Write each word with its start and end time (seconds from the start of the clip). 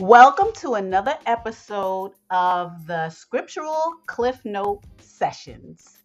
Welcome 0.00 0.54
to 0.60 0.76
another 0.76 1.18
episode 1.26 2.12
of 2.30 2.86
the 2.86 3.10
Scriptural 3.10 3.96
Cliff 4.06 4.42
Note 4.46 4.82
Sessions. 4.98 5.98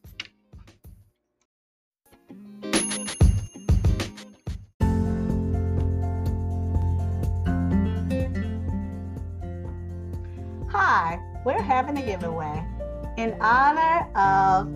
Hi, 10.67 11.17
we're 11.45 11.61
having 11.61 11.97
a 11.97 12.05
giveaway 12.05 12.67
in 13.15 13.37
honor 13.39 14.11
of 14.17 14.67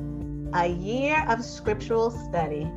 a 0.53 0.67
year 0.69 1.25
of 1.27 1.43
scriptural 1.43 2.09
study. 2.09 2.71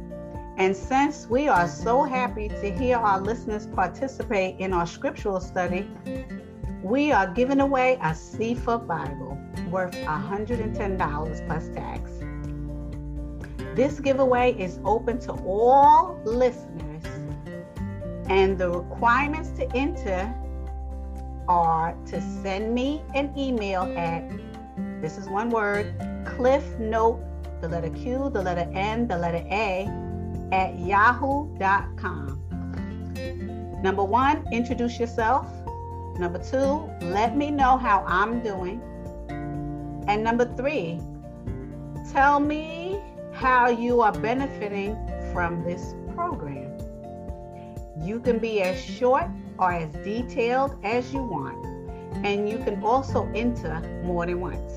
And 0.57 0.77
since 0.77 1.27
we 1.29 1.49
are 1.49 1.67
so 1.67 2.05
happy 2.05 2.49
to 2.49 2.71
hear 2.71 2.97
our 2.99 3.21
listeners 3.21 3.67
participate 3.67 4.59
in 4.59 4.73
our 4.73 4.87
scriptural 4.87 5.41
study, 5.41 5.89
we 6.83 7.11
are 7.13 7.27
giving 7.27 7.61
away 7.61 7.95
a 7.95 8.11
CFA 8.11 8.87
Bible 8.87 9.39
worth 9.71 9.95
$110 9.95 11.47
plus 11.47 11.69
tax. 11.69 12.11
This 13.75 14.01
giveaway 14.01 14.55
is 14.59 14.79
open 14.85 15.19
to 15.21 15.33
all 15.33 16.21
listeners, 16.25 17.05
and 18.29 18.59
the 18.59 18.69
requirements 18.69 19.51
to 19.51 19.67
enter 19.75 20.35
are 21.49 21.97
to 22.07 22.21
send 22.43 22.75
me 22.75 23.03
an 23.15 23.33
email 23.37 23.83
at 23.97 24.31
this 25.01 25.19
is 25.19 25.29
one 25.29 25.51
word 25.51 25.95
cliff 26.25 26.65
note 26.79 27.21
the 27.61 27.69
letter 27.69 27.91
q 27.91 28.31
the 28.33 28.41
letter 28.41 28.71
n 28.73 29.09
the 29.09 29.19
letter 29.19 29.45
a 29.51 29.89
at 30.53 30.79
yahoo.com 30.79 32.39
number 33.83 34.05
one 34.05 34.47
introduce 34.53 34.99
yourself. 35.01 35.47
Number 36.19 36.39
two 36.39 36.89
let 37.07 37.37
me 37.37 37.51
know 37.51 37.77
how 37.77 38.05
i'm 38.07 38.43
doing. 38.43 38.81
And 40.07 40.23
number 40.23 40.45
three 40.57 41.01
tell 42.13 42.39
me 42.39 43.01
how 43.33 43.69
you 43.69 44.01
are 44.01 44.13
benefiting 44.13 44.95
from 45.33 45.65
this 45.65 45.95
program. 46.15 46.79
You 47.99 48.21
can 48.21 48.39
be 48.39 48.63
as 48.63 48.81
short 48.81 49.25
or 49.59 49.73
as 49.73 49.93
detailed 50.05 50.77
as 50.85 51.13
you 51.13 51.23
want, 51.23 51.65
and 52.25 52.49
you 52.49 52.59
can 52.59 52.83
also 52.83 53.31
enter 53.35 53.81
more 54.05 54.27
than 54.27 54.41
once. 54.41 54.73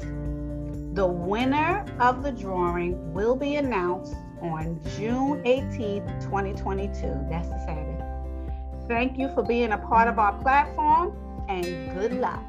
The 0.96 1.06
winner 1.06 1.86
of 2.00 2.24
the 2.24 2.32
drawing 2.32 3.14
will 3.14 3.36
be 3.36 3.56
announced 3.56 4.16
on 4.42 4.80
June 4.98 5.44
18th, 5.44 6.22
2022. 6.24 6.92
That's 7.30 7.48
the 7.50 7.60
Saturday. 7.66 8.04
Thank 8.88 9.18
you 9.18 9.30
for 9.34 9.44
being 9.44 9.72
a 9.72 9.78
part 9.78 10.08
of 10.08 10.20
our 10.20 10.34
platform 10.42 11.16
and 11.50 11.64
good 11.98 12.14
luck. 12.14 12.44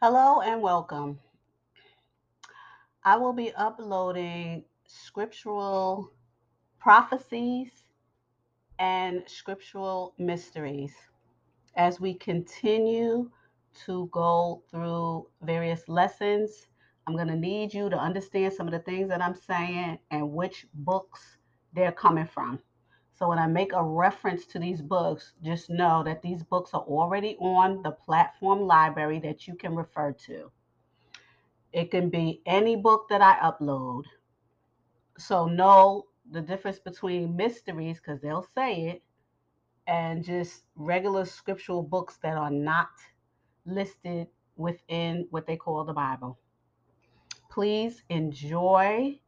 Hello 0.00 0.40
and 0.42 0.60
welcome. 0.60 1.18
I 3.04 3.16
will 3.16 3.32
be 3.32 3.52
uploading 3.54 4.64
scriptural 4.86 6.10
prophecies 6.78 7.70
and 8.78 9.22
scriptural 9.26 10.14
mysteries 10.18 10.92
as 11.76 12.00
we 12.00 12.14
continue 12.14 13.30
to 13.86 14.08
go 14.12 14.62
through 14.70 15.26
various 15.42 15.88
lessons. 15.88 16.68
I'm 17.06 17.14
going 17.14 17.28
to 17.28 17.36
need 17.36 17.74
you 17.74 17.90
to 17.90 17.98
understand 17.98 18.52
some 18.52 18.66
of 18.66 18.72
the 18.72 18.78
things 18.78 19.08
that 19.08 19.22
I'm 19.22 19.34
saying 19.34 19.98
and 20.10 20.32
which 20.32 20.66
books 20.74 21.20
they're 21.74 21.92
coming 21.92 22.26
from. 22.26 22.60
So 23.16 23.28
when 23.28 23.38
I 23.38 23.46
make 23.46 23.72
a 23.72 23.82
reference 23.82 24.46
to 24.46 24.58
these 24.58 24.80
books, 24.80 25.34
just 25.42 25.70
know 25.70 26.02
that 26.04 26.22
these 26.22 26.42
books 26.42 26.70
are 26.74 26.82
already 26.82 27.36
on 27.40 27.82
the 27.82 27.92
platform 27.92 28.62
library 28.62 29.20
that 29.20 29.46
you 29.46 29.54
can 29.54 29.76
refer 29.76 30.12
to. 30.26 30.50
It 31.72 31.90
can 31.90 32.08
be 32.08 32.40
any 32.46 32.76
book 32.76 33.08
that 33.10 33.20
I 33.20 33.36
upload. 33.36 34.04
So 35.18 35.46
know 35.46 36.06
the 36.30 36.40
difference 36.40 36.78
between 36.78 37.36
mysteries, 37.36 37.98
because 37.98 38.20
they'll 38.20 38.48
say 38.54 38.86
it, 38.88 39.02
and 39.86 40.24
just 40.24 40.62
regular 40.74 41.24
scriptural 41.24 41.82
books 41.82 42.18
that 42.22 42.36
are 42.36 42.50
not 42.50 42.88
listed 43.66 44.28
within 44.56 45.26
what 45.30 45.46
they 45.46 45.56
call 45.56 45.84
the 45.84 45.92
Bible. 45.92 46.38
Please 47.50 48.02
enjoy 48.08 49.18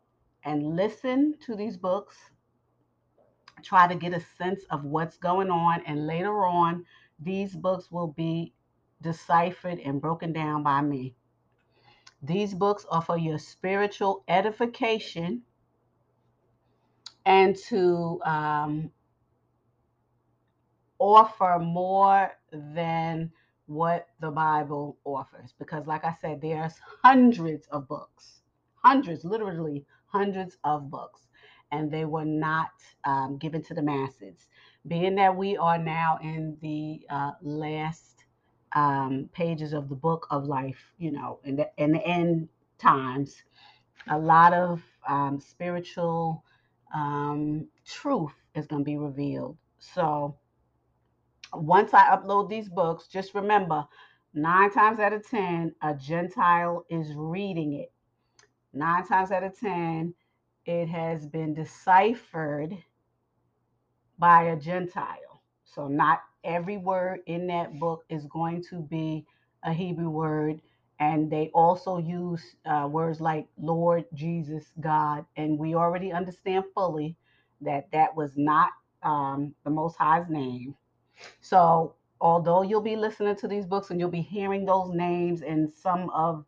and 0.45 0.77
listen 0.77 1.35
to 1.47 1.57
these 1.57 1.77
books. 1.77 2.17
Try 3.63 3.89
to 3.89 3.95
get 3.95 4.13
a 4.13 4.23
sense 4.39 4.63
of 4.71 4.85
what's 4.85 5.17
going 5.17 5.51
on, 5.51 5.83
and 5.87 6.07
later 6.07 6.45
on, 6.45 6.85
these 7.19 7.55
books 7.55 7.91
will 7.91 8.09
be 8.09 8.53
deciphered 9.03 9.81
and 9.81 10.01
broken 10.01 10.33
down 10.33 10.63
by 10.63 10.83
me. 10.83 11.15
These 12.23 12.55
books 12.55 12.85
are 12.91 13.03
for 13.03 13.17
your 13.19 13.39
spiritual 13.39 14.25
edification 14.29 15.43
and 17.25 17.57
to 17.69 18.21
um, 18.25 18.91
offer 20.99 21.59
more 21.61 22.33
than 22.53 23.33
what 23.67 24.09
the 24.21 24.31
Bible 24.31 24.97
offers. 25.05 25.55
Because, 25.59 25.87
like 25.87 26.05
I 26.05 26.15
said, 26.21 26.41
there's 26.41 26.75
hundreds 27.03 27.67
of 27.69 27.89
books, 27.89 28.43
hundreds, 28.83 29.25
literally 29.25 29.85
hundreds 30.07 30.57
of 30.65 30.91
books, 30.91 31.23
and 31.73 31.91
they 31.91 32.05
were 32.05 32.25
not 32.25 32.71
um, 33.05 33.39
given 33.39 33.63
to 33.65 33.75
the 33.75 33.83
masses. 33.83 34.49
Being 34.87 35.17
that 35.17 35.37
we 35.37 35.57
are 35.57 35.79
now 35.79 36.19
in 36.23 36.57
the 36.63 37.01
uh, 37.11 37.33
last 37.43 38.25
um, 38.75 39.29
pages 39.33 39.73
of 39.73 39.89
the 39.89 39.95
book 39.95 40.27
of 40.31 40.45
life, 40.45 40.93
you 40.99 41.11
know, 41.11 41.41
in 41.45 41.57
the, 41.57 41.71
in 41.77 41.93
the 41.93 42.07
end 42.07 42.49
times, 42.79 43.43
a 44.09 44.19
lot 44.19 44.53
of 44.53 44.83
um, 45.09 45.41
spiritual 45.41 46.45
um, 46.95 47.67
truth 47.85 48.33
is 48.55 48.67
going 48.67 48.83
to 48.83 48.85
be 48.85 48.97
revealed. 48.97 49.57
So 49.79 50.37
once 51.63 51.95
I 51.95 52.05
upload 52.17 52.49
these 52.51 52.69
books, 52.69 53.09
just 53.09 53.35
remember 53.35 53.85
nine 54.35 54.71
times 54.73 55.01
out 55.01 55.13
of 55.13 55.29
10, 55.29 55.75
a 55.83 55.95
Gentile 55.95 56.87
is 56.91 57.15
reading 57.15 57.75
it. 57.75 57.93
Nine 58.73 59.07
times 59.07 59.31
out 59.33 59.45
of 59.45 59.59
10, 59.59 60.15
it 60.67 60.89
has 60.89 61.27
been 61.27 61.55
deciphered 61.55 62.77
by 64.19 64.45
a 64.45 64.57
Gentile. 64.57 65.43
So 65.65 65.89
not 65.89 66.21
every 66.45 66.77
word 66.77 67.21
in 67.27 67.47
that 67.49 67.79
book 67.79 68.05
is 68.09 68.27
going 68.27 68.65
to 68.71 68.77
be 68.83 69.27
a 69.65 69.73
Hebrew 69.73 70.11
word. 70.11 70.61
And 71.01 71.31
they 71.31 71.51
also 71.55 71.99
use 71.99 72.43
uh, 72.65 72.89
words 72.91 73.21
like 73.21 73.49
Lord, 73.59 74.05
Jesus, 74.15 74.73
God. 74.81 75.27
And 75.37 75.59
we 75.59 75.75
already 75.75 76.13
understand 76.13 76.65
fully 76.75 77.17
that 77.61 77.91
that 77.93 78.17
was 78.17 78.33
not 78.37 78.71
um, 79.03 79.55
the 79.65 79.71
Most 79.71 79.97
High's 79.97 80.29
name. 80.31 80.75
So, 81.41 81.95
although 82.21 82.63
you'll 82.63 82.81
be 82.81 82.97
listening 82.97 83.37
to 83.37 83.49
these 83.49 83.67
books 83.67 83.91
and 83.91 84.01
you'll 84.01 84.11
be 84.11 84.21
hearing 84.23 84.65
those 84.65 84.91
names 84.93 85.43
and 85.43 85.71
some 85.71 86.11
of 86.11 86.45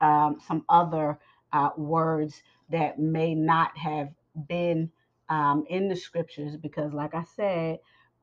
um, 0.00 0.38
some 0.46 0.64
other 0.68 1.18
uh, 1.52 1.70
words 1.76 2.42
that 2.70 2.98
may 2.98 3.34
not 3.34 3.76
have 3.76 4.10
been 4.48 4.90
um, 5.28 5.64
in 5.68 5.88
the 5.88 5.96
scriptures, 5.96 6.56
because, 6.56 6.92
like 6.92 7.14
I 7.14 7.24
said, 7.36 7.78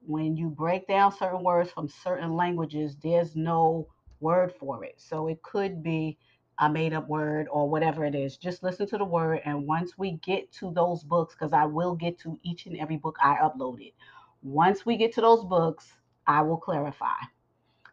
when 0.06 0.36
you 0.36 0.50
break 0.50 0.88
down 0.88 1.16
certain 1.16 1.44
words 1.44 1.72
from 1.72 1.90
certain 1.90 2.34
languages, 2.36 2.98
there's 3.04 3.36
no 3.36 3.88
word 4.20 4.54
for 4.60 4.84
it. 4.84 4.96
So 4.98 5.28
it 5.28 5.42
could 5.44 5.84
be 5.84 6.18
a 6.60 6.70
made 6.70 6.94
up 6.94 7.08
word 7.08 7.48
or 7.52 7.70
whatever 7.70 8.04
it 8.06 8.16
is. 8.16 8.38
Just 8.38 8.64
listen 8.64 8.88
to 8.88 8.98
the 8.98 9.06
word. 9.06 9.42
And 9.46 9.68
once 9.68 9.98
we 9.98 10.14
get 10.26 10.52
to 10.54 10.72
those 10.72 11.04
books, 11.04 11.36
because 11.36 11.54
I 11.54 11.66
will 11.66 11.96
get 11.96 12.20
to 12.20 12.40
each 12.44 12.66
and 12.66 12.78
every 12.78 12.98
book 12.98 13.18
I 13.22 13.36
uploaded, 13.36 13.94
once 14.42 14.86
we 14.86 14.98
get 14.98 15.14
to 15.14 15.22
those 15.22 15.44
books, 15.44 15.92
I 16.26 16.42
will 16.42 16.58
clarify. 16.58 17.16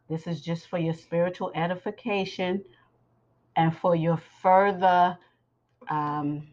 This 0.09 0.27
is 0.27 0.41
just 0.41 0.69
for 0.69 0.79
your 0.79 0.95
spiritual 0.95 1.51
edification 1.55 2.65
and 3.57 3.77
for 3.77 3.97
your 3.97 4.21
further 4.43 5.17
um, 5.89 6.47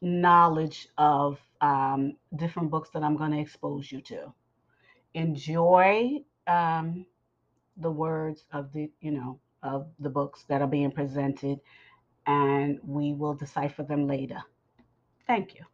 knowledge 0.00 0.88
of 0.98 1.38
um, 1.60 2.16
different 2.36 2.70
books 2.70 2.90
that 2.90 3.02
I'm 3.02 3.16
going 3.16 3.32
to 3.32 3.40
expose 3.40 3.90
you 3.90 4.00
to. 4.02 4.32
Enjoy 5.14 6.18
um, 6.46 7.06
the 7.76 7.90
words 7.90 8.44
of 8.52 8.72
the, 8.72 8.90
you 9.00 9.12
know, 9.12 9.38
of 9.62 9.88
the 10.00 10.10
books 10.10 10.44
that 10.48 10.60
are 10.60 10.68
being 10.68 10.90
presented, 10.90 11.58
and 12.26 12.78
we 12.82 13.12
will 13.12 13.34
decipher 13.34 13.82
them 13.82 14.06
later. 14.06 14.42
Thank 15.26 15.54
you. 15.54 15.64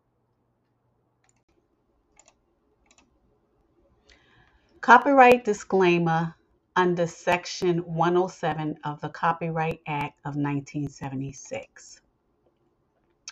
Copyright 4.83 5.45
disclaimer 5.45 6.35
under 6.75 7.07
Section 7.07 7.79
107 7.95 8.81
of 8.83 9.01
the 9.01 9.11
Copyright 9.11 9.81
Act 9.87 10.19
of 10.25 10.35
1976. 10.35 12.01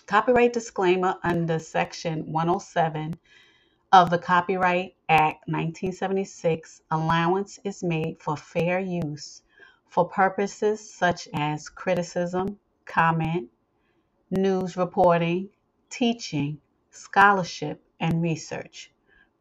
Copyright 0.07 0.53
disclaimer 0.53 1.17
under 1.25 1.59
Section 1.59 2.31
107 2.31 3.17
of 3.91 4.11
the 4.11 4.19
Copyright 4.19 4.95
Act 5.09 5.49
1976, 5.49 6.83
allowance 6.93 7.59
is 7.65 7.83
made 7.83 8.23
for 8.23 8.37
fair 8.37 8.79
use 8.79 9.43
for 9.89 10.09
purposes 10.09 10.95
such 10.95 11.27
as 11.35 11.69
criticism, 11.69 12.61
comment, 12.85 13.51
news 14.31 14.77
reporting, 14.77 15.49
teaching, 15.89 16.61
scholarship, 16.93 17.83
and 17.99 18.23
research. 18.23 18.93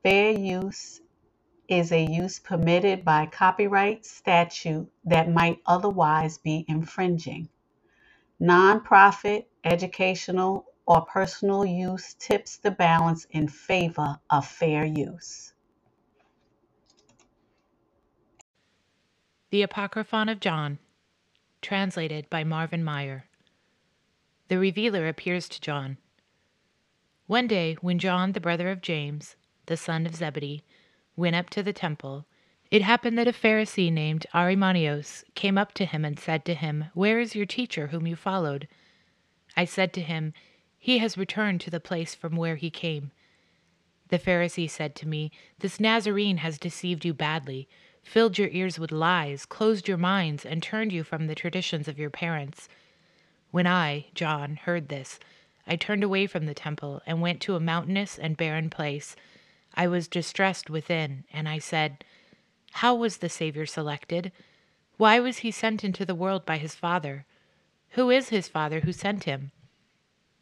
Fair 0.01 0.31
use 0.31 1.01
is 1.69 1.91
a 1.91 2.03
use 2.03 2.39
permitted 2.39 3.05
by 3.05 3.25
copyright 3.27 4.05
statute 4.05 4.91
that 5.05 5.31
might 5.31 5.59
otherwise 5.65 6.37
be 6.39 6.65
infringing. 6.67 7.47
Nonprofit, 8.41 9.45
educational, 9.63 10.65
or 10.85 11.01
personal 11.01 11.65
use 11.65 12.15
tips 12.15 12.57
the 12.57 12.71
balance 12.71 13.25
in 13.31 13.47
favor 13.47 14.19
of 14.29 14.47
fair 14.47 14.83
use. 14.85 15.53
The 19.51 19.61
Apocryphon 19.61 20.29
of 20.29 20.39
John, 20.39 20.79
translated 21.61 22.29
by 22.29 22.43
Marvin 22.43 22.83
Meyer. 22.83 23.25
The 24.47 24.57
Revealer 24.57 25.07
appears 25.07 25.47
to 25.49 25.61
John. 25.61 25.97
One 27.27 27.47
day, 27.47 27.77
when 27.81 27.99
John, 27.99 28.31
the 28.31 28.39
brother 28.39 28.71
of 28.71 28.81
James, 28.81 29.35
the 29.67 29.77
son 29.77 30.07
of 30.07 30.15
Zebedee, 30.15 30.63
went 31.19 31.35
up 31.35 31.49
to 31.51 31.61
the 31.61 31.73
temple, 31.73 32.25
it 32.71 32.81
happened 32.81 33.17
that 33.17 33.27
a 33.27 33.33
Pharisee 33.33 33.91
named 33.91 34.25
Arimaneus 34.33 35.23
came 35.35 35.57
up 35.57 35.73
to 35.73 35.85
him 35.85 36.05
and 36.05 36.19
said 36.19 36.45
to 36.45 36.53
him, 36.53 36.85
Where 36.93 37.19
is 37.19 37.35
your 37.35 37.45
teacher 37.45 37.87
whom 37.87 38.07
you 38.07 38.15
followed? 38.15 38.67
I 39.57 39.65
said 39.65 39.91
to 39.93 40.01
him, 40.01 40.33
He 40.77 40.99
has 40.99 41.17
returned 41.17 41.61
to 41.61 41.69
the 41.69 41.79
place 41.79 42.15
from 42.15 42.35
where 42.35 42.55
he 42.55 42.69
came. 42.69 43.11
The 44.09 44.19
Pharisee 44.19 44.69
said 44.69 44.95
to 44.95 45.07
me, 45.07 45.31
This 45.59 45.79
Nazarene 45.79 46.37
has 46.37 46.57
deceived 46.57 47.05
you 47.05 47.13
badly, 47.13 47.67
filled 48.01 48.37
your 48.37 48.49
ears 48.49 48.79
with 48.79 48.91
lies, 48.91 49.45
closed 49.45 49.87
your 49.87 49.97
minds, 49.97 50.45
and 50.45 50.63
turned 50.63 50.93
you 50.93 51.03
from 51.03 51.27
the 51.27 51.35
traditions 51.35 51.87
of 51.87 51.99
your 51.99 52.09
parents. 52.09 52.69
When 53.51 53.67
I, 53.67 54.07
John, 54.13 54.55
heard 54.55 54.89
this, 54.89 55.19
I 55.67 55.75
turned 55.75 56.03
away 56.03 56.27
from 56.27 56.45
the 56.45 56.53
temple 56.53 57.01
and 57.05 57.21
went 57.21 57.41
to 57.41 57.55
a 57.55 57.59
mountainous 57.59 58.17
and 58.17 58.37
barren 58.37 58.69
place. 58.69 59.15
I 59.75 59.87
was 59.87 60.07
distressed 60.07 60.69
within, 60.69 61.23
and 61.31 61.47
I 61.47 61.59
said, 61.59 62.03
How 62.73 62.95
was 62.95 63.17
the 63.17 63.29
Savior 63.29 63.65
selected? 63.65 64.31
Why 64.97 65.19
was 65.19 65.39
he 65.39 65.51
sent 65.51 65.83
into 65.83 66.05
the 66.05 66.15
world 66.15 66.45
by 66.45 66.57
his 66.57 66.75
Father? 66.75 67.25
Who 67.91 68.09
is 68.09 68.29
his 68.29 68.47
Father 68.47 68.81
who 68.81 68.91
sent 68.91 69.23
him? 69.23 69.51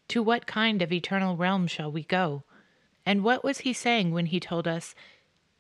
To 0.09 0.23
what 0.23 0.47
kind 0.47 0.81
of 0.81 0.91
eternal 0.91 1.35
realm 1.37 1.67
shall 1.67 1.91
we 1.91 2.03
go? 2.03 2.43
And 3.05 3.23
what 3.23 3.43
was 3.43 3.59
he 3.59 3.73
saying 3.73 4.11
when 4.11 4.27
he 4.27 4.39
told 4.39 4.67
us, 4.67 4.95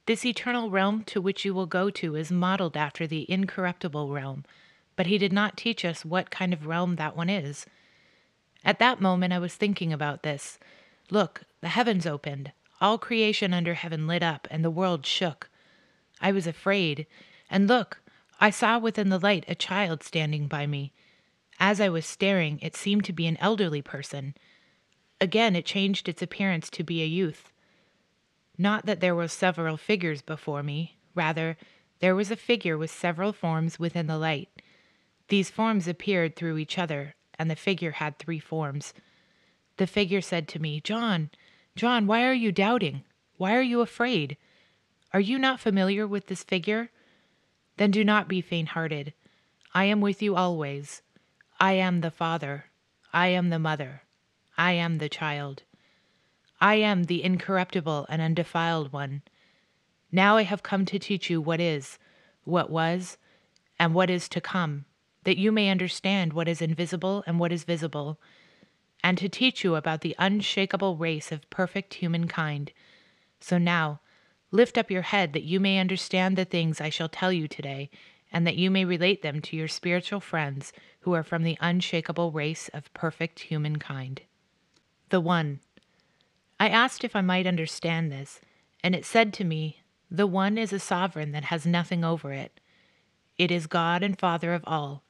This 0.05 0.25
eternal 0.25 0.69
realm 0.69 1.03
to 1.05 1.21
which 1.21 1.45
you 1.45 1.53
will 1.53 1.65
go 1.65 1.89
to 1.91 2.15
is 2.15 2.31
modeled 2.31 2.75
after 2.75 3.05
the 3.05 3.29
incorruptible 3.31 4.09
realm? 4.11 4.45
But 4.95 5.07
he 5.07 5.17
did 5.17 5.31
not 5.31 5.57
teach 5.57 5.85
us 5.85 6.03
what 6.03 6.31
kind 6.31 6.53
of 6.53 6.65
realm 6.65 6.95
that 6.95 7.15
one 7.15 7.29
is. 7.29 7.65
At 8.65 8.79
that 8.79 8.99
moment 8.99 9.31
I 9.31 9.39
was 9.39 9.55
thinking 9.55 9.93
about 9.93 10.23
this. 10.23 10.57
Look, 11.09 11.43
the 11.61 11.69
heavens 11.69 12.05
opened. 12.05 12.51
All 12.79 12.97
creation 12.97 13.53
under 13.53 13.73
heaven 13.73 14.07
lit 14.07 14.21
up, 14.21 14.47
and 14.51 14.63
the 14.63 14.69
world 14.69 15.05
shook. 15.05 15.49
I 16.21 16.31
was 16.31 16.47
afraid, 16.47 17.07
and 17.49 17.67
look, 17.67 18.01
I 18.39 18.49
saw 18.49 18.77
within 18.77 19.09
the 19.09 19.19
light 19.19 19.45
a 19.47 19.55
child 19.55 20.03
standing 20.03 20.47
by 20.47 20.67
me. 20.67 20.93
As 21.59 21.81
I 21.81 21.89
was 21.89 22.05
staring, 22.05 22.59
it 22.61 22.75
seemed 22.75 23.03
to 23.05 23.13
be 23.13 23.25
an 23.25 23.37
elderly 23.37 23.81
person. 23.81 24.35
Again, 25.19 25.55
it 25.55 25.65
changed 25.65 26.07
its 26.07 26.21
appearance 26.21 26.69
to 26.69 26.83
be 26.83 27.01
a 27.01 27.07
youth. 27.07 27.51
Not 28.57 28.85
that 28.85 28.99
there 28.99 29.15
were 29.15 29.27
several 29.27 29.77
figures 29.77 30.21
before 30.21 30.61
me, 30.61 30.97
rather, 31.15 31.57
there 31.99 32.15
was 32.15 32.29
a 32.29 32.35
figure 32.35 32.77
with 32.77 32.91
several 32.91 33.33
forms 33.33 33.79
within 33.79 34.05
the 34.05 34.19
light. 34.19 34.49
These 35.29 35.49
forms 35.49 35.87
appeared 35.87 36.35
through 36.35 36.57
each 36.57 36.77
other, 36.77 37.15
and 37.39 37.49
the 37.49 37.55
figure 37.55 37.91
had 37.91 38.17
three 38.17 38.39
forms. 38.39 38.93
The 39.77 39.87
figure 39.87 40.21
said 40.21 40.47
to 40.49 40.59
me, 40.59 40.79
John, 40.79 41.31
John, 41.77 42.07
why 42.07 42.25
are 42.25 42.33
you 42.33 42.51
doubting? 42.51 43.03
Why 43.37 43.55
are 43.55 43.61
you 43.61 43.81
afraid? 43.81 44.35
Are 45.13 45.19
you 45.19 45.37
not 45.37 45.59
familiar 45.59 46.07
with 46.07 46.25
this 46.25 46.43
figure? 46.43 46.89
Then 47.77 47.91
do 47.91 48.03
not 48.03 48.27
be 48.27 48.41
faint 48.41 48.69
hearted. 48.69 49.13
I 49.75 49.85
am 49.85 50.01
with 50.01 50.23
you 50.23 50.35
always. 50.35 51.03
I 51.59 51.73
am 51.73 52.01
the 52.01 52.09
Father. 52.09 52.65
I 53.13 53.27
am 53.27 53.49
the 53.49 53.59
Mother. 53.59 54.01
I 54.57 54.71
am 54.71 54.97
the 54.97 55.07
child. 55.07 55.61
I 56.59 56.75
am 56.75 57.03
the 57.03 57.23
incorruptible 57.23 58.07
and 58.09 58.23
undefiled 58.23 58.91
one. 58.91 59.21
Now 60.11 60.37
I 60.37 60.43
have 60.43 60.63
come 60.63 60.83
to 60.85 60.97
teach 60.97 61.29
you 61.29 61.39
what 61.39 61.61
is, 61.61 61.99
what 62.43 62.71
was, 62.71 63.17
and 63.77 63.93
what 63.93 64.09
is 64.09 64.27
to 64.29 64.41
come, 64.41 64.85
that 65.25 65.37
you 65.37 65.51
may 65.51 65.69
understand 65.69 66.33
what 66.33 66.47
is 66.47 66.59
invisible 66.59 67.23
and 67.27 67.39
what 67.39 67.51
is 67.51 67.65
visible 67.65 68.19
and 69.03 69.17
to 69.17 69.29
teach 69.29 69.63
you 69.63 69.75
about 69.75 70.01
the 70.01 70.15
unshakable 70.19 70.97
race 70.97 71.31
of 71.31 71.49
perfect 71.49 71.95
humankind. 71.95 72.71
So 73.39 73.57
now, 73.57 74.01
lift 74.51 74.77
up 74.77 74.91
your 74.91 75.03
head 75.03 75.33
that 75.33 75.43
you 75.43 75.59
may 75.59 75.79
understand 75.79 76.35
the 76.35 76.45
things 76.45 76.81
I 76.81 76.89
shall 76.89 77.09
tell 77.09 77.31
you 77.31 77.47
today, 77.47 77.89
and 78.31 78.45
that 78.45 78.57
you 78.57 78.69
may 78.69 78.83
relate 78.83 79.21
them 79.21 79.41
to 79.41 79.55
your 79.55 79.67
spiritual 79.67 80.19
friends 80.19 80.73
who 81.01 81.13
are 81.13 81.23
from 81.23 81.43
the 81.43 81.57
unshakable 81.61 82.31
race 82.31 82.69
of 82.73 82.93
perfect 82.93 83.39
humankind. 83.41 84.21
The 85.09 85.21
One. 85.21 85.59
I 86.59 86.69
asked 86.69 87.03
if 87.03 87.15
I 87.15 87.21
might 87.21 87.47
understand 87.47 88.11
this, 88.11 88.41
and 88.83 88.95
it 88.95 89.05
said 89.05 89.31
to 89.33 89.43
me, 89.43 89.83
The 90.11 90.27
One 90.27 90.57
is 90.57 90.73
a 90.73 90.79
sovereign 90.79 91.31
that 91.31 91.45
has 91.45 91.65
nothing 91.65 92.03
over 92.03 92.33
it. 92.33 92.59
It 93.37 93.51
is 93.51 93.67
God 93.67 94.01
and 94.03 94.19
Father 94.19 94.53
of 94.53 94.63
all, 94.65 95.03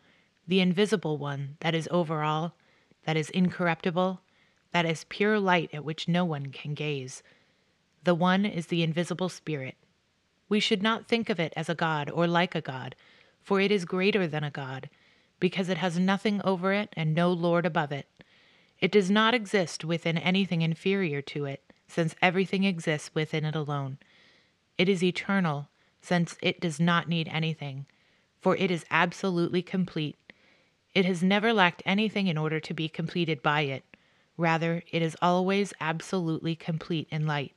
the 0.47 0.59
invisible 0.59 1.17
One 1.17 1.57
that 1.61 1.73
is 1.73 1.87
over 1.89 2.21
all 2.21 2.55
that 3.07 3.15
is 3.15 3.30
incorruptible, 3.30 4.19
that 4.74 4.86
is 4.86 5.06
pure 5.07 5.39
light 5.39 5.69
at 5.74 5.86
which 5.86 6.09
no 6.09 6.25
one 6.25 6.48
can 6.48 6.74
gaze. 6.74 7.24
The 8.04 8.13
one 8.13 8.45
is 8.45 8.68
the 8.68 8.83
invisible 8.83 9.30
spirit. 9.30 9.75
We 10.50 10.59
should 10.59 10.83
not 10.83 11.07
think 11.07 11.30
of 11.30 11.39
it 11.39 11.54
as 11.56 11.69
a 11.69 11.75
god 11.75 12.09
or 12.09 12.27
like 12.27 12.54
a 12.54 12.59
god, 12.59 12.98
for 13.42 13.62
it 13.62 13.71
is 13.71 13.86
greater 13.86 14.27
than 14.27 14.44
a 14.44 14.51
god, 14.51 14.89
because 15.39 15.69
it 15.69 15.77
has 15.77 15.98
nothing 15.98 16.42
over 16.44 16.74
it 16.74 16.89
and 16.97 17.16
no 17.16 17.31
lord 17.31 17.66
above 17.66 17.94
it. 17.94 18.09
It 18.81 18.92
does 18.92 19.09
not 19.09 19.33
exist 19.33 19.85
within 19.85 20.18
anything 20.18 20.61
inferior 20.61 21.21
to 21.21 21.45
it, 21.45 21.64
since 21.87 22.14
everything 22.21 22.66
exists 22.66 23.11
within 23.16 23.45
it 23.45 23.56
alone. 23.56 23.99
It 24.78 24.90
is 24.90 25.02
eternal, 25.02 25.69
since 26.02 26.35
it 26.42 26.59
does 26.59 26.78
not 26.78 27.07
need 27.07 27.30
anything, 27.30 27.85
for 28.42 28.57
it 28.57 28.69
is 28.69 28.83
absolutely 28.92 29.61
complete 29.61 30.18
it 30.97 31.06
has 31.06 31.21
never 31.21 31.54
lacked 31.54 31.83
anything 31.85 32.25
in 32.25 32.39
order 32.39 32.59
to 32.59 32.73
be 32.73 32.89
completed 32.89 33.44
by 33.44 33.61
it. 33.61 33.83
Rather, 34.35 34.81
it 34.92 35.04
is 35.04 35.16
always 35.21 35.71
absolutely 35.80 36.56
complete 36.56 37.07
in 37.11 37.27
light. 37.27 37.54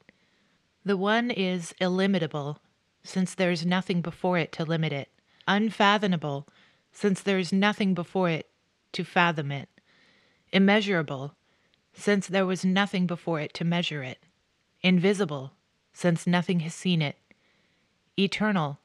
The 0.84 0.98
one 0.98 1.30
is 1.30 1.74
illimitable, 1.80 2.58
since 3.02 3.34
there 3.34 3.50
is 3.50 3.64
nothing 3.64 4.02
before 4.02 4.36
it 4.36 4.52
to 4.52 4.64
limit 4.66 4.92
it, 4.92 5.08
unfathomable, 5.48 6.48
since 6.92 7.22
there 7.22 7.38
is 7.38 7.50
nothing 7.50 7.94
before 7.94 8.28
it 8.28 8.46
to 8.92 9.04
fathom 9.04 9.50
it, 9.50 9.70
immeasurable, 10.52 11.34
since 11.94 12.26
there 12.26 12.44
was 12.44 12.62
nothing 12.62 13.06
before 13.06 13.40
it 13.40 13.54
to 13.54 13.64
measure 13.64 14.02
it, 14.02 14.18
invisible, 14.82 15.54
since 15.94 16.26
nothing 16.26 16.60
has 16.60 16.74
seen 16.74 17.00
it, 17.00 17.16
eternal, 18.18 18.80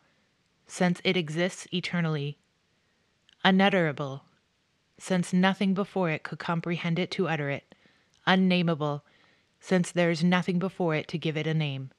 since 0.65 1.01
it 1.03 1.17
exists 1.17 1.67
eternally, 1.73 2.37
unutterable, 3.43 4.24
since 4.97 5.33
nothing 5.33 5.73
before 5.73 6.09
it 6.09 6.23
could 6.23 6.39
comprehend 6.39 6.99
it 6.99 7.11
to 7.11 7.27
utter 7.27 7.49
it, 7.49 7.75
unnameable, 8.25 9.03
since 9.59 9.91
there 9.91 10.09
is 10.09 10.23
nothing 10.23 10.59
before 10.59 10.95
it 10.95 11.07
to 11.07 11.17
give 11.17 11.35
it 11.35 11.47
a 11.47 11.53
name. 11.53 11.91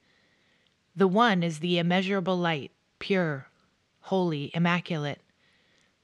The 0.95 1.07
one 1.07 1.43
is 1.43 1.59
the 1.59 1.77
immeasurable 1.77 2.37
light, 2.37 2.71
pure, 2.99 3.47
holy, 4.01 4.51
immaculate. 4.53 5.21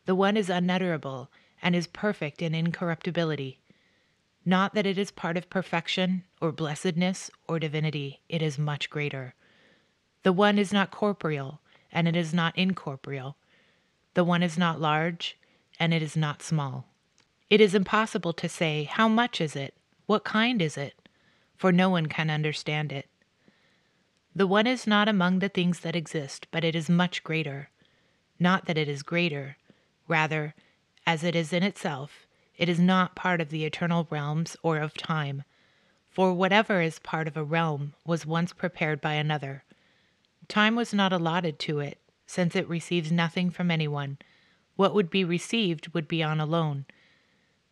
The 0.06 0.16
one 0.16 0.38
is 0.38 0.50
unutterable 0.50 1.32
and 1.62 1.76
is 1.76 1.88
perfect 1.88 2.42
in 2.42 2.54
incorruptibility. 2.54 3.60
Not 4.46 4.74
that 4.74 4.86
it 4.86 4.98
is 4.98 5.10
part 5.10 5.38
of 5.38 5.50
perfection 5.50 6.26
or 6.42 6.52
blessedness 6.52 7.32
or 7.48 7.60
divinity, 7.60 8.22
it 8.28 8.42
is 8.42 8.60
much 8.60 8.90
greater. 8.90 9.36
The 10.24 10.34
one 10.34 10.60
is 10.60 10.74
not 10.74 10.92
corporeal 10.92 11.62
and 11.92 12.08
it 12.08 12.16
is 12.16 12.34
not 12.34 12.58
incorporeal. 12.58 13.38
The 14.14 14.24
one 14.24 14.44
is 14.44 14.58
not 14.58 14.82
large 14.82 15.38
and 15.80 15.94
it 15.94 16.02
is 16.02 16.16
not 16.16 16.42
small. 16.42 16.86
It 17.50 17.62
is 17.62 17.76
impossible 17.76 18.34
to 18.34 18.50
say, 18.50 18.84
How 18.86 19.08
much 19.08 19.42
is 19.42 19.56
it? 19.56 19.76
What 20.06 20.24
kind 20.24 20.62
is 20.62 20.78
it? 20.78 20.96
For 21.56 21.72
no 21.72 21.90
one 21.90 22.08
can 22.08 22.30
understand 22.30 22.92
it. 22.92 23.08
The 24.36 24.48
one 24.48 24.66
is 24.66 24.88
not 24.88 25.08
among 25.08 25.40
the 25.40 25.50
things 25.50 25.82
that 25.82 25.96
exist, 25.96 26.48
but 26.52 26.64
it 26.64 26.76
is 26.76 26.90
much 26.90 27.24
greater. 27.24 27.70
Not 28.40 28.66
that 28.66 28.78
it 28.78 28.88
is 28.88 29.04
greater, 29.04 29.58
rather, 30.08 30.56
as 31.06 31.24
it 31.24 31.36
is 31.36 31.54
in 31.54 31.64
itself, 31.64 32.26
It 32.58 32.70
is 32.70 32.80
not 32.80 33.16
part 33.16 33.42
of 33.42 33.50
the 33.50 33.66
eternal 33.66 34.08
realms 34.10 34.56
or 34.62 34.78
of 34.78 34.94
time. 34.94 35.44
For 36.10 36.34
whatever 36.34 36.82
is 36.82 37.00
part 37.00 37.28
of 37.28 37.36
a 37.36 37.44
realm 37.44 37.94
was 38.06 38.26
once 38.26 38.54
prepared 38.54 39.02
by 39.02 39.14
another. 39.14 39.64
Time 40.48 40.76
was 40.76 40.94
not 40.94 41.12
allotted 41.12 41.58
to 41.60 41.80
it, 41.80 42.00
since 42.28 42.56
it 42.56 42.70
receives 42.70 43.12
nothing 43.12 43.50
from 43.50 43.72
anyone. 43.72 44.18
What 44.76 44.94
would 44.96 45.10
be 45.10 45.24
received 45.24 45.94
would 45.94 46.08
be 46.08 46.24
on 46.24 46.40
alone. 46.40 46.86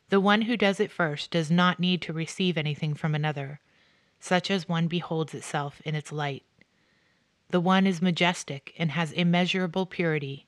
The 0.09 0.19
one 0.19 0.43
who 0.43 0.57
does 0.57 0.79
it 0.79 0.91
first 0.91 1.31
does 1.31 1.49
not 1.49 1.79
need 1.79 2.01
to 2.03 2.13
receive 2.13 2.57
anything 2.57 2.93
from 2.93 3.15
another, 3.15 3.59
such 4.19 4.51
as 4.51 4.67
one 4.67 4.87
beholds 4.87 5.33
itself 5.33 5.81
in 5.85 5.95
its 5.95 6.11
light. 6.11 6.43
The 7.49 7.59
one 7.59 7.87
is 7.87 8.01
majestic 8.01 8.73
and 8.77 8.91
has 8.91 9.11
immeasurable 9.11 9.85
purity. 9.85 10.47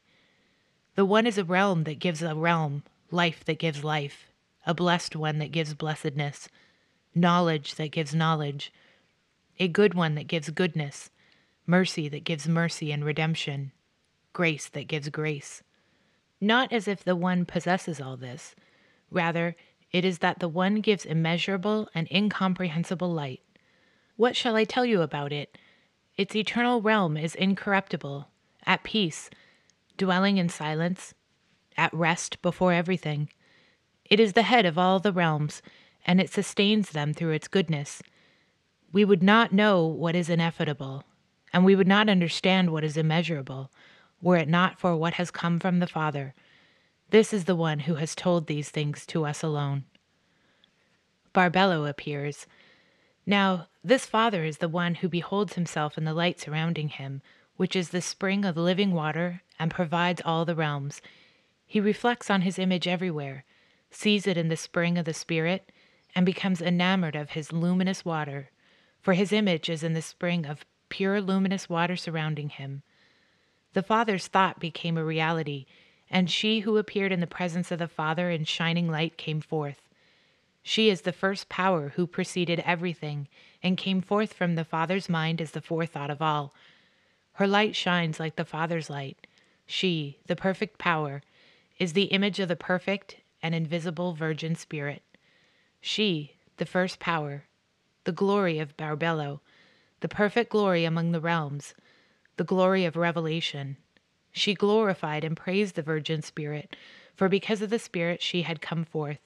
The 0.96 1.06
one 1.06 1.26
is 1.26 1.38
a 1.38 1.44
realm 1.44 1.86
that 1.86 2.00
gives 2.00 2.22
a 2.22 2.36
realm, 2.36 2.84
life 3.10 3.44
that 3.46 3.60
gives 3.60 3.84
life, 3.84 4.28
a 4.66 4.74
blessed 4.74 5.16
one 5.16 5.40
that 5.40 5.52
gives 5.52 5.74
blessedness, 5.74 6.50
knowledge 7.16 7.76
that 7.76 7.92
gives 7.92 8.14
knowledge, 8.14 8.72
a 9.60 9.68
good 9.68 9.94
one 9.94 10.16
that 10.16 10.28
gives 10.28 10.50
goodness, 10.50 11.10
mercy 11.66 12.08
that 12.10 12.24
gives 12.24 12.48
mercy 12.48 12.92
and 12.92 13.04
redemption, 13.04 13.72
grace 14.34 14.70
that 14.70 14.88
gives 14.88 15.10
grace. 15.10 15.64
Not 16.44 16.74
as 16.74 16.90
if 16.90 17.06
the 17.06 17.16
one 17.16 17.46
possesses 17.46 18.02
all 18.02 18.18
this, 18.18 18.54
rather, 19.10 19.56
it 19.94 20.04
is 20.04 20.18
that 20.18 20.40
the 20.40 20.50
one 20.50 20.82
gives 20.82 21.06
immeasurable 21.06 21.88
and 21.96 22.06
incomprehensible 22.12 23.10
light. 23.10 23.40
What 24.18 24.36
shall 24.36 24.58
I 24.58 24.66
tell 24.66 24.86
you 24.86 25.02
about 25.02 25.32
it? 25.32 25.58
Its 26.18 26.36
eternal 26.36 26.82
realm 26.82 27.16
is 27.16 27.34
incorruptible, 27.34 28.28
at 28.66 28.84
peace, 28.84 29.30
dwelling 29.96 30.36
in 30.36 30.50
silence, 30.50 31.14
at 31.78 31.94
rest 31.94 32.42
before 32.42 32.74
everything. 32.74 33.30
It 34.04 34.20
is 34.20 34.34
the 34.34 34.44
head 34.44 34.66
of 34.66 34.78
all 34.78 35.00
the 35.00 35.14
realms, 35.14 35.62
and 36.06 36.20
it 36.20 36.30
sustains 36.30 36.90
them 36.90 37.14
through 37.14 37.32
its 37.32 37.48
goodness. 37.48 38.04
We 38.92 39.06
would 39.06 39.24
not 39.24 39.54
know 39.54 39.86
what 39.86 40.14
is 40.14 40.30
ineffable, 40.30 41.06
and 41.54 41.64
we 41.64 41.74
would 41.74 41.88
not 41.88 42.10
understand 42.10 42.70
what 42.70 42.84
is 42.84 42.98
immeasurable, 42.98 43.72
were 44.24 44.38
it 44.38 44.48
not 44.48 44.80
for 44.80 44.96
what 44.96 45.16
has 45.16 45.30
come 45.30 45.60
from 45.60 45.80
the 45.80 45.88
Father. 45.88 46.34
This 47.10 47.34
is 47.34 47.44
the 47.44 47.56
one 47.56 47.80
who 47.80 47.96
has 47.96 48.16
told 48.16 48.48
these 48.48 48.70
things 48.70 49.06
to 49.08 49.26
us 49.26 49.44
alone. 49.44 49.84
Barbelo 51.36 51.88
appears. 51.88 52.48
Now, 53.26 53.68
this 53.84 54.06
Father 54.06 54.46
is 54.46 54.60
the 54.60 54.70
one 54.70 54.96
who 54.96 55.10
beholds 55.10 55.54
himself 55.54 55.98
in 55.98 56.06
the 56.06 56.14
light 56.14 56.40
surrounding 56.40 56.88
him, 56.88 57.22
which 57.58 57.76
is 57.76 57.90
the 57.90 58.02
spring 58.02 58.46
of 58.46 58.56
living 58.56 58.94
water 58.94 59.42
and 59.60 59.70
provides 59.70 60.22
all 60.24 60.46
the 60.46 60.56
realms. 60.56 61.02
He 61.66 61.82
reflects 61.82 62.30
on 62.30 62.42
his 62.42 62.58
image 62.58 62.88
everywhere, 62.88 63.44
sees 63.92 64.26
it 64.26 64.38
in 64.38 64.48
the 64.48 64.56
spring 64.56 64.98
of 64.98 65.06
the 65.06 65.14
Spirit, 65.14 65.70
and 66.16 66.26
becomes 66.26 66.62
enamored 66.62 67.16
of 67.16 67.32
his 67.32 67.52
luminous 67.52 68.06
water, 68.06 68.52
for 69.02 69.14
his 69.14 69.34
image 69.34 69.70
is 69.70 69.84
in 69.84 69.94
the 69.94 70.02
spring 70.02 70.46
of 70.46 70.66
pure 70.88 71.20
luminous 71.20 71.68
water 71.68 71.98
surrounding 71.98 72.50
him. 72.50 72.84
The 73.74 73.84
Father's 73.84 74.28
thought 74.28 74.60
became 74.60 74.98
a 74.98 75.04
reality, 75.04 75.66
and 76.10 76.30
she 76.30 76.62
who 76.62 76.78
appeared 76.78 77.12
in 77.12 77.20
the 77.20 77.28
presence 77.28 77.72
of 77.72 77.80
the 77.80 77.88
Father 77.88 78.30
in 78.30 78.46
shining 78.46 78.88
light 78.88 79.18
came 79.18 79.42
forth. 79.42 79.82
She 80.62 80.90
is 80.90 81.02
the 81.02 81.12
first 81.12 81.50
power 81.50 81.90
who 81.90 82.08
preceded 82.08 82.62
everything 82.66 83.28
and 83.62 83.78
came 83.78 84.02
forth 84.02 84.34
from 84.34 84.56
the 84.56 84.64
Father's 84.64 85.10
mind 85.10 85.42
as 85.42 85.52
the 85.52 85.62
forethought 85.62 86.10
of 86.10 86.22
all. 86.22 86.54
Her 87.34 87.48
light 87.48 87.76
shines 87.76 88.20
like 88.20 88.36
the 88.36 88.46
Father's 88.46 88.90
light. 88.90 89.28
She, 89.66 90.20
the 90.28 90.36
perfect 90.36 90.78
power, 90.78 91.22
is 91.80 91.94
the 91.94 92.04
image 92.04 92.40
of 92.40 92.48
the 92.48 92.56
perfect 92.56 93.18
and 93.42 93.56
invisible 93.56 94.14
Virgin 94.14 94.56
Spirit. 94.56 95.02
She, 95.82 96.36
the 96.58 96.66
first 96.66 97.00
power, 97.00 97.46
the 98.04 98.12
glory 98.12 98.60
of 98.60 98.78
Barbelo, 98.78 99.40
the 100.02 100.08
perfect 100.08 100.52
glory 100.52 100.86
among 100.86 101.12
the 101.12 101.20
realms, 101.20 101.74
the 102.38 102.44
glory 102.44 102.86
of 102.86 102.96
revelation. 102.96 103.78
She 104.32 104.54
glorified 104.54 105.24
and 105.24 105.38
praised 105.38 105.76
the 105.76 105.82
Virgin 105.82 106.22
Spirit, 106.22 106.76
for 107.16 107.30
because 107.30 107.62
of 107.62 107.70
the 107.70 107.80
Spirit 107.80 108.22
she 108.22 108.42
had 108.42 108.62
come 108.62 108.84
forth. 108.84 109.20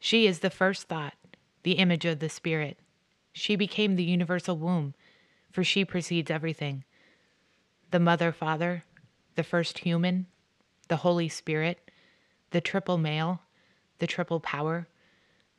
She 0.00 0.26
is 0.26 0.40
the 0.40 0.50
first 0.50 0.88
thought, 0.88 1.14
the 1.62 1.72
image 1.72 2.04
of 2.04 2.18
the 2.18 2.28
Spirit. 2.28 2.78
She 3.32 3.54
became 3.54 3.94
the 3.94 4.02
universal 4.02 4.56
womb, 4.56 4.94
for 5.52 5.62
she 5.62 5.84
precedes 5.84 6.30
everything. 6.30 6.84
The 7.90 8.00
Mother, 8.00 8.32
Father, 8.32 8.84
the 9.36 9.44
first 9.44 9.78
human, 9.78 10.26
the 10.88 10.96
Holy 10.96 11.28
Spirit, 11.28 11.90
the 12.50 12.60
triple 12.60 12.98
male, 12.98 13.42
the 13.98 14.06
triple 14.06 14.40
power, 14.40 14.88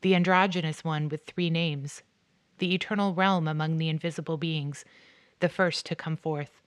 the 0.01 0.15
androgynous 0.15 0.83
one 0.83 1.07
with 1.07 1.25
three 1.25 1.49
names, 1.49 2.01
the 2.57 2.73
eternal 2.73 3.13
realm 3.13 3.47
among 3.47 3.77
the 3.77 3.89
invisible 3.89 4.37
beings, 4.37 4.83
the 5.41 5.49
first 5.49 5.85
to 5.87 5.95
come 5.95 6.15
forth. 6.15 6.61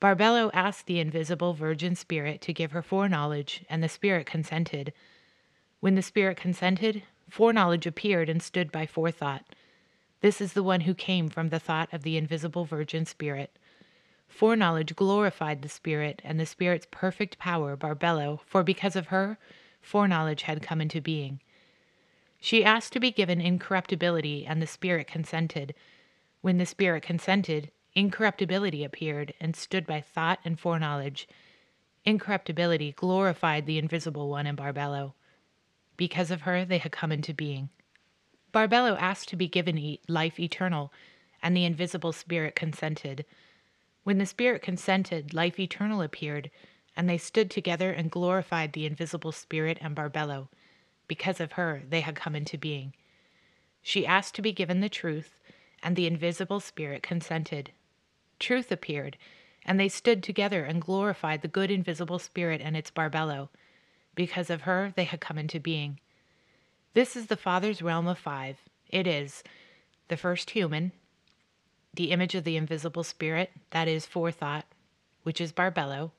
Barbelo 0.00 0.50
asked 0.52 0.86
the 0.86 1.00
invisible 1.00 1.54
Virgin 1.54 1.94
Spirit 1.94 2.40
to 2.42 2.52
give 2.52 2.72
her 2.72 2.82
foreknowledge, 2.82 3.64
and 3.68 3.82
the 3.82 3.88
Spirit 3.88 4.26
consented. 4.26 4.92
When 5.80 5.94
the 5.94 6.02
Spirit 6.02 6.36
consented, 6.36 7.02
foreknowledge 7.30 7.86
appeared 7.86 8.28
and 8.28 8.42
stood 8.42 8.70
by 8.70 8.86
forethought. 8.86 9.44
This 10.20 10.40
is 10.40 10.52
the 10.52 10.62
one 10.62 10.82
who 10.82 10.94
came 10.94 11.28
from 11.28 11.48
the 11.48 11.60
thought 11.60 11.92
of 11.92 12.02
the 12.02 12.16
invisible 12.16 12.64
Virgin 12.64 13.06
Spirit. 13.06 13.58
Foreknowledge 14.28 14.96
glorified 14.96 15.62
the 15.62 15.68
Spirit 15.68 16.20
and 16.24 16.38
the 16.38 16.46
Spirit's 16.46 16.86
perfect 16.90 17.38
power, 17.38 17.76
Barbelo, 17.76 18.40
for 18.44 18.62
because 18.62 18.96
of 18.96 19.06
her, 19.08 19.38
foreknowledge 19.80 20.42
had 20.42 20.62
come 20.62 20.80
into 20.80 21.00
being. 21.00 21.40
She 22.38 22.64
asked 22.64 22.92
to 22.92 23.00
be 23.00 23.10
given 23.10 23.40
incorruptibility, 23.40 24.44
and 24.46 24.60
the 24.60 24.66
Spirit 24.66 25.06
consented. 25.06 25.74
When 26.40 26.58
the 26.58 26.66
Spirit 26.66 27.02
consented, 27.02 27.70
incorruptibility 27.94 28.84
appeared 28.84 29.34
and 29.40 29.56
stood 29.56 29.86
by 29.86 30.00
thought 30.00 30.38
and 30.44 30.58
foreknowledge. 30.58 31.28
Incorruptibility 32.04 32.92
glorified 32.92 33.66
the 33.66 33.78
invisible 33.78 34.28
one 34.28 34.46
in 34.46 34.56
Barbelo. 34.56 35.14
Because 35.96 36.30
of 36.30 36.42
her, 36.42 36.64
they 36.64 36.78
had 36.78 36.92
come 36.92 37.10
into 37.10 37.34
being. 37.34 37.70
Barbelo 38.52 38.96
asked 38.98 39.28
to 39.30 39.36
be 39.36 39.48
given 39.48 39.98
life 40.08 40.38
eternal, 40.38 40.92
and 41.42 41.56
the 41.56 41.64
invisible 41.64 42.12
Spirit 42.12 42.54
consented. 42.54 43.24
When 44.04 44.18
the 44.18 44.26
Spirit 44.26 44.62
consented, 44.62 45.34
life 45.34 45.58
eternal 45.58 46.00
appeared, 46.00 46.50
and 46.96 47.08
they 47.08 47.18
stood 47.18 47.50
together 47.50 47.92
and 47.92 48.10
glorified 48.10 48.72
the 48.72 48.86
invisible 48.86 49.32
Spirit 49.32 49.78
and 49.80 49.96
Barbelo. 49.96 50.48
Because 51.08 51.40
of 51.40 51.52
her, 51.52 51.82
they 51.88 52.00
had 52.00 52.14
come 52.14 52.36
into 52.36 52.56
being. 52.56 52.94
She 53.82 54.06
asked 54.06 54.34
to 54.36 54.42
be 54.42 54.52
given 54.52 54.80
the 54.80 54.88
truth, 54.88 55.40
and 55.86 55.94
the 55.94 56.08
invisible 56.08 56.58
Spirit 56.58 57.00
consented. 57.00 57.70
Truth 58.40 58.72
appeared, 58.72 59.16
and 59.64 59.78
they 59.78 59.88
stood 59.88 60.20
together 60.20 60.64
and 60.64 60.82
glorified 60.82 61.42
the 61.42 61.48
good 61.48 61.70
invisible 61.70 62.18
Spirit 62.18 62.60
and 62.60 62.76
its 62.76 62.90
Barbelo. 62.90 63.50
Because 64.16 64.50
of 64.50 64.62
her, 64.62 64.92
they 64.96 65.04
had 65.04 65.20
come 65.20 65.38
into 65.38 65.60
being. 65.60 66.00
This 66.94 67.14
is 67.14 67.26
the 67.26 67.36
Father's 67.36 67.82
realm 67.82 68.08
of 68.08 68.18
five. 68.18 68.58
It 68.88 69.06
is 69.06 69.44
the 70.08 70.16
first 70.16 70.50
human, 70.50 70.90
the 71.94 72.10
image 72.10 72.34
of 72.34 72.42
the 72.42 72.56
invisible 72.56 73.04
Spirit, 73.04 73.52
that 73.70 73.86
is, 73.86 74.06
forethought, 74.06 74.64
which 75.22 75.40
is 75.40 75.52
Barbelo, 75.52 76.10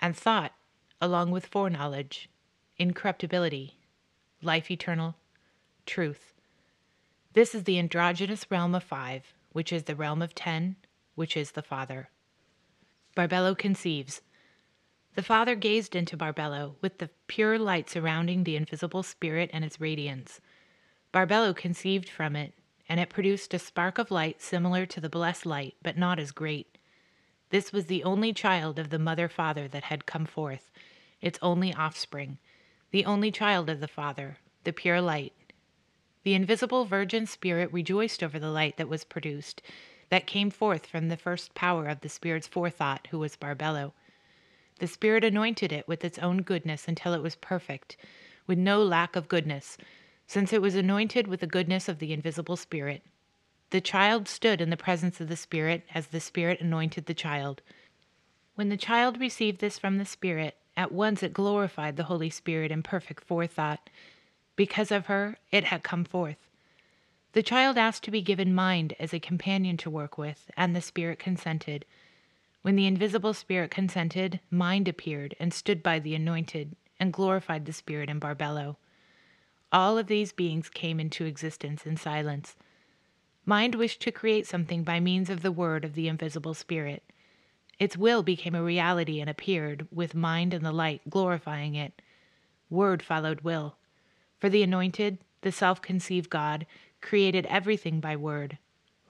and 0.00 0.16
thought, 0.16 0.54
along 0.98 1.30
with 1.30 1.44
foreknowledge, 1.44 2.30
incorruptibility, 2.78 3.76
life 4.40 4.70
eternal, 4.70 5.14
truth. 5.84 6.37
This 7.34 7.54
is 7.54 7.64
the 7.64 7.78
androgynous 7.78 8.50
realm 8.50 8.74
of 8.74 8.82
five, 8.82 9.34
which 9.52 9.72
is 9.72 9.84
the 9.84 9.96
realm 9.96 10.22
of 10.22 10.34
ten, 10.34 10.76
which 11.14 11.36
is 11.36 11.52
the 11.52 11.62
Father. 11.62 12.10
Barbelo 13.16 13.56
conceives. 13.56 14.22
The 15.14 15.22
Father 15.22 15.54
gazed 15.54 15.96
into 15.96 16.16
Barbelo 16.16 16.76
with 16.80 16.98
the 16.98 17.10
pure 17.26 17.58
light 17.58 17.90
surrounding 17.90 18.44
the 18.44 18.56
invisible 18.56 19.02
spirit 19.02 19.50
and 19.52 19.64
its 19.64 19.80
radiance. 19.80 20.40
Barbelo 21.12 21.54
conceived 21.54 22.08
from 22.08 22.36
it, 22.36 22.54
and 22.88 23.00
it 23.00 23.10
produced 23.10 23.52
a 23.52 23.58
spark 23.58 23.98
of 23.98 24.10
light 24.10 24.40
similar 24.40 24.86
to 24.86 25.00
the 25.00 25.08
blessed 25.08 25.44
light, 25.44 25.74
but 25.82 25.98
not 25.98 26.18
as 26.18 26.30
great. 26.30 26.78
This 27.50 27.72
was 27.72 27.86
the 27.86 28.04
only 28.04 28.32
child 28.32 28.78
of 28.78 28.90
the 28.90 28.98
Mother 28.98 29.28
Father 29.28 29.68
that 29.68 29.84
had 29.84 30.06
come 30.06 30.26
forth, 30.26 30.70
its 31.20 31.38
only 31.42 31.74
offspring, 31.74 32.38
the 32.90 33.04
only 33.04 33.30
child 33.30 33.68
of 33.68 33.80
the 33.80 33.88
Father, 33.88 34.38
the 34.64 34.72
pure 34.72 35.00
light. 35.00 35.32
The 36.28 36.34
invisible 36.34 36.84
Virgin 36.84 37.24
Spirit 37.24 37.72
rejoiced 37.72 38.22
over 38.22 38.38
the 38.38 38.50
light 38.50 38.76
that 38.76 38.90
was 38.90 39.02
produced, 39.02 39.62
that 40.10 40.26
came 40.26 40.50
forth 40.50 40.84
from 40.84 41.08
the 41.08 41.16
first 41.16 41.54
power 41.54 41.86
of 41.86 42.02
the 42.02 42.10
Spirit's 42.10 42.46
forethought, 42.46 43.08
who 43.10 43.18
was 43.18 43.34
Barbelo. 43.34 43.92
The 44.78 44.88
Spirit 44.88 45.24
anointed 45.24 45.72
it 45.72 45.88
with 45.88 46.04
its 46.04 46.18
own 46.18 46.42
goodness 46.42 46.86
until 46.86 47.14
it 47.14 47.22
was 47.22 47.34
perfect, 47.34 47.96
with 48.46 48.58
no 48.58 48.82
lack 48.82 49.16
of 49.16 49.26
goodness, 49.26 49.78
since 50.26 50.52
it 50.52 50.60
was 50.60 50.74
anointed 50.74 51.28
with 51.28 51.40
the 51.40 51.46
goodness 51.46 51.88
of 51.88 51.98
the 51.98 52.12
invisible 52.12 52.56
Spirit. 52.56 53.02
The 53.70 53.80
child 53.80 54.28
stood 54.28 54.60
in 54.60 54.68
the 54.68 54.76
presence 54.76 55.22
of 55.22 55.28
the 55.28 55.34
Spirit 55.34 55.82
as 55.94 56.08
the 56.08 56.20
Spirit 56.20 56.60
anointed 56.60 57.06
the 57.06 57.14
child. 57.14 57.62
When 58.54 58.68
the 58.68 58.76
child 58.76 59.18
received 59.18 59.60
this 59.60 59.78
from 59.78 59.96
the 59.96 60.04
Spirit, 60.04 60.58
at 60.76 60.92
once 60.92 61.22
it 61.22 61.32
glorified 61.32 61.96
the 61.96 62.04
Holy 62.04 62.28
Spirit 62.28 62.70
in 62.70 62.82
perfect 62.82 63.24
forethought. 63.24 63.88
Because 64.58 64.90
of 64.90 65.06
her, 65.06 65.38
it 65.52 65.66
had 65.66 65.84
come 65.84 66.04
forth. 66.04 66.48
The 67.30 67.44
child 67.44 67.78
asked 67.78 68.02
to 68.02 68.10
be 68.10 68.20
given 68.20 68.52
mind 68.52 68.92
as 68.98 69.14
a 69.14 69.20
companion 69.20 69.76
to 69.76 69.88
work 69.88 70.18
with, 70.18 70.50
and 70.56 70.74
the 70.74 70.80
Spirit 70.80 71.20
consented. 71.20 71.84
When 72.62 72.74
the 72.74 72.88
invisible 72.88 73.34
Spirit 73.34 73.70
consented, 73.70 74.40
mind 74.50 74.88
appeared 74.88 75.36
and 75.38 75.54
stood 75.54 75.80
by 75.80 76.00
the 76.00 76.16
anointed 76.16 76.74
and 76.98 77.12
glorified 77.12 77.66
the 77.66 77.72
Spirit 77.72 78.10
in 78.10 78.18
Barbelo. 78.18 78.78
All 79.70 79.96
of 79.96 80.08
these 80.08 80.32
beings 80.32 80.68
came 80.68 80.98
into 80.98 81.24
existence 81.24 81.86
in 81.86 81.96
silence. 81.96 82.56
Mind 83.46 83.76
wished 83.76 84.00
to 84.02 84.10
create 84.10 84.48
something 84.48 84.82
by 84.82 84.98
means 84.98 85.30
of 85.30 85.42
the 85.42 85.52
word 85.52 85.84
of 85.84 85.94
the 85.94 86.08
invisible 86.08 86.54
Spirit. 86.54 87.04
Its 87.78 87.96
will 87.96 88.24
became 88.24 88.56
a 88.56 88.64
reality 88.64 89.20
and 89.20 89.30
appeared, 89.30 89.86
with 89.92 90.16
mind 90.16 90.52
and 90.52 90.66
the 90.66 90.72
light 90.72 91.08
glorifying 91.08 91.76
it. 91.76 92.02
Word 92.68 93.04
followed 93.04 93.42
will. 93.42 93.77
For 94.38 94.48
the 94.48 94.62
anointed, 94.62 95.18
the 95.42 95.52
self 95.52 95.82
conceived 95.82 96.30
God 96.30 96.66
created 97.00 97.46
everything 97.46 98.00
by 98.00 98.16
word. 98.16 98.58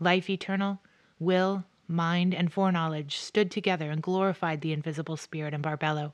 Life 0.00 0.30
eternal, 0.30 0.80
will, 1.18 1.64
mind, 1.86 2.34
and 2.34 2.52
foreknowledge 2.52 3.16
stood 3.16 3.50
together 3.50 3.90
and 3.90 4.02
glorified 4.02 4.60
the 4.60 4.72
invisible 4.72 5.16
Spirit 5.16 5.54
in 5.54 5.62
Barbelo, 5.62 6.12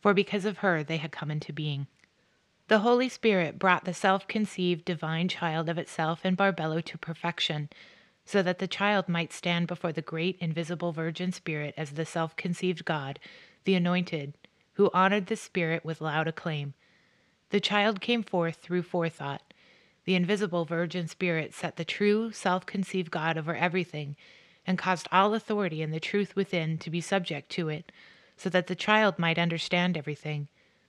for 0.00 0.14
because 0.14 0.44
of 0.44 0.58
her 0.58 0.82
they 0.82 0.98
had 0.98 1.12
come 1.12 1.30
into 1.30 1.52
being. 1.52 1.86
The 2.68 2.80
Holy 2.80 3.08
Spirit 3.08 3.58
brought 3.58 3.84
the 3.84 3.94
self 3.94 4.28
conceived 4.28 4.84
divine 4.84 5.28
child 5.28 5.68
of 5.68 5.78
itself 5.78 6.20
and 6.24 6.36
Barbelo 6.36 6.84
to 6.84 6.98
perfection 6.98 7.68
so 8.24 8.42
that 8.42 8.60
the 8.60 8.68
child 8.68 9.08
might 9.08 9.32
stand 9.32 9.66
before 9.66 9.92
the 9.92 10.02
great 10.02 10.36
invisible 10.38 10.92
Virgin 10.92 11.32
Spirit 11.32 11.74
as 11.76 11.92
the 11.92 12.06
self 12.06 12.36
conceived 12.36 12.84
God, 12.84 13.18
the 13.64 13.74
Anointed, 13.74 14.34
who 14.74 14.90
honored 14.94 15.26
the 15.26 15.36
Spirit 15.36 15.84
with 15.84 16.00
loud 16.00 16.28
acclaim. 16.28 16.74
The 17.50 17.60
child 17.60 18.00
came 18.00 18.22
forth 18.22 18.56
through 18.56 18.82
forethought. 18.82 19.42
The 20.04 20.14
invisible 20.14 20.64
Virgin 20.64 21.08
Spirit 21.08 21.54
set 21.54 21.76
the 21.76 21.84
true, 21.84 22.32
self 22.32 22.64
conceived 22.66 23.10
God 23.10 23.36
over 23.36 23.54
everything 23.54 24.16
and 24.66 24.78
caused 24.78 25.08
all 25.10 25.34
authority 25.34 25.82
and 25.82 25.92
the 25.92 26.00
truth 26.00 26.36
within 26.36 26.78
to 26.78 26.90
be 26.90 27.00
subject 27.00 27.50
to 27.50 27.68
it, 27.68 27.90
so 28.36 28.48
that 28.50 28.66
the 28.66 28.74
child 28.74 29.18
might 29.18 29.38
understand 29.38 29.96
everything, 29.96 30.48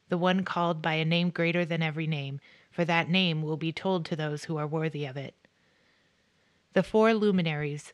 the 0.10 0.18
one 0.18 0.44
called 0.44 0.82
by 0.82 0.94
a 0.94 1.06
name 1.06 1.30
greater 1.30 1.66
than 1.66 1.82
every 1.82 2.08
name, 2.08 2.40
for 2.70 2.86
that 2.86 3.10
name 3.10 3.42
will 3.42 3.58
be 3.58 3.72
told 3.72 4.06
to 4.06 4.16
those 4.16 4.46
who 4.46 4.58
are 4.58 4.68
worthy 4.68 5.06
of 5.06 5.18
it 5.18 5.36
the 6.74 6.84
four 6.84 7.14
luminaries. 7.14 7.92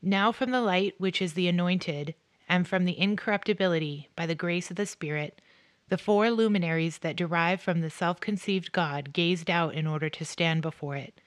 Now 0.00 0.32
from 0.32 0.50
the 0.50 0.60
light 0.60 0.94
which 0.98 1.20
is 1.20 1.34
the 1.34 1.48
anointed, 1.48 2.14
and 2.48 2.66
from 2.66 2.84
the 2.84 2.98
incorruptibility 2.98 4.08
by 4.16 4.26
the 4.26 4.34
grace 4.34 4.70
of 4.70 4.76
the 4.76 4.86
Spirit, 4.86 5.40
the 5.88 5.98
four 5.98 6.30
luminaries 6.30 6.98
that 6.98 7.16
derive 7.16 7.60
from 7.60 7.80
the 7.80 7.90
self 7.90 8.20
conceived 8.20 8.72
God 8.72 9.12
gazed 9.12 9.50
out 9.50 9.74
in 9.74 9.86
order 9.86 10.08
to 10.08 10.24
stand 10.24 10.62
before 10.62 10.96
it. 10.96 11.20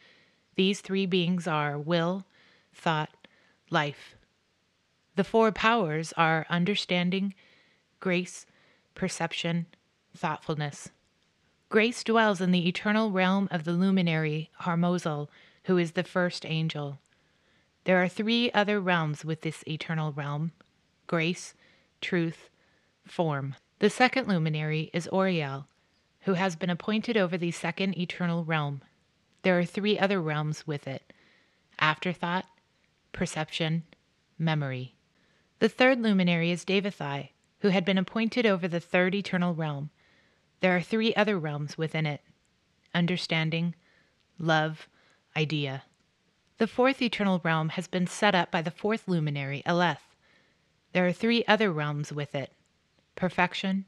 These 0.55 0.81
three 0.81 1.05
beings 1.05 1.47
are 1.47 1.77
will, 1.77 2.25
thought, 2.73 3.27
life. 3.69 4.15
The 5.15 5.23
four 5.23 5.51
powers 5.51 6.13
are 6.17 6.45
understanding, 6.49 7.33
grace, 7.99 8.45
perception, 8.95 9.65
thoughtfulness. 10.15 10.89
Grace 11.69 12.03
dwells 12.03 12.41
in 12.41 12.51
the 12.51 12.67
eternal 12.67 13.11
realm 13.11 13.47
of 13.51 13.63
the 13.63 13.73
luminary 13.73 14.49
Harmozel, 14.61 15.29
who 15.65 15.77
is 15.77 15.93
the 15.93 16.03
first 16.03 16.45
angel. 16.45 16.99
There 17.85 18.01
are 18.01 18.07
three 18.07 18.51
other 18.51 18.79
realms 18.79 19.23
with 19.23 19.41
this 19.41 19.63
eternal 19.67 20.11
realm 20.11 20.51
grace, 21.07 21.53
truth, 22.01 22.49
form. 23.05 23.55
The 23.79 23.89
second 23.89 24.27
luminary 24.29 24.89
is 24.93 25.07
Oriel, 25.09 25.67
who 26.21 26.33
has 26.33 26.55
been 26.55 26.69
appointed 26.69 27.17
over 27.17 27.37
the 27.37 27.51
second 27.51 27.97
eternal 27.97 28.45
realm. 28.45 28.81
There 29.41 29.59
are 29.59 29.65
three 29.65 29.99
other 29.99 30.21
realms 30.21 30.65
with 30.65 30.87
it 30.87 31.13
afterthought, 31.77 32.45
perception, 33.11 33.83
memory. 34.39 34.95
The 35.59 35.67
third 35.67 36.01
luminary 36.01 36.51
is 36.51 36.63
Devathai, 36.63 37.29
who 37.59 37.67
had 37.67 37.83
been 37.83 37.97
appointed 37.97 38.45
over 38.45 38.67
the 38.67 38.79
third 38.79 39.13
eternal 39.13 39.53
realm. 39.53 39.89
There 40.61 40.75
are 40.75 40.81
three 40.81 41.13
other 41.15 41.37
realms 41.37 41.77
within 41.77 42.05
it 42.05 42.21
understanding, 42.93 43.75
love, 44.39 44.87
idea. 45.35 45.83
The 46.59 46.67
fourth 46.67 47.01
eternal 47.01 47.41
realm 47.43 47.69
has 47.69 47.87
been 47.87 48.07
set 48.07 48.33
up 48.33 48.51
by 48.51 48.61
the 48.61 48.71
fourth 48.71 49.05
luminary, 49.05 49.61
Aleth. 49.65 50.15
There 50.93 51.05
are 51.05 51.11
three 51.11 51.43
other 51.45 51.73
realms 51.73 52.13
with 52.13 52.33
it 52.33 52.53
perfection, 53.15 53.85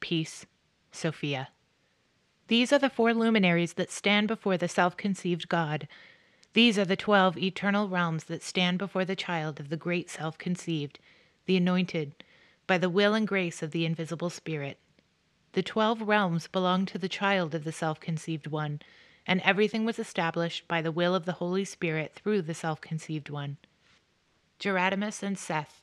peace, 0.00 0.46
Sophia. 0.90 1.48
These 2.48 2.72
are 2.72 2.78
the 2.78 2.90
four 2.90 3.14
luminaries 3.14 3.74
that 3.74 3.90
stand 3.90 4.28
before 4.28 4.56
the 4.56 4.68
self 4.68 4.96
conceived 4.96 5.48
God. 5.48 5.86
These 6.52 6.78
are 6.78 6.84
the 6.84 6.96
twelve 6.96 7.38
eternal 7.38 7.88
realms 7.88 8.24
that 8.24 8.42
stand 8.42 8.78
before 8.78 9.04
the 9.04 9.14
child 9.16 9.60
of 9.60 9.68
the 9.68 9.76
great 9.76 10.10
self 10.10 10.36
conceived, 10.38 10.98
the 11.46 11.56
anointed, 11.56 12.24
by 12.66 12.78
the 12.78 12.90
will 12.90 13.14
and 13.14 13.28
grace 13.28 13.62
of 13.62 13.70
the 13.70 13.84
invisible 13.84 14.30
Spirit. 14.30 14.78
The 15.52 15.62
twelve 15.62 16.02
realms 16.02 16.48
belong 16.48 16.86
to 16.86 16.98
the 16.98 17.08
child 17.08 17.54
of 17.54 17.64
the 17.64 17.72
self 17.72 18.00
conceived 18.00 18.46
one 18.46 18.80
and 19.26 19.40
everything 19.42 19.84
was 19.84 19.98
established 19.98 20.66
by 20.66 20.82
the 20.82 20.92
will 20.92 21.14
of 21.14 21.24
the 21.24 21.34
Holy 21.34 21.64
Spirit 21.64 22.12
through 22.14 22.42
the 22.42 22.54
self 22.54 22.80
conceived 22.80 23.30
one. 23.30 23.58
Geradamas 24.58 25.22
and 25.22 25.38
Seth. 25.38 25.79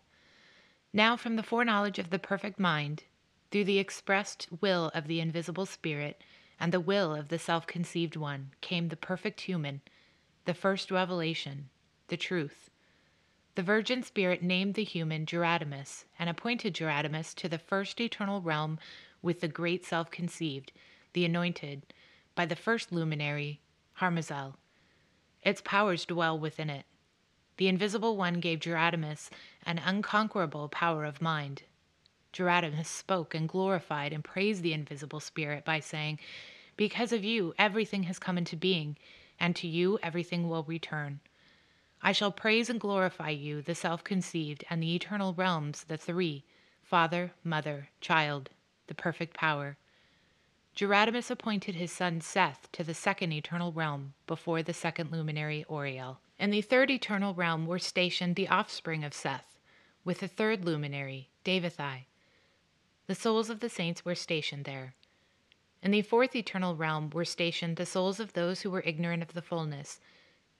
Now, 0.93 1.17
from 1.17 1.35
the 1.35 1.43
foreknowledge 1.43 1.99
of 1.99 2.09
the 2.09 2.19
perfect 2.19 2.59
mind, 2.59 3.03
through 3.51 3.65
the 3.65 3.79
expressed 3.79 4.47
will 4.61 4.89
of 4.93 5.07
the 5.07 5.19
invisible 5.19 5.65
Spirit 5.65 6.23
and 6.59 6.71
the 6.71 6.79
will 6.79 7.13
of 7.13 7.29
the 7.29 7.39
self 7.39 7.67
conceived 7.67 8.15
one, 8.15 8.51
came 8.61 8.89
the 8.89 8.97
perfect 8.97 9.41
human, 9.41 9.81
the 10.45 10.53
first 10.53 10.89
revelation, 10.91 11.69
the 12.07 12.17
truth. 12.17 12.69
The 13.55 13.63
Virgin 13.63 14.03
Spirit 14.03 14.43
named 14.43 14.75
the 14.75 14.83
human 14.83 15.25
Geradamas 15.25 16.05
and 16.19 16.29
appointed 16.29 16.75
Geradamas 16.75 17.33
to 17.35 17.49
the 17.49 17.57
first 17.57 17.99
eternal 17.99 18.41
realm 18.41 18.79
with 19.21 19.41
the 19.41 19.47
great 19.47 19.83
self 19.85 20.11
conceived, 20.11 20.71
the 21.13 21.25
anointed, 21.25 21.81
by 22.35 22.45
the 22.45 22.55
first 22.55 22.91
luminary, 22.91 23.59
Harmozel. 23.99 24.55
Its 25.41 25.61
powers 25.61 26.05
dwell 26.05 26.37
within 26.37 26.69
it. 26.69 26.85
The 27.57 27.67
Invisible 27.67 28.15
One 28.15 28.39
gave 28.39 28.59
Geradamas 28.59 29.29
an 29.63 29.79
unconquerable 29.79 30.69
power 30.69 31.05
of 31.05 31.21
mind. 31.21 31.63
Geradamas 32.31 32.85
spoke 32.85 33.33
and 33.33 33.49
glorified 33.49 34.13
and 34.13 34.23
praised 34.23 34.61
the 34.61 34.73
Invisible 34.73 35.19
Spirit 35.19 35.65
by 35.65 35.79
saying, 35.79 36.19
Because 36.75 37.11
of 37.11 37.23
you, 37.23 37.55
everything 37.57 38.03
has 38.03 38.19
come 38.19 38.37
into 38.37 38.55
being, 38.55 38.95
and 39.39 39.55
to 39.55 39.67
you 39.67 39.97
everything 40.03 40.47
will 40.47 40.63
return. 40.65 41.19
I 41.99 42.11
shall 42.11 42.31
praise 42.31 42.69
and 42.69 42.79
glorify 42.79 43.31
you, 43.31 43.63
the 43.63 43.73
self 43.73 44.03
conceived, 44.03 44.63
and 44.69 44.81
the 44.83 44.93
eternal 44.93 45.33
realms, 45.33 45.85
the 45.85 45.97
three 45.97 46.45
Father, 46.83 47.33
Mother, 47.43 47.89
Child, 48.01 48.51
the 48.85 48.93
perfect 48.93 49.35
power. 49.35 49.77
Geradamas 50.77 51.31
appointed 51.31 51.73
his 51.73 51.91
son 51.91 52.21
Seth 52.21 52.71
to 52.71 52.83
the 52.83 52.93
second 52.93 53.33
eternal 53.33 53.71
realm 53.71 54.13
before 54.27 54.61
the 54.61 54.75
second 54.75 55.11
luminary 55.11 55.65
Oriel. 55.67 56.19
In 56.37 56.51
the 56.51 56.61
third 56.61 56.91
eternal 56.91 57.33
realm 57.33 57.65
were 57.65 57.79
stationed 57.79 58.35
the 58.35 58.47
offspring 58.47 59.03
of 59.03 59.11
Seth, 59.11 59.57
with 60.05 60.19
the 60.19 60.27
third 60.27 60.63
luminary, 60.65 61.29
Devathai. 61.43 62.05
The 63.07 63.15
souls 63.15 63.49
of 63.49 63.59
the 63.59 63.69
saints 63.69 64.05
were 64.05 64.13
stationed 64.13 64.65
there. 64.65 64.93
In 65.81 65.89
the 65.89 66.03
fourth 66.03 66.35
eternal 66.35 66.75
realm 66.75 67.09
were 67.09 67.25
stationed 67.25 67.77
the 67.77 67.85
souls 67.87 68.19
of 68.19 68.33
those 68.33 68.61
who 68.61 68.69
were 68.69 68.83
ignorant 68.85 69.23
of 69.23 69.33
the 69.33 69.41
fullness. 69.41 69.99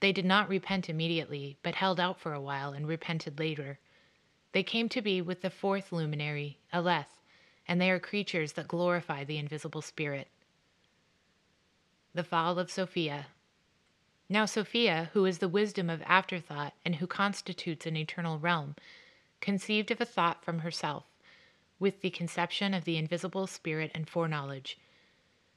They 0.00 0.10
did 0.10 0.24
not 0.24 0.48
repent 0.48 0.90
immediately, 0.90 1.58
but 1.62 1.76
held 1.76 2.00
out 2.00 2.18
for 2.18 2.32
a 2.32 2.40
while 2.40 2.72
and 2.72 2.88
repented 2.88 3.38
later. 3.38 3.78
They 4.50 4.64
came 4.64 4.88
to 4.88 5.00
be 5.00 5.22
with 5.22 5.42
the 5.42 5.50
fourth 5.50 5.92
luminary, 5.92 6.58
Aleth, 6.74 7.17
and 7.68 7.80
they 7.80 7.90
are 7.90 8.00
creatures 8.00 8.54
that 8.54 8.66
glorify 8.66 9.22
the 9.22 9.36
invisible 9.36 9.82
spirit. 9.82 10.28
The 12.14 12.24
Fall 12.24 12.58
of 12.58 12.70
Sophia. 12.70 13.26
Now, 14.30 14.46
Sophia, 14.46 15.10
who 15.12 15.26
is 15.26 15.38
the 15.38 15.48
wisdom 15.48 15.88
of 15.90 16.02
afterthought 16.06 16.72
and 16.84 16.96
who 16.96 17.06
constitutes 17.06 17.86
an 17.86 17.96
eternal 17.96 18.38
realm, 18.38 18.74
conceived 19.40 19.90
of 19.90 20.00
a 20.00 20.06
thought 20.06 20.42
from 20.42 20.60
herself, 20.60 21.04
with 21.78 22.00
the 22.00 22.10
conception 22.10 22.74
of 22.74 22.84
the 22.84 22.96
invisible 22.96 23.46
spirit 23.46 23.90
and 23.94 24.08
foreknowledge. 24.08 24.78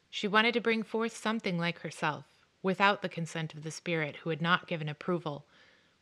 She 0.10 0.28
wanted 0.28 0.54
to 0.54 0.62
bring 0.62 0.84
forth 0.84 1.15
something 1.15 1.58
like 1.58 1.80
herself, 1.80 2.26
without 2.62 3.02
the 3.02 3.10
consent 3.10 3.54
of 3.54 3.63
the 3.63 3.71
spirit 3.71 4.17
who 4.17 4.30
had 4.30 4.41
not 4.41 4.67
given 4.67 4.89
approval, 4.89 5.45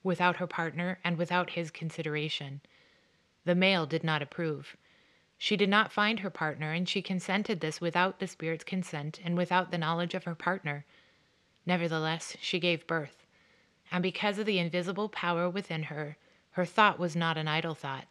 without 0.03 0.37
her 0.37 0.47
partner, 0.47 0.99
and 1.03 1.17
without 1.17 1.51
his 1.51 1.71
consideration. 1.71 2.61
The 3.45 3.55
male 3.55 3.85
did 3.85 4.03
not 4.03 4.21
approve. 4.21 4.75
She 5.41 5.55
did 5.55 5.69
not 5.69 5.93
find 5.93 6.19
her 6.19 6.29
partner, 6.29 6.73
and 6.73 6.87
she 6.87 7.01
consented 7.01 7.61
this 7.61 7.79
without 7.79 8.19
the 8.19 8.27
Spirit's 8.27 8.65
consent 8.65 9.21
and 9.23 9.37
without 9.37 9.71
the 9.71 9.77
knowledge 9.77 10.13
of 10.13 10.25
her 10.25 10.35
partner. 10.35 10.85
Nevertheless, 11.65 12.35
she 12.41 12.59
gave 12.59 12.85
birth. 12.85 13.25
And 13.89 14.03
because 14.03 14.37
of 14.37 14.45
the 14.45 14.59
invisible 14.59 15.07
power 15.07 15.49
within 15.49 15.83
her, 15.83 16.17
her 16.51 16.65
thought 16.65 16.99
was 16.99 17.15
not 17.15 17.37
an 17.37 17.47
idle 17.47 17.73
thought. 17.73 18.05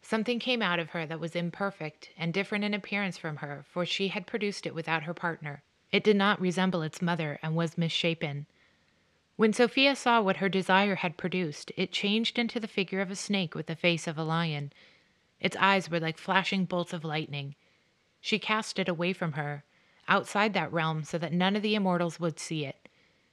Something 0.00 0.38
came 0.38 0.62
out 0.62 0.78
of 0.78 0.90
her 0.90 1.04
that 1.04 1.20
was 1.20 1.36
imperfect 1.36 2.08
and 2.16 2.32
different 2.32 2.64
in 2.64 2.72
appearance 2.72 3.18
from 3.18 3.36
her, 3.36 3.66
for 3.68 3.84
she 3.84 4.08
had 4.08 4.26
produced 4.26 4.64
it 4.64 4.74
without 4.74 5.02
her 5.02 5.14
partner. 5.14 5.62
It 5.92 6.02
did 6.02 6.16
not 6.16 6.40
resemble 6.40 6.80
its 6.80 7.02
mother 7.02 7.38
and 7.42 7.54
was 7.54 7.76
misshapen. 7.76 8.46
When 9.36 9.52
Sophia 9.52 9.94
saw 9.94 10.22
what 10.22 10.38
her 10.38 10.48
desire 10.48 10.94
had 10.94 11.18
produced, 11.18 11.72
it 11.76 11.92
changed 11.92 12.38
into 12.38 12.58
the 12.58 12.66
figure 12.66 13.02
of 13.02 13.10
a 13.10 13.16
snake 13.16 13.54
with 13.54 13.66
the 13.66 13.76
face 13.76 14.06
of 14.06 14.16
a 14.16 14.24
lion. 14.24 14.72
Its 15.44 15.58
eyes 15.60 15.90
were 15.90 16.00
like 16.00 16.16
flashing 16.16 16.64
bolts 16.64 16.94
of 16.94 17.04
lightning. 17.04 17.54
She 18.18 18.38
cast 18.38 18.78
it 18.78 18.88
away 18.88 19.12
from 19.12 19.32
her, 19.32 19.62
outside 20.08 20.54
that 20.54 20.72
realm, 20.72 21.04
so 21.04 21.18
that 21.18 21.34
none 21.34 21.54
of 21.54 21.60
the 21.60 21.74
immortals 21.74 22.18
would 22.18 22.40
see 22.40 22.64
it. 22.64 22.88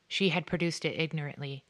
She 0.10 0.28
had 0.28 0.46
produced 0.46 0.84
it 0.84 1.00
ignorantly. 1.00 1.64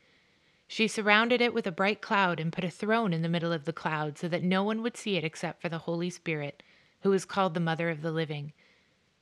She 0.68 0.88
surrounded 0.88 1.42
it 1.42 1.54
with 1.54 1.68
a 1.68 1.72
bright 1.72 2.02
cloud 2.02 2.40
and 2.40 2.52
put 2.52 2.64
a 2.64 2.72
throne 2.72 3.14
in 3.14 3.22
the 3.22 3.30
middle 3.30 3.54
of 3.54 3.66
the 3.66 3.72
cloud 3.72 4.18
so 4.18 4.28
that 4.30 4.42
no 4.42 4.64
one 4.64 4.82
would 4.82 4.98
see 4.98 5.16
it 5.16 5.24
except 5.24 5.62
for 5.62 5.70
the 5.70 5.78
Holy 5.78 6.10
Spirit, 6.10 6.64
who 7.02 7.14
is 7.14 7.24
called 7.24 7.54
the 7.54 7.60
Mother 7.60 7.92
of 7.92 8.02
the 8.02 8.12
Living. 8.12 8.52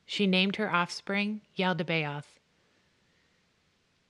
She 0.05 0.25
named 0.25 0.55
her 0.55 0.73
offspring 0.73 1.41
Yaldabaoth. 1.57 2.39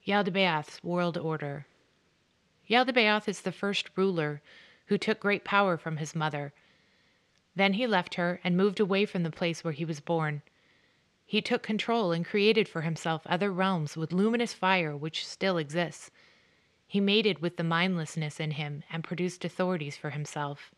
Yaldabaoth's 0.06 0.84
World 0.84 1.18
Order. 1.18 1.66
Yaldabaoth 2.68 3.26
is 3.26 3.40
the 3.40 3.50
first 3.50 3.90
ruler 3.96 4.42
who 4.86 4.96
took 4.96 5.18
great 5.18 5.42
power 5.42 5.76
from 5.76 5.96
his 5.96 6.14
mother. 6.14 6.52
Then 7.54 7.74
he 7.74 7.86
left 7.86 8.14
her 8.14 8.40
and 8.44 8.56
moved 8.56 8.80
away 8.80 9.04
from 9.06 9.22
the 9.22 9.30
place 9.30 9.64
where 9.64 9.72
he 9.72 9.84
was 9.84 10.00
born. 10.00 10.42
He 11.26 11.40
took 11.40 11.62
control 11.62 12.12
and 12.12 12.24
created 12.24 12.68
for 12.68 12.82
himself 12.82 13.22
other 13.26 13.52
realms 13.52 13.96
with 13.96 14.12
luminous 14.12 14.52
fire 14.52 14.96
which 14.96 15.26
still 15.26 15.58
exists. 15.58 16.10
He 16.86 17.00
mated 17.00 17.40
with 17.40 17.56
the 17.56 17.64
mindlessness 17.64 18.40
in 18.40 18.52
him 18.52 18.82
and 18.90 19.04
produced 19.04 19.44
authorities 19.44 19.96
for 19.96 20.10
himself. 20.10 20.72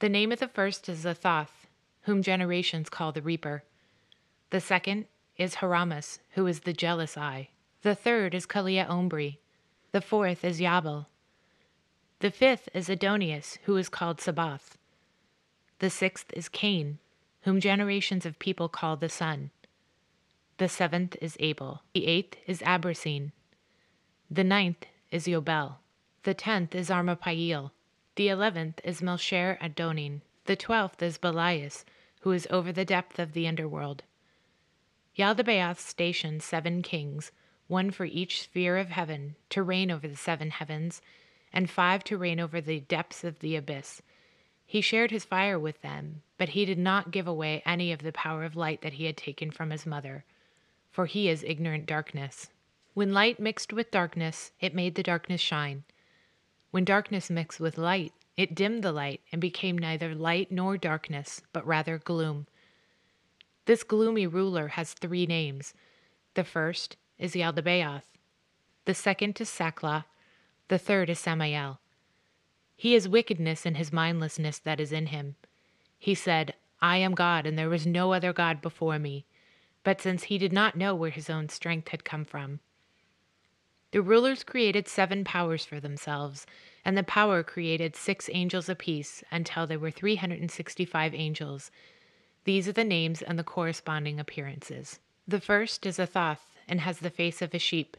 The 0.00 0.08
name 0.08 0.32
of 0.32 0.40
the 0.40 0.48
first 0.48 0.88
is 0.88 1.04
Athoth, 1.04 1.66
whom 2.02 2.22
generations 2.22 2.90
call 2.90 3.12
the 3.12 3.22
Reaper. 3.22 3.62
The 4.50 4.60
second 4.60 5.06
is 5.36 5.56
Haramus, 5.56 6.18
who 6.30 6.46
is 6.46 6.60
the 6.60 6.72
jealous 6.72 7.16
eye. 7.16 7.50
The 7.82 7.94
third 7.94 8.34
is 8.34 8.46
Kalia 8.46 8.88
Ombri. 8.88 9.38
The 9.92 10.00
fourth 10.00 10.44
is 10.44 10.60
Yabal. 10.60 11.06
The 12.18 12.30
fifth 12.30 12.68
is 12.74 12.88
Adonias, 12.88 13.58
who 13.64 13.76
is 13.76 13.88
called 13.88 14.20
Sabaoth. 14.20 14.76
The 15.78 15.90
sixth 15.90 16.32
is 16.32 16.48
Cain, 16.48 16.98
whom 17.42 17.60
generations 17.60 18.24
of 18.24 18.38
people 18.38 18.68
call 18.68 18.96
the 18.96 19.08
Sun. 19.08 19.50
The 20.58 20.68
seventh 20.68 21.16
is 21.20 21.36
Abel. 21.38 21.82
The 21.92 22.06
eighth 22.06 22.36
is 22.46 22.60
Abrasine. 22.62 23.32
The 24.30 24.44
ninth 24.44 24.86
is 25.10 25.26
Yobel. 25.26 25.76
The 26.22 26.34
tenth 26.34 26.74
is 26.74 26.88
Armapael. 26.88 27.72
The 28.14 28.28
eleventh 28.28 28.80
is 28.82 29.02
Melcher 29.02 29.58
Adonin. 29.60 30.22
The 30.46 30.56
twelfth 30.56 31.02
is 31.02 31.18
Belias, 31.18 31.84
who 32.20 32.32
is 32.32 32.48
over 32.50 32.72
the 32.72 32.84
depth 32.84 33.18
of 33.18 33.34
the 33.34 33.46
underworld. 33.46 34.02
Yaldabaoth 35.16 35.78
stationed 35.78 36.42
seven 36.42 36.82
kings, 36.82 37.32
one 37.68 37.90
for 37.90 38.06
each 38.06 38.42
sphere 38.42 38.78
of 38.78 38.88
heaven, 38.88 39.36
to 39.50 39.62
reign 39.62 39.90
over 39.90 40.08
the 40.08 40.16
seven 40.16 40.50
heavens, 40.50 41.02
and 41.52 41.68
five 41.68 42.02
to 42.04 42.16
reign 42.16 42.40
over 42.40 42.60
the 42.60 42.80
depths 42.80 43.24
of 43.24 43.40
the 43.40 43.56
abyss. 43.56 44.00
He 44.66 44.80
shared 44.80 45.12
his 45.12 45.24
fire 45.24 45.58
with 45.58 45.80
them, 45.82 46.22
but 46.38 46.50
he 46.50 46.64
did 46.64 46.78
not 46.78 47.12
give 47.12 47.28
away 47.28 47.62
any 47.64 47.92
of 47.92 48.02
the 48.02 48.12
power 48.12 48.42
of 48.44 48.56
light 48.56 48.82
that 48.82 48.94
he 48.94 49.04
had 49.04 49.16
taken 49.16 49.52
from 49.52 49.70
his 49.70 49.86
mother, 49.86 50.24
for 50.90 51.06
he 51.06 51.28
is 51.28 51.44
ignorant 51.44 51.86
darkness. 51.86 52.50
When 52.92 53.12
light 53.12 53.38
mixed 53.38 53.72
with 53.72 53.90
darkness, 53.90 54.50
it 54.60 54.74
made 54.74 54.96
the 54.96 55.02
darkness 55.02 55.40
shine. 55.40 55.84
When 56.72 56.84
darkness 56.84 57.30
mixed 57.30 57.60
with 57.60 57.78
light, 57.78 58.12
it 58.36 58.54
dimmed 58.54 58.82
the 58.82 58.92
light 58.92 59.20
and 59.30 59.40
became 59.40 59.78
neither 59.78 60.14
light 60.14 60.50
nor 60.50 60.76
darkness, 60.76 61.42
but 61.52 61.66
rather 61.66 61.98
gloom. 61.98 62.46
This 63.66 63.84
gloomy 63.84 64.26
ruler 64.26 64.68
has 64.68 64.92
three 64.92 65.26
names. 65.26 65.74
The 66.34 66.44
first 66.44 66.96
is 67.18 67.34
Yaldabaoth. 67.34 68.04
The 68.84 68.94
second 68.94 69.40
is 69.40 69.48
Sakla. 69.48 70.04
The 70.68 70.78
third 70.78 71.08
is 71.08 71.18
Samael. 71.18 71.80
He 72.76 72.94
is 72.94 73.08
wickedness 73.08 73.64
in 73.64 73.76
his 73.76 73.92
mindlessness 73.92 74.58
that 74.60 74.80
is 74.80 74.92
in 74.92 75.06
him. 75.06 75.36
He 75.98 76.14
said, 76.14 76.54
I 76.80 76.98
am 76.98 77.14
God, 77.14 77.46
and 77.46 77.58
there 77.58 77.70
was 77.70 77.86
no 77.86 78.12
other 78.12 78.32
God 78.32 78.60
before 78.60 78.98
me. 78.98 79.24
But 79.82 80.00
since 80.00 80.24
he 80.24 80.36
did 80.36 80.52
not 80.52 80.76
know 80.76 80.94
where 80.94 81.10
his 81.10 81.30
own 81.30 81.48
strength 81.48 81.88
had 81.88 82.04
come 82.04 82.24
from, 82.24 82.60
the 83.92 84.02
rulers 84.02 84.44
created 84.44 84.88
seven 84.88 85.24
powers 85.24 85.64
for 85.64 85.80
themselves, 85.80 86.44
and 86.84 86.98
the 86.98 87.02
power 87.02 87.42
created 87.42 87.96
six 87.96 88.28
angels 88.32 88.68
apiece 88.68 89.24
until 89.30 89.66
there 89.66 89.78
were 89.78 89.90
365 89.90 91.14
angels. 91.14 91.70
These 92.44 92.68
are 92.68 92.72
the 92.72 92.84
names 92.84 93.22
and 93.22 93.38
the 93.38 93.44
corresponding 93.44 94.20
appearances. 94.20 94.98
The 95.26 95.40
first 95.40 95.86
is 95.86 95.98
Athoth 95.98 96.58
and 96.68 96.80
has 96.82 96.98
the 96.98 97.10
face 97.10 97.40
of 97.40 97.54
a 97.54 97.58
sheep. 97.58 97.96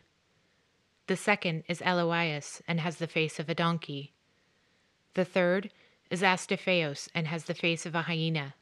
The 1.07 1.17
second 1.17 1.63
is 1.67 1.81
Eloias 1.81 2.61
and 2.67 2.79
has 2.81 2.97
the 2.97 3.07
face 3.07 3.39
of 3.39 3.49
a 3.49 3.55
donkey. 3.55 4.13
The 5.17 5.25
third 5.25 5.71
is 6.11 6.21
Astaphaos 6.21 7.09
and 7.15 7.25
has 7.25 7.45
the 7.45 7.55
face 7.55 7.87
of 7.87 7.95
a 7.95 8.03
hyena. 8.03 8.53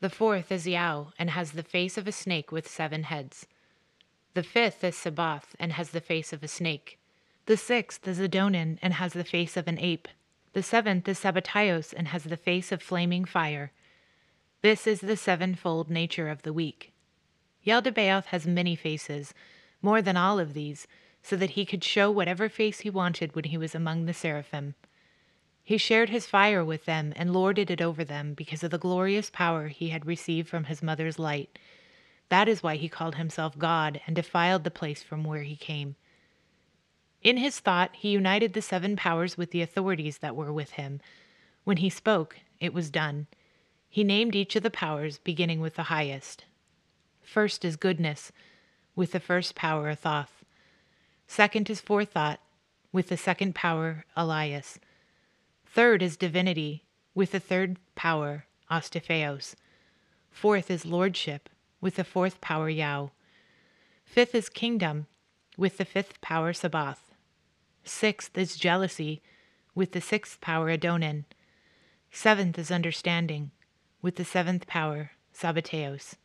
The 0.00 0.10
fourth 0.10 0.50
is 0.50 0.66
Yao 0.66 1.12
and 1.20 1.30
has 1.30 1.52
the 1.52 1.62
face 1.62 1.96
of 1.96 2.08
a 2.08 2.10
snake 2.10 2.50
with 2.50 2.66
seven 2.66 3.04
heads. 3.04 3.46
The 4.34 4.42
fifth 4.42 4.82
is 4.82 4.96
Sabaoth 4.96 5.54
and 5.60 5.74
has 5.74 5.90
the 5.90 6.00
face 6.00 6.32
of 6.32 6.42
a 6.42 6.48
snake. 6.48 6.98
The 7.46 7.56
sixth 7.56 8.08
is 8.08 8.18
Adonin 8.18 8.80
and 8.82 8.94
has 8.94 9.12
the 9.12 9.22
face 9.22 9.56
of 9.56 9.68
an 9.68 9.78
ape. 9.78 10.08
The 10.52 10.64
seventh 10.64 11.06
is 11.06 11.20
Sabataios 11.20 11.94
and 11.96 12.08
has 12.08 12.24
the 12.24 12.36
face 12.36 12.72
of 12.72 12.82
flaming 12.82 13.24
fire. 13.24 13.70
This 14.62 14.88
is 14.88 14.98
the 14.98 15.16
sevenfold 15.16 15.88
nature 15.88 16.28
of 16.28 16.42
the 16.42 16.52
week. 16.52 16.92
Yaldabaoth 17.64 18.24
has 18.24 18.48
many 18.48 18.74
faces, 18.74 19.32
more 19.80 20.02
than 20.02 20.16
all 20.16 20.40
of 20.40 20.54
these, 20.54 20.88
so 21.22 21.36
that 21.36 21.50
he 21.50 21.64
could 21.64 21.84
show 21.84 22.10
whatever 22.10 22.48
face 22.48 22.80
he 22.80 22.90
wanted 22.90 23.36
when 23.36 23.44
he 23.44 23.56
was 23.56 23.76
among 23.76 24.06
the 24.06 24.12
seraphim. 24.12 24.74
He 25.62 25.78
shared 25.78 26.10
his 26.10 26.26
fire 26.26 26.64
with 26.64 26.84
them 26.84 27.12
and 27.16 27.32
lorded 27.32 27.70
it 27.70 27.80
over 27.80 28.04
them 28.04 28.34
because 28.34 28.62
of 28.62 28.70
the 28.70 28.78
glorious 28.78 29.30
power 29.30 29.68
he 29.68 29.90
had 29.90 30.06
received 30.06 30.48
from 30.48 30.64
his 30.64 30.82
mother's 30.82 31.18
light 31.18 31.58
that 32.32 32.48
is 32.48 32.62
why 32.62 32.76
he 32.76 32.88
called 32.88 33.16
himself 33.16 33.58
God 33.58 34.00
and 34.06 34.16
defiled 34.16 34.64
the 34.64 34.70
place 34.70 35.02
from 35.02 35.22
where 35.22 35.42
he 35.42 35.54
came. 35.54 35.96
In 37.20 37.36
his 37.36 37.60
thought, 37.60 37.94
he 37.94 38.08
united 38.08 38.54
the 38.54 38.62
seven 38.62 38.96
powers 38.96 39.36
with 39.36 39.50
the 39.50 39.60
authorities 39.60 40.16
that 40.20 40.34
were 40.34 40.50
with 40.50 40.70
him. 40.70 41.02
When 41.64 41.76
he 41.76 41.90
spoke, 41.90 42.38
it 42.58 42.72
was 42.72 42.88
done. 42.88 43.26
He 43.86 44.02
named 44.02 44.34
each 44.34 44.56
of 44.56 44.62
the 44.62 44.70
powers, 44.70 45.18
beginning 45.18 45.60
with 45.60 45.74
the 45.74 45.92
highest. 45.92 46.46
First 47.20 47.66
is 47.66 47.76
goodness, 47.76 48.32
with 48.96 49.12
the 49.12 49.20
first 49.20 49.54
power, 49.54 49.94
Thoth. 49.94 50.42
Second 51.26 51.68
is 51.68 51.82
forethought, 51.82 52.40
with 52.92 53.10
the 53.10 53.18
second 53.18 53.54
power, 53.54 54.06
Elias. 54.16 54.78
Third 55.74 56.02
is 56.02 56.18
divinity, 56.18 56.84
with 57.14 57.32
the 57.32 57.40
third 57.40 57.78
power, 57.94 58.44
Astaphaos. 58.70 59.54
Fourth 60.30 60.70
is 60.70 60.84
lordship, 60.84 61.48
with 61.80 61.96
the 61.96 62.04
fourth 62.04 62.42
power 62.42 62.68
Yao. 62.68 63.12
Fifth 64.04 64.34
is 64.34 64.50
kingdom, 64.50 65.06
with 65.56 65.78
the 65.78 65.86
fifth 65.86 66.20
power 66.20 66.52
Sabaoth. 66.52 67.14
Sixth 67.84 68.36
is 68.36 68.56
jealousy, 68.56 69.22
with 69.74 69.92
the 69.92 70.02
sixth 70.02 70.42
power 70.42 70.68
Adonin. 70.68 71.24
Seventh 72.10 72.58
is 72.58 72.70
understanding, 72.70 73.50
with 74.02 74.16
the 74.16 74.26
seventh 74.26 74.66
power 74.66 75.12
Sabataios. 75.34 76.16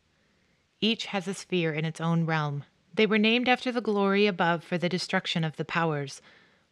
Each 0.82 1.06
has 1.06 1.26
a 1.26 1.34
sphere 1.34 1.72
in 1.72 1.86
its 1.86 2.02
own 2.02 2.26
realm. 2.26 2.66
They 2.94 3.06
were 3.06 3.18
named 3.18 3.48
after 3.48 3.72
the 3.72 3.80
glory 3.80 4.28
above 4.28 4.66
for 4.66 4.78
the 4.78 4.90
destruction 4.90 5.46
of 5.46 5.56
the 5.56 5.64
powers. 5.64 6.22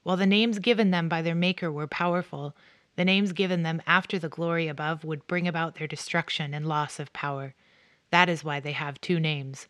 While 0.06 0.18
the 0.18 0.28
names 0.28 0.60
given 0.60 0.92
them 0.92 1.10
by 1.10 1.24
their 1.24 1.34
Maker 1.34 1.72
were 1.72 1.88
powerful, 1.88 2.56
the 2.96 3.04
names 3.04 3.34
given 3.34 3.64
them 3.64 3.82
after 3.88 4.20
the 4.20 4.30
glory 4.30 4.68
above 4.68 5.04
would 5.04 5.26
bring 5.26 5.48
about 5.48 5.76
their 5.76 5.88
destruction 5.88 6.54
and 6.54 6.68
loss 6.68 7.00
of 7.00 7.12
power. 7.12 7.56
That 8.12 8.30
is 8.30 8.44
why 8.44 8.60
they 8.60 8.74
have 8.74 9.02
two 9.02 9.20
names. 9.20 9.68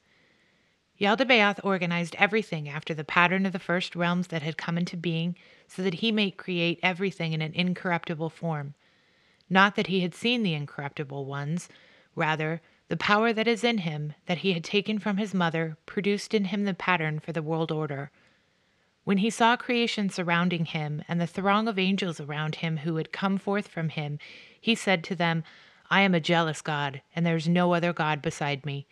Yaldabaoth 1.00 1.62
organized 1.64 2.18
everything 2.20 2.68
after 2.68 2.94
the 2.94 3.06
pattern 3.06 3.46
of 3.46 3.54
the 3.54 3.60
first 3.60 3.96
realms 3.96 4.28
that 4.28 4.42
had 4.42 4.58
come 4.58 4.78
into 4.78 4.98
being, 4.98 5.38
so 5.70 5.82
that 5.84 5.96
he 5.96 6.12
might 6.12 6.36
create 6.36 6.82
everything 6.84 7.32
in 7.32 7.42
an 7.42 7.54
incorruptible 7.54 8.30
form. 8.30 8.74
Not 9.50 9.78
that 9.78 9.88
he 9.88 10.02
had 10.02 10.14
seen 10.14 10.44
the 10.44 10.54
incorruptible 10.54 11.24
ones, 11.24 11.70
rather, 12.14 12.62
the 12.90 12.98
power 12.98 13.32
that 13.32 13.48
is 13.48 13.64
in 13.64 13.78
him, 13.78 14.12
that 14.26 14.40
he 14.40 14.52
had 14.52 14.66
taken 14.66 15.00
from 15.00 15.16
his 15.16 15.34
mother, 15.34 15.78
produced 15.86 16.34
in 16.34 16.44
him 16.44 16.66
the 16.66 16.74
pattern 16.74 17.22
for 17.22 17.32
the 17.32 17.42
world 17.42 17.72
order. 17.72 18.12
When 19.06 19.20
he 19.20 19.30
saw 19.30 19.56
creation 19.56 20.10
surrounding 20.10 20.66
him, 20.66 21.04
and 21.08 21.22
the 21.22 21.28
throng 21.28 21.68
of 21.68 21.78
angels 21.78 22.20
around 22.20 22.56
him 22.56 22.78
who 22.78 22.96
had 22.96 23.12
come 23.12 23.38
forth 23.38 23.68
from 23.68 23.90
him, 23.90 24.18
he 24.60 24.74
said 24.74 25.04
to 25.04 25.16
them, 25.16 25.44
I 25.92 26.02
am 26.02 26.16
a 26.16 26.20
jealous 26.20 26.62
God, 26.62 27.04
and 27.16 27.24
there 27.24 27.36
is 27.36 27.48
no 27.48 27.76
other 27.76 27.94
God 27.94 28.24
beside 28.24 28.66
me. 28.66 28.88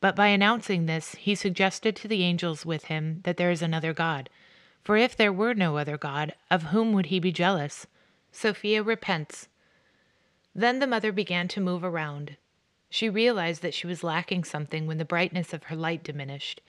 But 0.00 0.14
by 0.14 0.26
announcing 0.26 0.84
this, 0.84 1.14
he 1.14 1.34
suggested 1.34 1.96
to 1.96 2.08
the 2.08 2.22
angels 2.22 2.66
with 2.66 2.84
him 2.84 3.22
that 3.24 3.38
there 3.38 3.50
is 3.50 3.62
another 3.62 3.94
God. 3.94 4.28
For 4.84 4.98
if 4.98 5.16
there 5.16 5.32
were 5.32 5.54
no 5.54 5.78
other 5.78 5.96
God, 5.96 6.34
of 6.50 6.64
whom 6.64 6.92
would 6.92 7.06
he 7.06 7.18
be 7.18 7.32
jealous? 7.32 7.86
Sophia 8.32 8.82
repents. 8.82 9.48
Then 10.54 10.78
the 10.78 10.86
mother 10.86 11.10
began 11.10 11.48
to 11.48 11.60
move 11.60 11.82
around. 11.82 12.36
She 12.90 13.08
realized 13.08 13.62
that 13.62 13.72
she 13.72 13.86
was 13.86 14.04
lacking 14.04 14.44
something 14.44 14.86
when 14.86 14.98
the 14.98 15.06
brightness 15.06 15.54
of 15.54 15.64
her 15.64 15.76
light 15.76 16.04
diminished. 16.04 16.60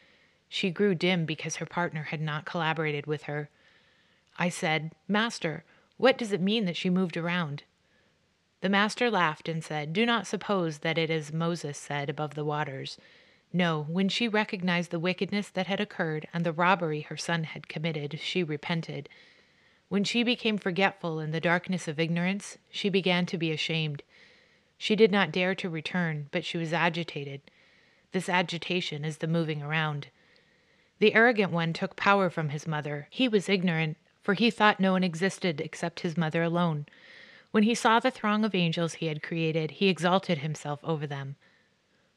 She 0.54 0.70
grew 0.70 0.94
dim 0.94 1.26
because 1.26 1.56
her 1.56 1.66
partner 1.66 2.04
had 2.04 2.22
not 2.22 2.46
collaborated 2.46 3.08
with 3.08 3.24
her. 3.24 3.50
I 4.38 4.50
said, 4.50 4.92
Master, 5.08 5.64
what 5.98 6.16
does 6.16 6.32
it 6.32 6.42
mean 6.42 6.66
that 6.66 6.78
she 6.78 6.92
moved 6.92 7.18
around? 7.18 7.64
The 8.62 8.70
master 8.70 9.10
laughed 9.10 9.50
and 9.50 9.64
said, 9.64 9.94
Do 9.94 10.06
not 10.06 10.28
suppose 10.28 10.78
that 10.78 11.00
it 11.00 11.10
is 11.10 11.34
Moses 11.34 11.76
said 11.80 12.08
above 12.08 12.36
the 12.36 12.46
waters. 12.46 13.00
No, 13.52 13.88
when 13.90 14.10
she 14.10 14.28
recognized 14.28 14.92
the 14.92 15.00
wickedness 15.00 15.50
that 15.50 15.66
had 15.66 15.80
occurred 15.80 16.28
and 16.32 16.46
the 16.46 16.52
robbery 16.52 17.02
her 17.02 17.18
son 17.18 17.46
had 17.46 17.68
committed, 17.68 18.20
she 18.20 18.44
repented. 18.44 19.10
When 19.90 20.04
she 20.04 20.22
became 20.22 20.60
forgetful 20.60 21.20
in 21.20 21.32
the 21.32 21.42
darkness 21.42 21.88
of 21.88 22.00
ignorance, 22.00 22.60
she 22.70 22.90
began 22.90 23.26
to 23.26 23.40
be 23.40 23.52
ashamed. 23.52 24.04
She 24.78 24.96
did 24.96 25.12
not 25.12 25.32
dare 25.32 25.56
to 25.56 25.68
return, 25.68 26.28
but 26.30 26.46
she 26.46 26.60
was 26.60 26.74
agitated. 26.74 27.42
This 28.12 28.30
agitation 28.30 29.04
is 29.04 29.18
the 29.18 29.26
moving 29.26 29.64
around. 29.64 30.10
The 31.00 31.14
arrogant 31.14 31.52
one 31.52 31.74
took 31.74 31.96
power 31.96 32.30
from 32.30 32.50
his 32.50 32.68
mother. 32.68 33.08
He 33.10 33.28
was 33.28 33.50
ignorant, 33.50 33.98
for 34.22 34.36
he 34.36 34.50
thought 34.50 34.80
no 34.80 34.94
one 34.94 35.04
existed 35.04 35.60
except 35.60 36.02
his 36.02 36.18
mother 36.18 36.44
alone. 36.44 36.86
When 37.52 37.64
he 37.64 37.76
saw 37.76 38.00
the 38.00 38.12
throng 38.12 38.44
of 38.46 38.56
angels 38.56 38.96
he 38.96 39.08
had 39.08 39.22
created, 39.22 39.72
he 39.72 39.90
exalted 39.90 40.40
himself 40.40 40.80
over 40.84 41.06
them. 41.06 41.36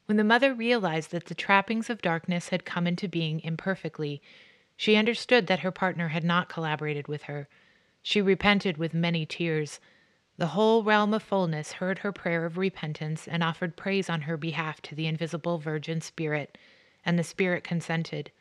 When 0.05 0.17
the 0.17 0.23
mother 0.23 0.53
realized 0.53 1.11
that 1.11 1.25
the 1.25 1.35
trappings 1.35 1.89
of 1.89 2.01
darkness 2.01 2.49
had 2.49 2.65
come 2.65 2.87
into 2.87 3.07
being 3.07 3.41
imperfectly, 3.41 4.21
she 4.77 4.95
understood 4.95 5.47
that 5.47 5.59
her 5.59 5.71
partner 5.71 6.07
had 6.07 6.23
not 6.23 6.49
collaborated 6.49 7.07
with 7.07 7.23
her. 7.23 7.49
She 8.01 8.21
repented 8.21 8.77
with 8.77 8.93
many 8.93 9.25
tears. 9.25 9.79
The 10.37 10.47
whole 10.47 10.83
realm 10.83 11.13
of 11.13 11.23
fullness 11.23 11.73
heard 11.73 11.99
her 11.99 12.11
prayer 12.11 12.45
of 12.45 12.57
repentance 12.57 13.27
and 13.27 13.43
offered 13.43 13.75
praise 13.75 14.09
on 14.09 14.21
her 14.21 14.37
behalf 14.37 14.81
to 14.83 14.95
the 14.95 15.07
invisible 15.07 15.57
Virgin 15.57 15.99
Spirit, 15.99 16.57
and 17.03 17.19
the 17.19 17.23
Spirit 17.23 17.63
consented. 17.63 18.31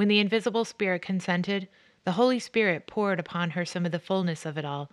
When 0.00 0.08
the 0.08 0.18
invisible 0.18 0.64
Spirit 0.64 1.02
consented, 1.02 1.68
the 2.04 2.12
Holy 2.12 2.38
Spirit 2.38 2.86
poured 2.86 3.20
upon 3.20 3.50
her 3.50 3.66
some 3.66 3.84
of 3.84 3.92
the 3.92 3.98
fullness 3.98 4.46
of 4.46 4.56
it 4.56 4.64
all 4.64 4.90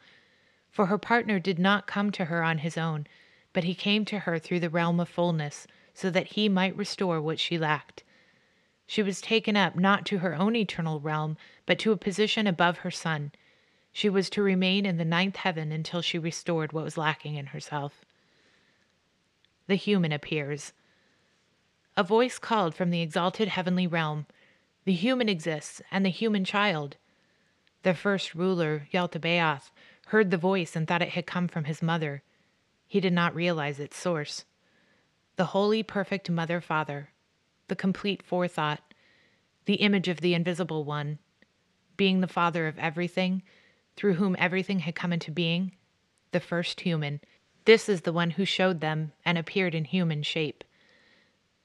for 0.70 0.88
her 0.88 0.98
partner 0.98 1.40
did 1.40 1.58
not 1.58 1.88
come 1.88 2.12
to 2.12 2.26
her 2.26 2.44
on 2.44 2.58
his 2.58 2.78
own, 2.78 3.08
but 3.54 3.64
he 3.64 3.74
came 3.74 4.04
to 4.04 4.20
her 4.20 4.38
through 4.38 4.60
the 4.60 4.70
realm 4.70 5.00
of 5.00 5.08
fullness, 5.08 5.66
so 5.94 6.10
that 6.10 6.34
he 6.34 6.50
might 6.50 6.76
restore 6.76 7.22
what 7.22 7.40
she 7.40 7.58
lacked. 7.58 8.04
She 8.86 9.02
was 9.02 9.22
taken 9.22 9.56
up 9.56 9.78
not 9.78 10.06
to 10.08 10.18
her 10.18 10.36
own 10.36 10.58
eternal 10.58 11.00
realm, 11.00 11.38
but 11.66 11.80
to 11.80 11.94
a 11.94 11.98
position 11.98 12.46
above 12.46 12.80
her 12.80 12.92
son. 12.92 13.32
She 13.94 14.10
was 14.10 14.30
to 14.32 14.42
remain 14.42 14.86
in 14.86 14.98
the 14.98 15.06
ninth 15.06 15.38
heaven 15.38 15.72
until 15.72 16.02
she 16.02 16.20
restored 16.20 16.74
what 16.74 16.84
was 16.84 16.98
lacking 16.98 17.36
in 17.36 17.46
herself. 17.46 18.04
The 19.68 19.76
human 19.76 20.12
appears. 20.12 20.74
A 21.96 22.04
voice 22.04 22.38
called 22.38 22.76
from 22.76 22.90
the 22.90 23.02
exalted 23.02 23.48
heavenly 23.48 23.88
realm 23.88 24.26
The 24.88 24.94
human 24.94 25.28
exists, 25.28 25.82
and 25.92 26.06
the 26.06 26.10
human 26.10 26.46
child. 26.46 26.96
The 27.84 27.94
first 27.94 28.34
ruler, 28.34 28.88
Yaldabaoth, 28.94 29.70
heard 30.06 30.32
the 30.32 30.38
voice 30.38 30.78
and 30.78 30.88
thought 30.88 31.02
it 31.02 31.10
had 31.10 31.28
come 31.28 31.50
from 31.50 31.66
his 31.66 31.82
mother. 31.82 32.24
He 32.88 33.02
did 33.02 33.12
not 33.12 33.36
realize 33.36 33.82
its 33.82 33.98
source. 33.98 34.46
The 35.36 35.48
holy, 35.48 35.84
perfect 35.84 36.30
Mother 36.30 36.62
Father, 36.62 37.10
the 37.68 37.76
complete 37.76 38.24
forethought, 38.24 38.94
the 39.66 39.74
image 39.74 40.08
of 40.08 40.22
the 40.22 40.34
invisible 40.34 40.86
one, 40.86 41.20
being 41.98 42.22
the 42.22 42.26
Father 42.26 42.66
of 42.66 42.80
everything, 42.80 43.44
through 43.98 44.14
whom 44.14 44.38
everything 44.40 44.80
had 44.80 44.96
come 44.96 45.12
into 45.12 45.32
being, 45.32 45.74
the 46.32 46.40
first 46.40 46.80
human. 46.80 47.20
This 47.66 47.90
is 47.90 48.04
the 48.04 48.14
one 48.14 48.30
who 48.30 48.46
showed 48.46 48.80
them 48.80 49.12
and 49.26 49.38
appeared 49.38 49.76
in 49.76 49.84
human 49.84 50.24
shape. 50.24 50.64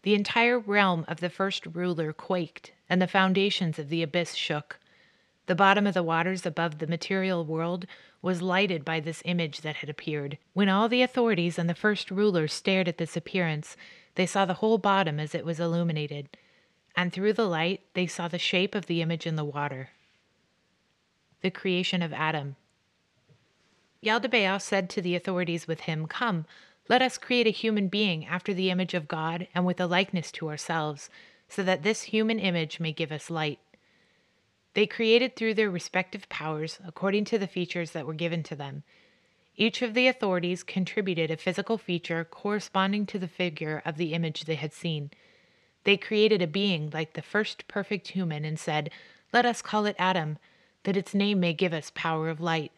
The 0.03 0.15
entire 0.15 0.59
realm 0.59 1.05
of 1.07 1.21
the 1.21 1.31
first 1.31 1.65
ruler 1.67 2.13
quaked, 2.13 2.73
and 2.89 3.01
the 3.01 3.07
foundations 3.07 3.79
of 3.79 3.89
the 3.89 4.03
abyss 4.03 4.35
shook. 4.35 4.79
The 5.47 5.55
bottom 5.55 5.87
of 5.87 5.95
the 5.95 6.03
waters 6.03 6.45
above 6.45 6.79
the 6.79 6.87
material 6.87 7.45
world 7.45 7.87
was 8.21 8.43
lighted 8.43 8.85
by 8.85 9.01
this 9.01 9.23
image 9.25 9.61
that 9.61 9.77
had 9.77 9.89
appeared. 9.89 10.39
When 10.55 10.69
all 10.69 10.89
the 10.89 11.03
authorities 11.03 11.59
and 11.59 11.69
the 11.69 11.75
first 11.75 12.11
ruler 12.11 12.49
stared 12.49 12.89
at 12.89 12.99
this 12.99 13.17
appearance, 13.17 13.77
they 14.15 14.27
saw 14.27 14.45
the 14.45 14.55
whole 14.55 14.79
bottom 14.79 15.19
as 15.19 15.35
it 15.35 15.45
was 15.45 15.61
illuminated, 15.61 16.29
and 16.97 17.13
through 17.13 17.33
the 17.33 17.49
light 17.49 17.81
they 17.95 18.07
saw 18.07 18.29
the 18.29 18.39
shape 18.39 18.75
of 18.75 18.87
the 18.87 19.03
image 19.03 19.27
in 19.27 19.37
the 19.37 19.45
water. 19.45 19.91
The 21.41 21.51
creation 21.51 22.03
of 22.03 22.13
Adam. 22.13 22.57
Yaldabaoth 24.03 24.63
said 24.63 24.91
to 24.91 25.01
the 25.01 25.15
authorities 25.15 25.67
with 25.67 25.83
him, 25.83 26.07
Come, 26.07 26.45
let 26.89 27.03
us 27.03 27.19
create 27.19 27.47
a 27.47 27.51
human 27.51 27.89
being 27.89 28.27
after 28.27 28.53
the 28.53 28.71
image 28.71 28.95
of 28.95 29.09
God 29.09 29.47
and 29.55 29.65
with 29.65 29.81
a 29.81 29.87
likeness 29.87 30.33
to 30.33 30.49
ourselves, 30.49 31.09
so 31.49 31.63
that 31.63 31.83
this 31.83 32.03
human 32.03 32.39
image 32.39 32.81
may 32.81 32.93
give 32.93 33.13
us 33.13 33.31
light. 33.31 33.61
They 34.75 34.87
created 34.87 35.37
through 35.37 35.55
their 35.55 35.71
respective 35.71 36.29
powers 36.29 36.81
according 36.85 37.27
to 37.27 37.39
the 37.39 37.47
features 37.47 37.93
that 37.93 38.07
were 38.07 38.15
given 38.15 38.43
to 38.45 38.57
them. 38.57 38.83
Each 39.55 39.83
of 39.83 39.93
the 39.95 40.09
authorities 40.09 40.63
contributed 40.63 41.31
a 41.31 41.37
physical 41.37 41.77
feature 41.77 42.25
corresponding 42.25 43.05
to 43.07 43.19
the 43.19 43.29
figure 43.29 43.83
of 43.85 43.97
the 43.97 44.15
image 44.15 44.45
they 44.45 44.55
had 44.55 44.73
seen. 44.73 45.11
They 45.85 45.97
created 45.97 46.41
a 46.41 46.47
being 46.47 46.91
like 46.91 47.13
the 47.13 47.23
first 47.23 47.69
perfect 47.69 48.09
human 48.09 48.45
and 48.45 48.59
said, 48.59 48.91
Let 49.33 49.45
us 49.45 49.61
call 49.61 49.85
it 49.85 49.97
Adam, 49.99 50.39
that 50.85 50.97
its 50.97 51.15
name 51.15 51.39
may 51.39 51.53
give 51.53 51.75
us 51.75 51.93
power 51.95 52.29
of 52.31 52.41
light. 52.41 52.73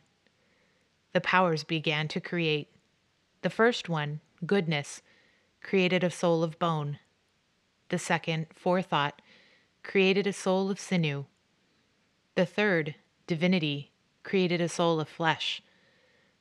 The 1.13 1.21
powers 1.21 1.63
began 1.63 2.09
to 2.09 2.21
create. 2.21 2.69
The 3.45 3.51
first 3.51 3.91
one, 3.91 4.21
goodness, 4.47 5.03
created 5.63 6.03
a 6.03 6.11
soul 6.11 6.43
of 6.43 6.59
bone. 6.59 6.99
The 7.91 7.99
second, 7.99 8.47
forethought, 8.55 9.21
created 9.83 10.27
a 10.27 10.33
soul 10.33 10.71
of 10.71 10.81
sinew. 10.81 11.27
The 12.37 12.47
third, 12.47 12.95
divinity, 13.27 13.91
created 14.23 14.63
a 14.63 14.69
soul 14.71 14.99
of 14.99 15.11
flesh. 15.11 15.63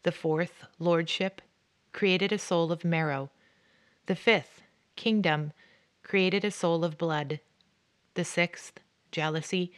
The 0.03 0.13
fourth, 0.13 0.63
lordship, 0.79 1.41
created 1.91 2.31
a 2.31 2.37
soul 2.37 2.71
of 2.71 2.85
marrow. 2.85 3.31
The 4.05 4.15
fifth, 4.15 4.61
kingdom, 4.95 5.51
created 6.03 6.45
a 6.45 6.51
soul 6.51 6.85
of 6.85 6.97
blood. 6.97 7.41
The 8.13 8.23
sixth, 8.23 8.79
jealousy, 9.11 9.73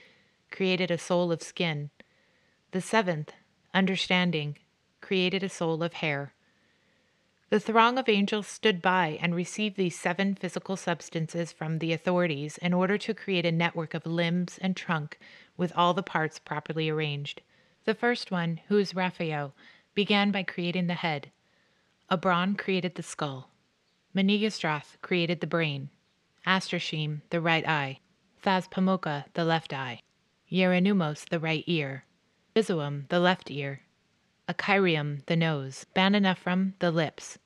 created 0.52 0.92
a 0.92 1.00
soul 1.00 1.32
of 1.32 1.42
skin. 1.42 1.90
The 2.70 2.82
seventh, 2.82 3.32
understanding, 3.74 4.60
created 5.02 5.42
a 5.42 5.50
soul 5.50 5.82
of 5.82 5.94
hair. 5.94 6.35
The 7.56 7.62
throng 7.62 7.98
of 7.98 8.10
angels 8.10 8.48
stood 8.48 8.82
by 8.82 9.18
and 9.22 9.34
received 9.34 9.78
these 9.78 9.98
seven 9.98 10.36
physical 10.36 10.76
substances 10.76 11.54
from 11.54 11.80
the 11.80 11.94
authorities 11.94 12.58
in 12.58 12.74
order 12.74 12.98
to 12.98 13.14
create 13.14 13.46
a 13.46 13.52
network 13.54 13.94
of 13.94 14.06
limbs 14.06 14.58
and 14.58 14.76
trunk 14.76 15.18
with 15.56 15.72
all 15.74 15.94
the 15.94 16.04
parts 16.04 16.38
properly 16.38 16.90
arranged. 16.90 17.42
The 17.86 17.94
first 17.94 18.30
one, 18.30 18.60
who 18.68 18.78
is 18.78 18.94
Raphael, 18.94 19.56
began 19.94 20.32
by 20.32 20.44
creating 20.44 20.88
the 20.88 20.96
head. 20.96 21.32
Abron 22.12 22.58
created 22.58 22.96
the 22.96 23.04
skull. 23.04 23.52
Menigastroth 24.14 24.98
created 25.02 25.40
the 25.40 25.48
brain. 25.48 25.92
Astrashim, 26.46 27.22
the 27.30 27.40
right 27.40 27.66
eye. 27.66 28.00
Thaspamoka, 28.44 29.28
the 29.34 29.46
left 29.46 29.72
eye. 29.72 30.02
Yerenumos, 30.52 31.30
the 31.30 31.40
right 31.40 31.64
ear. 31.68 32.04
Bizuum, 32.54 33.08
the 33.08 33.22
left 33.22 33.50
ear. 33.50 33.80
Achirium, 34.50 35.26
the 35.28 35.38
nose. 35.38 35.86
Bananephrum, 35.96 36.74
the 36.80 36.92
lips. 36.92 37.40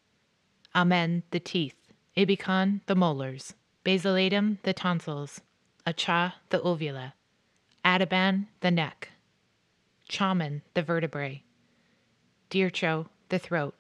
Amen, 0.75 1.23
the 1.32 1.39
teeth. 1.39 1.75
Ibikon, 2.15 2.82
the 2.86 2.95
molars. 2.95 3.53
Basilatum, 3.84 4.60
the 4.63 4.73
tonsils. 4.73 5.41
Acha, 5.88 6.34
the 6.49 6.62
uvula. 6.63 7.13
Adaban, 7.84 8.47
the 8.60 8.69
neck. 8.69 9.10
Chaman, 10.08 10.62
the 10.73 10.84
vertebrae. 10.84 11.43
Dircho, 12.49 13.08
the 13.29 13.39
throat. 13.39 13.75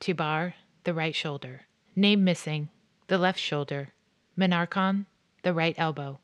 Tubar, 0.00 0.54
the 0.84 0.94
right 0.94 1.14
shoulder. 1.14 1.62
Name 1.94 2.24
missing, 2.24 2.68
the 3.06 3.18
left 3.18 3.38
shoulder. 3.38 3.92
Menarchon, 4.36 5.06
the 5.42 5.52
right 5.52 5.74
elbow. 5.78 6.18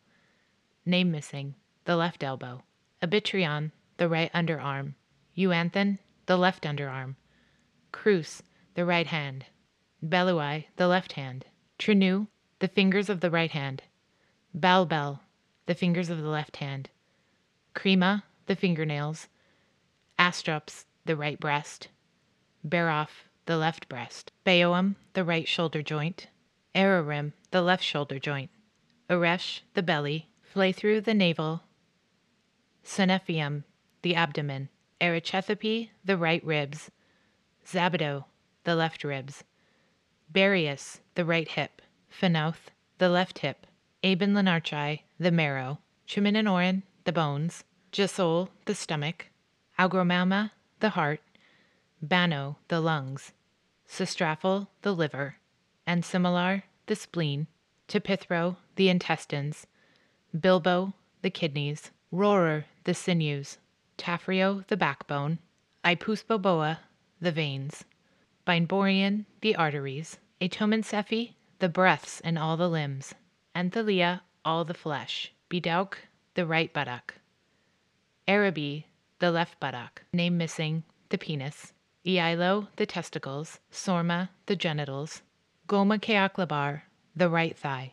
Name 0.86 1.10
missing, 1.10 1.54
the 1.84 1.96
left 1.96 2.24
elbow. 2.24 2.62
Abitryon, 3.02 3.70
the 3.98 4.08
right 4.08 4.32
underarm. 4.32 4.94
Euanthan, 5.36 5.98
the 6.26 6.36
left 6.36 6.64
underarm. 6.64 7.14
Crus, 7.92 8.42
the 8.74 8.84
right 8.84 9.06
hand. 9.06 9.44
Belui, 10.04 10.66
the 10.76 10.86
left 10.86 11.12
hand. 11.12 11.46
Trinu, 11.78 12.28
the 12.60 12.68
fingers 12.68 13.08
of 13.08 13.20
the 13.20 13.30
right 13.30 13.50
hand. 13.50 13.82
Balbel, 14.56 15.20
the 15.66 15.74
fingers 15.74 16.08
of 16.08 16.22
the 16.22 16.28
left 16.28 16.56
hand. 16.56 16.90
Crema, 17.74 18.24
the 18.46 18.56
fingernails. 18.56 19.28
Astrops, 20.18 20.86
the 21.04 21.16
right 21.16 21.38
breast. 21.38 21.88
Baroff, 22.66 23.24
the 23.46 23.56
left 23.56 23.88
breast. 23.88 24.30
Baoam, 24.44 24.96
the 25.14 25.24
right 25.24 25.48
shoulder 25.48 25.82
joint. 25.82 26.28
Ararim, 26.74 27.32
the 27.50 27.62
left 27.62 27.82
shoulder 27.82 28.18
joint. 28.18 28.50
Eresh, 29.10 29.60
the 29.74 29.82
belly. 29.82 30.28
Phlaethru, 30.54 31.02
the 31.02 31.14
navel. 31.14 31.62
Senephium, 32.84 33.64
the 34.02 34.14
abdomen. 34.14 34.68
Erichethepe, 35.00 35.90
the 36.04 36.16
right 36.16 36.44
ribs. 36.44 36.90
Zabado, 37.66 38.24
the 38.64 38.74
left 38.74 39.04
ribs. 39.04 39.44
Barius, 40.30 41.00
the 41.14 41.24
right 41.24 41.48
hip. 41.48 41.80
Phenouth, 42.08 42.70
the 42.98 43.08
left 43.08 43.38
hip. 43.38 43.66
Aben 44.04 44.34
Lenarchi, 44.34 45.00
the 45.18 45.30
marrow. 45.30 45.78
Chimininorin, 46.06 46.82
the 47.04 47.12
bones. 47.12 47.64
Jasol, 47.92 48.48
the 48.66 48.74
stomach. 48.74 49.26
Agromama, 49.78 50.50
the 50.80 50.90
heart. 50.90 51.20
Bano, 52.02 52.58
the 52.68 52.80
lungs. 52.80 53.32
Sistraphal, 53.88 54.68
the 54.82 54.92
liver. 54.94 55.36
Anesimalar, 55.86 56.64
the 56.86 56.94
spleen. 56.94 57.46
Tepithro, 57.88 58.56
the 58.76 58.88
intestines. 58.90 59.66
Bilbo, 60.38 60.92
the 61.22 61.30
kidneys. 61.30 61.90
Rorer, 62.12 62.66
the 62.84 62.94
sinews. 62.94 63.58
Taphrio, 63.96 64.66
the 64.66 64.76
backbone. 64.76 65.38
Ipusboboa, 65.84 66.78
the 67.20 67.32
veins. 67.32 67.84
Beinborian, 68.48 69.26
the 69.42 69.54
arteries. 69.56 70.16
Atomencephi, 70.40 71.34
the 71.58 71.68
breaths 71.68 72.18
in 72.20 72.38
all 72.38 72.56
the 72.56 72.70
limbs. 72.70 73.14
Anthalia, 73.54 74.22
all 74.42 74.64
the 74.64 74.72
flesh. 74.72 75.30
Bidauk, 75.50 75.96
the 76.32 76.46
right 76.46 76.72
buttock. 76.72 77.12
Arabi, 78.26 78.86
the 79.18 79.30
left 79.30 79.60
buttock. 79.60 80.02
Name 80.14 80.38
missing, 80.38 80.82
the 81.10 81.18
penis. 81.18 81.74
Eilo, 82.06 82.68
the 82.76 82.86
testicles. 82.86 83.60
Sorma, 83.70 84.30
the 84.46 84.56
genitals. 84.56 85.20
Goma 85.68 86.00
keaklabar, 86.00 86.80
the 87.14 87.28
right 87.28 87.54
thigh. 87.54 87.92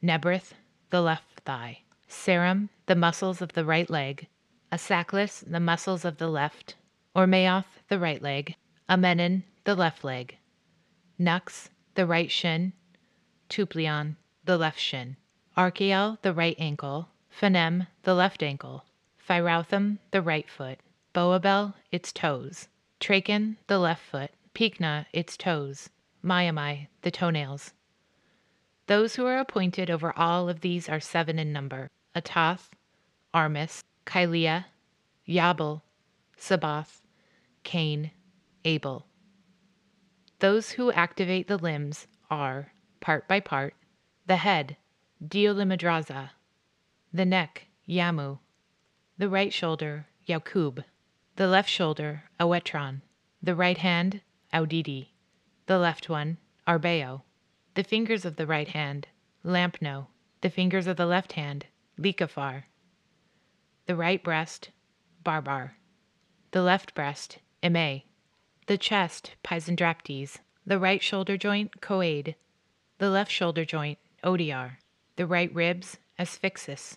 Nebrith, 0.00 0.54
the 0.90 1.00
left 1.00 1.40
thigh. 1.40 1.80
Serum, 2.06 2.68
the 2.86 2.94
muscles 2.94 3.42
of 3.42 3.54
the 3.54 3.64
right 3.64 3.90
leg. 3.90 4.28
Asaclis, 4.70 5.42
the 5.44 5.58
muscles 5.58 6.04
of 6.04 6.18
the 6.18 6.28
left. 6.28 6.76
Ormeoth, 7.16 7.80
the 7.88 7.98
right 7.98 8.22
leg. 8.22 8.54
Amenon, 8.88 9.42
the 9.66 9.74
left 9.74 10.04
leg. 10.04 10.38
Nux, 11.18 11.70
the 11.96 12.06
right 12.06 12.30
shin. 12.30 12.72
Tuplion, 13.48 14.16
the 14.44 14.56
left 14.56 14.78
shin. 14.78 15.16
Archael, 15.56 16.18
the 16.22 16.32
right 16.32 16.54
ankle. 16.56 17.08
Phenem, 17.28 17.88
the 18.04 18.14
left 18.14 18.44
ankle. 18.44 18.84
Phyrauthum, 19.28 19.98
the 20.12 20.22
right 20.22 20.48
foot. 20.48 20.78
Boabel, 21.12 21.74
its 21.90 22.12
toes. 22.12 22.68
Trachon, 23.00 23.56
the 23.66 23.80
left 23.80 24.04
foot. 24.04 24.30
Pycna, 24.54 25.06
its 25.12 25.36
toes. 25.36 25.90
Myami, 26.24 26.86
the 27.02 27.10
toenails. 27.10 27.72
Those 28.86 29.16
who 29.16 29.26
are 29.26 29.38
appointed 29.38 29.90
over 29.90 30.16
all 30.16 30.48
of 30.48 30.60
these 30.60 30.88
are 30.88 31.00
seven 31.00 31.40
in 31.40 31.52
number 31.52 31.90
Atath, 32.14 32.68
Armis, 33.34 33.82
Kylea, 34.06 34.66
Yabal, 35.28 35.82
Sabaoth, 36.38 37.02
Cain, 37.64 38.12
Abel. 38.64 39.06
Those 40.38 40.72
who 40.72 40.92
activate 40.92 41.48
the 41.48 41.56
limbs 41.56 42.06
are, 42.30 42.72
part 43.00 43.26
by 43.26 43.40
part, 43.40 43.74
the 44.26 44.36
head, 44.36 44.76
Diolimadraza, 45.24 46.30
the 47.12 47.24
neck, 47.24 47.68
Yamu, 47.88 48.40
the 49.16 49.30
right 49.30 49.52
shoulder, 49.52 50.08
Yaukub, 50.28 50.84
the 51.36 51.46
left 51.46 51.70
shoulder, 51.70 52.24
Awetron, 52.38 53.00
the 53.42 53.54
right 53.54 53.78
hand, 53.78 54.20
Audidi, 54.52 55.08
the 55.66 55.78
left 55.78 56.10
one, 56.10 56.36
Arbeo, 56.66 57.22
the 57.74 57.84
fingers 57.84 58.26
of 58.26 58.36
the 58.36 58.46
right 58.46 58.68
hand, 58.68 59.08
Lampno, 59.44 60.08
the 60.42 60.50
fingers 60.50 60.86
of 60.86 60.96
the 60.98 61.06
left 61.06 61.32
hand, 61.32 61.66
Likafar, 61.98 62.64
the 63.86 63.96
right 63.96 64.22
breast, 64.22 64.70
Barbar, 65.24 65.76
the 66.50 66.62
left 66.62 66.94
breast, 66.94 67.38
Eme, 67.62 68.02
the 68.66 68.76
chest, 68.76 69.32
Pisandraptes, 69.44 70.38
the 70.66 70.78
right 70.78 71.02
shoulder 71.02 71.36
joint, 71.36 71.80
Coade, 71.80 72.34
the 72.98 73.10
left 73.10 73.30
shoulder 73.30 73.64
joint, 73.64 73.98
Odiar, 74.24 74.78
the 75.14 75.26
right 75.26 75.54
ribs, 75.54 75.98
Asphyxis, 76.18 76.96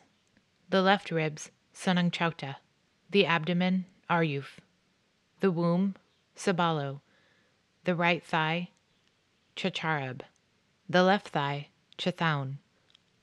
the 0.70 0.82
left 0.82 1.12
ribs, 1.12 1.52
Sanangchauta, 1.74 2.56
the 3.12 3.26
abdomen, 3.26 3.86
Aryuf, 4.10 4.58
the 5.42 5.52
womb, 5.52 5.96
Sabalo, 6.36 7.02
the 7.84 7.96
right 7.96 8.24
thigh, 8.24 8.70
Chacharab, 9.56 10.22
the 10.90 11.04
left 11.04 11.30
thigh, 11.30 11.68
Chathaun, 11.98 12.58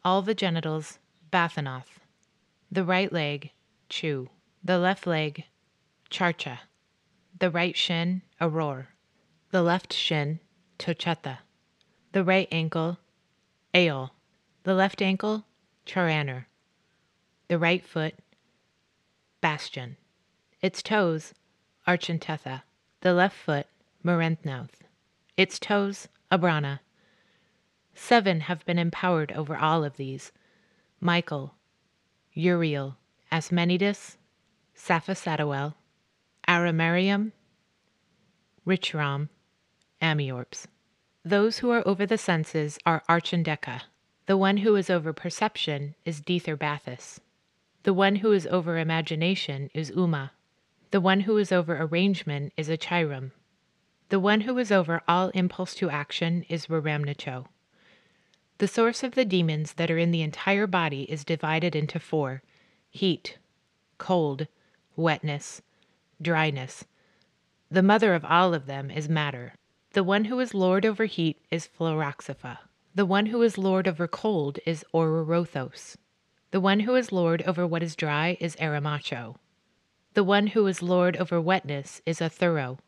all 0.05 0.23
the 0.23 0.35
genitals, 0.35 0.99
Bathanoth, 1.33 1.99
the 2.71 2.85
right 2.85 3.13
leg, 3.13 3.51
Chu, 3.89 4.29
the 4.63 4.79
left 4.79 5.07
leg, 5.07 5.45
Charcha, 6.11 6.61
the 7.39 7.51
right 7.51 7.77
shin, 7.77 8.23
Auror, 8.41 8.87
the 9.51 9.63
left 9.63 9.93
shin, 9.93 10.41
Tocheta. 10.79 11.39
the 12.13 12.25
right 12.25 12.49
ankle, 12.51 12.99
Aol, 13.75 14.11
the 14.63 14.73
left 14.75 15.03
ankle, 15.03 15.45
Charaner, 15.85 16.47
the 17.49 17.59
right 17.59 17.85
foot, 17.85 18.15
Bastion, 19.43 19.97
its 20.63 20.83
toes, 20.83 21.35
Archantetha, 21.87 22.63
the 23.03 23.13
left 23.13 23.37
foot, 23.37 23.67
Merenthnoth, 24.03 24.83
its 25.37 25.59
toes, 25.59 26.09
Abrana. 26.33 26.81
Seven 27.95 28.41
have 28.41 28.65
been 28.65 28.79
empowered 28.79 29.33
over 29.33 29.57
all 29.57 29.85
of 29.85 29.97
these. 29.97 30.33
Michael, 31.01 31.55
Uriel, 32.33 32.97
Asmenides, 33.31 34.17
Saphasatawel, 34.75 35.75
Aramarium, 36.49 37.33
Richram, 38.67 39.29
Amiorps. 40.01 40.67
Those 41.25 41.59
who 41.59 41.71
are 41.71 41.87
over 41.87 42.07
the 42.07 42.19
senses 42.19 42.79
are 42.87 43.03
Archandeca. 43.09 43.83
The 44.27 44.37
one 44.37 44.59
who 44.59 44.77
is 44.77 44.89
over 44.89 45.13
perception 45.13 45.97
is 46.05 46.21
Detherbathus. 46.21 47.19
The 47.83 47.95
one 47.95 48.17
who 48.17 48.31
is 48.31 48.47
over 48.47 48.79
imagination 48.79 49.71
is 49.75 49.91
Uma. 49.91 50.33
The 50.93 51.01
one 51.01 51.21
who 51.21 51.37
is 51.37 51.51
over 51.51 51.77
arrangement 51.81 52.53
is 52.57 52.69
Achiram. 52.69 53.33
The 54.09 54.21
one 54.21 54.43
who 54.43 54.57
is 54.59 54.71
over 54.71 55.03
all 55.09 55.31
impulse 55.31 55.75
to 55.77 55.91
action 55.91 56.45
is 56.49 56.67
Raramnacho. 56.67 57.47
The 58.59 58.69
source 58.69 59.03
of 59.03 59.17
the 59.17 59.25
demons 59.25 59.75
that 59.75 59.91
are 59.91 59.99
in 59.99 60.13
the 60.13 60.23
entire 60.23 60.69
body 60.69 61.03
is 61.11 61.25
divided 61.25 61.75
into 61.75 61.99
four 61.99 62.43
heat, 62.89 63.37
cold, 63.99 64.47
wetness, 64.95 65.61
dryness. 66.21 66.85
The 67.71 67.83
mother 67.83 68.15
of 68.15 68.25
all 68.25 68.55
of 68.55 68.67
them 68.67 68.91
is 68.91 69.09
matter. 69.09 69.55
The 69.93 70.05
one 70.05 70.27
who 70.27 70.39
is 70.41 70.55
lord 70.55 70.85
over 70.85 71.07
heat 71.07 71.41
is 71.51 71.69
Phloraxipha. 71.69 72.59
The 72.95 73.07
one 73.07 73.27
who 73.27 73.43
is 73.43 73.59
lord 73.59 73.89
over 73.89 74.07
cold 74.09 74.59
is 74.65 74.85
Ororothos. 74.95 75.97
The 76.51 76.61
one 76.61 76.81
who 76.81 76.95
is 76.95 77.13
lord 77.13 77.43
over 77.43 77.67
what 77.67 77.83
is 77.83 77.97
dry 77.97 78.37
is 78.41 78.57
Aramacho. 78.57 79.37
The 80.15 80.25
one 80.25 80.49
who 80.49 80.67
is 80.67 80.81
lord 80.81 81.17
over 81.17 81.41
wetness 81.41 82.01
is 82.07 82.21
Athuro. 82.21 82.79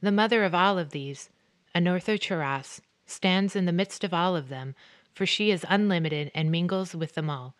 The 0.00 0.12
mother 0.12 0.44
of 0.44 0.54
all 0.54 0.78
of 0.78 0.90
these, 0.90 1.28
Anorthocharas, 1.74 2.80
stands 3.04 3.56
in 3.56 3.64
the 3.66 3.72
midst 3.72 4.04
of 4.04 4.14
all 4.14 4.36
of 4.36 4.48
them, 4.48 4.74
for 5.12 5.26
she 5.26 5.50
is 5.50 5.66
unlimited 5.68 6.30
and 6.34 6.50
mingles 6.50 6.94
with 6.94 7.14
them 7.14 7.28
all. 7.28 7.54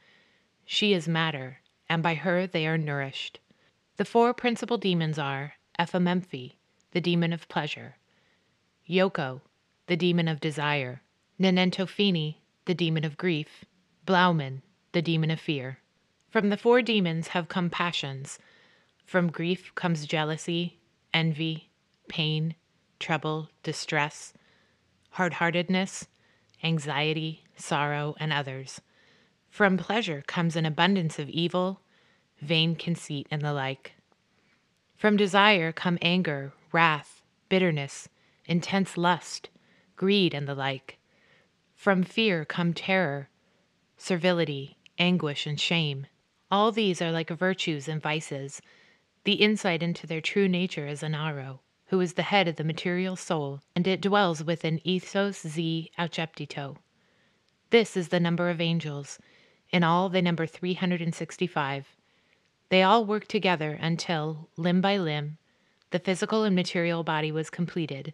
She 0.64 0.92
is 0.92 1.08
matter, 1.08 1.58
and 1.90 2.02
by 2.02 2.14
her 2.14 2.46
they 2.46 2.66
are 2.66 2.78
nourished. 2.78 3.40
The 3.98 4.04
four 4.04 4.32
principal 4.32 4.78
demons 4.78 5.18
are 5.18 5.54
Ephememphi, 5.76 6.52
the 6.92 7.00
demon 7.00 7.32
of 7.32 7.48
pleasure, 7.48 7.96
Yoko, 8.88 9.40
the 9.88 9.96
demon 9.96 10.28
of 10.28 10.38
desire, 10.38 11.02
Nenentophini, 11.40 12.36
the 12.66 12.74
demon 12.74 13.02
of 13.04 13.16
grief, 13.16 13.64
Blauman, 14.06 14.62
the 14.92 15.02
demon 15.02 15.32
of 15.32 15.40
fear. 15.40 15.80
From 16.30 16.48
the 16.48 16.56
four 16.56 16.80
demons 16.80 17.28
have 17.28 17.48
come 17.48 17.70
passions. 17.70 18.38
From 19.04 19.32
grief 19.32 19.74
comes 19.74 20.06
jealousy, 20.06 20.78
envy, 21.12 21.68
pain, 22.06 22.54
trouble, 23.00 23.50
distress, 23.64 24.32
hard 25.10 25.34
heartedness, 25.34 26.06
anxiety, 26.62 27.42
sorrow, 27.56 28.14
and 28.20 28.32
others. 28.32 28.80
From 29.50 29.76
pleasure 29.76 30.22
comes 30.28 30.54
an 30.54 30.66
abundance 30.66 31.18
of 31.18 31.28
evil, 31.28 31.80
vain 32.40 32.76
conceit, 32.76 33.26
and 33.32 33.42
the 33.42 33.52
like. 33.52 33.94
From 34.98 35.16
desire 35.16 35.70
come 35.70 35.96
anger, 36.02 36.52
wrath, 36.72 37.22
bitterness, 37.48 38.08
intense 38.46 38.96
lust, 38.96 39.48
greed, 39.94 40.34
and 40.34 40.48
the 40.48 40.56
like. 40.56 40.98
From 41.76 42.02
fear 42.02 42.44
come 42.44 42.74
terror, 42.74 43.28
servility, 43.96 44.76
anguish, 44.98 45.46
and 45.46 45.60
shame. 45.60 46.08
All 46.50 46.72
these 46.72 47.00
are 47.00 47.12
like 47.12 47.30
virtues 47.30 47.86
and 47.86 48.02
vices. 48.02 48.60
The 49.22 49.34
insight 49.34 49.84
into 49.84 50.04
their 50.04 50.20
true 50.20 50.48
nature 50.48 50.88
is 50.88 51.02
Anaro, 51.02 51.60
who 51.86 52.00
is 52.00 52.14
the 52.14 52.22
head 52.22 52.48
of 52.48 52.56
the 52.56 52.64
material 52.64 53.14
soul, 53.14 53.60
and 53.76 53.86
it 53.86 54.00
dwells 54.00 54.42
within 54.42 54.80
Ethos 54.82 55.46
Z 55.46 55.92
Auceptito. 55.96 56.76
This 57.70 57.96
is 57.96 58.08
the 58.08 58.18
number 58.18 58.50
of 58.50 58.60
angels. 58.60 59.20
In 59.70 59.84
all, 59.84 60.08
they 60.08 60.22
number 60.22 60.44
365. 60.44 61.94
They 62.70 62.82
all 62.82 63.04
worked 63.04 63.30
together 63.30 63.78
until, 63.80 64.48
limb 64.56 64.80
by 64.80 64.98
limb, 64.98 65.38
the 65.90 65.98
physical 65.98 66.44
and 66.44 66.54
material 66.54 67.02
body 67.02 67.32
was 67.32 67.48
completed. 67.48 68.12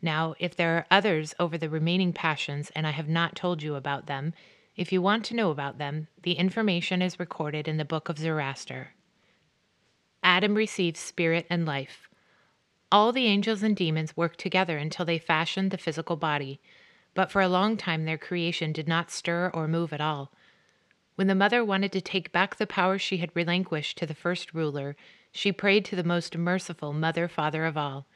Now, 0.00 0.34
if 0.38 0.56
there 0.56 0.76
are 0.76 0.86
others 0.90 1.34
over 1.38 1.58
the 1.58 1.68
remaining 1.68 2.12
passions 2.12 2.70
and 2.74 2.86
I 2.86 2.90
have 2.90 3.08
not 3.08 3.36
told 3.36 3.62
you 3.62 3.74
about 3.74 4.06
them, 4.06 4.32
if 4.76 4.92
you 4.92 5.02
want 5.02 5.24
to 5.26 5.36
know 5.36 5.50
about 5.50 5.76
them, 5.76 6.08
the 6.22 6.32
information 6.32 7.02
is 7.02 7.20
recorded 7.20 7.68
in 7.68 7.76
the 7.76 7.84
book 7.84 8.08
of 8.08 8.18
Zoroaster. 8.18 8.94
Adam 10.22 10.54
receives 10.54 10.98
spirit 10.98 11.46
and 11.50 11.66
life. 11.66 12.08
All 12.90 13.12
the 13.12 13.26
angels 13.26 13.62
and 13.62 13.76
demons 13.76 14.16
worked 14.16 14.40
together 14.40 14.78
until 14.78 15.04
they 15.04 15.18
fashioned 15.18 15.70
the 15.70 15.78
physical 15.78 16.16
body, 16.16 16.60
but 17.14 17.30
for 17.30 17.42
a 17.42 17.48
long 17.48 17.76
time 17.76 18.04
their 18.04 18.18
creation 18.18 18.72
did 18.72 18.88
not 18.88 19.10
stir 19.10 19.50
or 19.52 19.68
move 19.68 19.92
at 19.92 20.00
all. 20.00 20.32
When 21.14 21.26
the 21.26 21.34
mother 21.34 21.64
wanted 21.64 21.92
to 21.92 22.00
take 22.00 22.32
back 22.32 22.56
the 22.56 22.66
power 22.66 22.98
she 22.98 23.18
had 23.18 23.34
relinquished 23.34 23.98
to 23.98 24.06
the 24.06 24.14
first 24.14 24.54
ruler, 24.54 24.96
she 25.30 25.52
prayed 25.52 25.84
to 25.86 25.96
the 25.96 26.04
most 26.04 26.36
merciful 26.36 26.92
Mother 26.92 27.28
Father 27.28 27.64
of 27.66 27.76
all. 27.76 28.06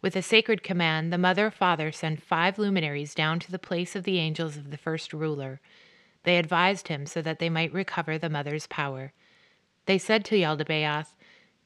With 0.00 0.16
a 0.16 0.22
sacred 0.22 0.62
command, 0.62 1.12
the 1.12 1.18
Mother 1.18 1.50
Father 1.50 1.92
sent 1.92 2.22
five 2.22 2.58
luminaries 2.58 3.14
down 3.14 3.40
to 3.40 3.50
the 3.50 3.58
place 3.58 3.96
of 3.96 4.04
the 4.04 4.18
angels 4.18 4.56
of 4.56 4.70
the 4.70 4.78
first 4.78 5.12
ruler. 5.12 5.60
They 6.22 6.38
advised 6.38 6.88
him 6.88 7.04
so 7.04 7.20
that 7.22 7.38
they 7.38 7.50
might 7.50 7.72
recover 7.72 8.16
the 8.16 8.30
mother's 8.30 8.66
power. 8.66 9.12
They 9.86 9.98
said 9.98 10.24
to 10.26 10.36
Yaldabaoth, 10.36 11.14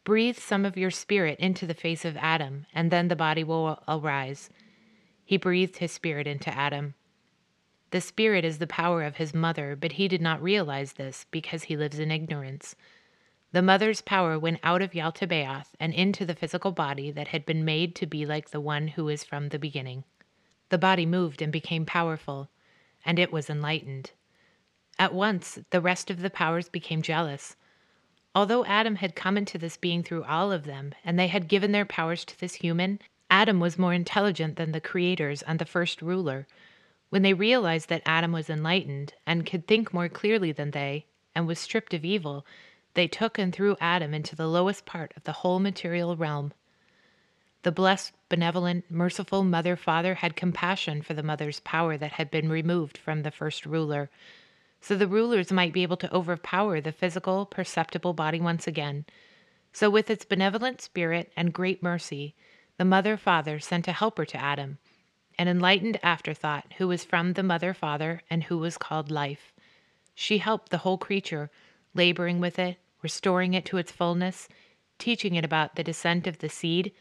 Breathe 0.04 0.38
some 0.38 0.64
of 0.64 0.76
your 0.76 0.90
spirit 0.90 1.38
into 1.38 1.66
the 1.66 1.74
face 1.74 2.04
of 2.04 2.16
Adam, 2.16 2.66
and 2.74 2.90
then 2.90 3.08
the 3.08 3.16
body 3.16 3.44
will 3.44 3.82
arise. 3.86 4.50
He 5.24 5.36
breathed 5.36 5.78
his 5.78 5.92
spirit 5.92 6.26
into 6.26 6.52
Adam. 6.56 6.94
The 7.92 8.00
spirit 8.00 8.42
is 8.42 8.56
the 8.56 8.66
power 8.66 9.02
of 9.02 9.16
his 9.16 9.34
mother, 9.34 9.76
but 9.76 9.92
he 9.92 10.08
did 10.08 10.22
not 10.22 10.42
realize 10.42 10.94
this 10.94 11.26
because 11.30 11.64
he 11.64 11.76
lives 11.76 11.98
in 11.98 12.10
ignorance. 12.10 12.74
The 13.52 13.60
mother's 13.60 14.00
power 14.00 14.38
went 14.38 14.60
out 14.62 14.80
of 14.80 14.94
Yaldabaoth 14.94 15.74
and 15.78 15.92
into 15.92 16.24
the 16.24 16.34
physical 16.34 16.72
body 16.72 17.10
that 17.10 17.28
had 17.28 17.44
been 17.44 17.66
made 17.66 17.94
to 17.96 18.06
be 18.06 18.24
like 18.24 18.48
the 18.48 18.62
one 18.62 18.88
who 18.88 19.10
is 19.10 19.24
from 19.24 19.50
the 19.50 19.58
beginning. 19.58 20.04
The 20.70 20.78
body 20.78 21.04
moved 21.04 21.42
and 21.42 21.52
became 21.52 21.84
powerful, 21.84 22.48
and 23.04 23.18
it 23.18 23.30
was 23.30 23.50
enlightened. 23.50 24.12
At 24.98 25.12
once, 25.12 25.58
the 25.68 25.82
rest 25.82 26.10
of 26.10 26.22
the 26.22 26.30
powers 26.30 26.70
became 26.70 27.02
jealous. 27.02 27.56
Although 28.34 28.64
Adam 28.64 28.96
had 28.96 29.14
come 29.14 29.36
into 29.36 29.58
this 29.58 29.76
being 29.76 30.02
through 30.02 30.24
all 30.24 30.50
of 30.50 30.64
them, 30.64 30.94
and 31.04 31.18
they 31.18 31.28
had 31.28 31.46
given 31.46 31.72
their 31.72 31.84
powers 31.84 32.24
to 32.24 32.40
this 32.40 32.54
human, 32.54 33.00
Adam 33.30 33.60
was 33.60 33.78
more 33.78 33.92
intelligent 33.92 34.56
than 34.56 34.72
the 34.72 34.80
creators 34.80 35.42
and 35.42 35.58
the 35.58 35.66
first 35.66 36.00
ruler. 36.00 36.46
When 37.12 37.20
they 37.20 37.34
realized 37.34 37.90
that 37.90 38.00
Adam 38.06 38.32
was 38.32 38.48
enlightened 38.48 39.12
and 39.26 39.44
could 39.44 39.66
think 39.66 39.92
more 39.92 40.08
clearly 40.08 40.50
than 40.50 40.70
they, 40.70 41.04
and 41.34 41.46
was 41.46 41.58
stripped 41.58 41.92
of 41.92 42.06
evil, 42.06 42.46
they 42.94 43.06
took 43.06 43.36
and 43.36 43.54
threw 43.54 43.76
Adam 43.82 44.14
into 44.14 44.34
the 44.34 44.46
lowest 44.46 44.86
part 44.86 45.12
of 45.14 45.24
the 45.24 45.32
whole 45.32 45.58
material 45.58 46.16
realm. 46.16 46.54
The 47.64 47.70
blessed, 47.70 48.14
benevolent, 48.30 48.90
merciful 48.90 49.44
Mother 49.44 49.76
Father 49.76 50.14
had 50.14 50.36
compassion 50.36 51.02
for 51.02 51.12
the 51.12 51.22
mother's 51.22 51.60
power 51.60 51.98
that 51.98 52.12
had 52.12 52.30
been 52.30 52.48
removed 52.48 52.96
from 52.96 53.24
the 53.24 53.30
first 53.30 53.66
ruler 53.66 54.08
so 54.80 54.96
the 54.96 55.06
rulers 55.06 55.52
might 55.52 55.74
be 55.74 55.82
able 55.82 55.98
to 55.98 56.12
overpower 56.14 56.80
the 56.80 56.92
physical, 56.92 57.44
perceptible 57.44 58.14
body 58.14 58.40
once 58.40 58.66
again. 58.66 59.04
So, 59.74 59.90
with 59.90 60.08
its 60.08 60.24
benevolent 60.24 60.80
spirit 60.80 61.30
and 61.36 61.52
great 61.52 61.82
mercy, 61.82 62.34
the 62.78 62.86
Mother 62.86 63.18
Father 63.18 63.60
sent 63.60 63.86
a 63.86 63.92
helper 63.92 64.24
to 64.24 64.42
Adam, 64.42 64.78
an 65.42 65.48
enlightened 65.48 65.98
afterthought 66.04 66.72
who 66.78 66.86
was 66.86 67.04
from 67.04 67.32
the 67.32 67.42
Mother 67.42 67.74
Father 67.74 68.22
and 68.30 68.44
who 68.44 68.58
was 68.58 68.78
called 68.78 69.10
Life. 69.10 69.52
She 70.14 70.38
helped 70.38 70.70
the 70.70 70.78
whole 70.78 70.98
creature, 70.98 71.50
laboring 71.94 72.38
with 72.38 72.60
it, 72.60 72.76
restoring 73.02 73.52
it 73.52 73.64
to 73.64 73.76
its 73.76 73.90
fullness, 73.90 74.48
teaching 74.98 75.34
it 75.34 75.44
about 75.44 75.74
the 75.74 75.82
descent 75.82 76.28
of 76.28 76.38
the 76.38 76.48
seed, 76.48 76.92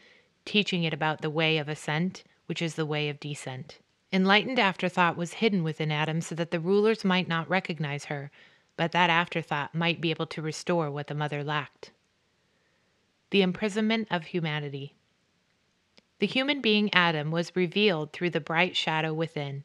teaching 0.44 0.82
it 0.82 0.92
about 0.92 1.20
the 1.20 1.30
way 1.30 1.56
of 1.56 1.68
ascent, 1.68 2.24
which 2.46 2.60
is 2.60 2.74
the 2.74 2.84
way 2.84 3.08
of 3.08 3.20
descent. 3.20 3.78
Enlightened 4.12 4.58
afterthought 4.58 5.16
was 5.16 5.34
hidden 5.34 5.62
within 5.62 5.92
Adam 5.92 6.20
so 6.20 6.34
that 6.34 6.50
the 6.50 6.58
rulers 6.58 7.04
might 7.04 7.28
not 7.28 7.48
recognize 7.48 8.06
her, 8.06 8.32
but 8.76 8.90
that 8.90 9.08
afterthought 9.08 9.72
might 9.72 10.00
be 10.00 10.10
able 10.10 10.26
to 10.26 10.42
restore 10.42 10.90
what 10.90 11.06
the 11.06 11.14
mother 11.14 11.44
lacked. 11.44 11.92
The 13.30 13.42
imprisonment 13.42 14.08
of 14.10 14.24
humanity. 14.24 14.96
The 16.22 16.28
human 16.28 16.60
being 16.60 16.88
Adam 16.94 17.32
was 17.32 17.56
revealed 17.56 18.12
through 18.12 18.30
the 18.30 18.40
bright 18.40 18.76
shadow 18.76 19.12
within, 19.12 19.64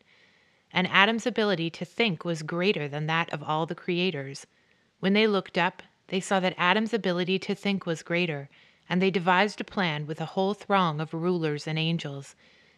and 0.73 0.87
Adam's 0.87 1.27
ability 1.27 1.69
to 1.69 1.85
think 1.85 2.25
was 2.25 2.41
greater 2.41 2.87
than 2.87 3.05
that 3.05 3.31
of 3.31 3.43
all 3.43 3.67
the 3.67 3.75
creators. 3.75 4.47
When 4.99 5.13
they 5.13 5.27
looked 5.27 5.59
up, 5.59 5.83
they 6.07 6.19
saw 6.19 6.39
that 6.39 6.55
Adam's 6.57 6.95
ability 6.95 7.37
to 7.37 7.53
think 7.53 7.85
was 7.85 8.01
greater, 8.01 8.49
and 8.89 8.99
they 8.99 9.11
devised 9.11 9.61
a 9.61 9.63
plan 9.63 10.07
with 10.07 10.19
a 10.19 10.33
whole 10.33 10.55
throng 10.55 10.99
of 10.99 11.13
rulers 11.13 11.67
and 11.67 11.77
angels. 11.77 12.35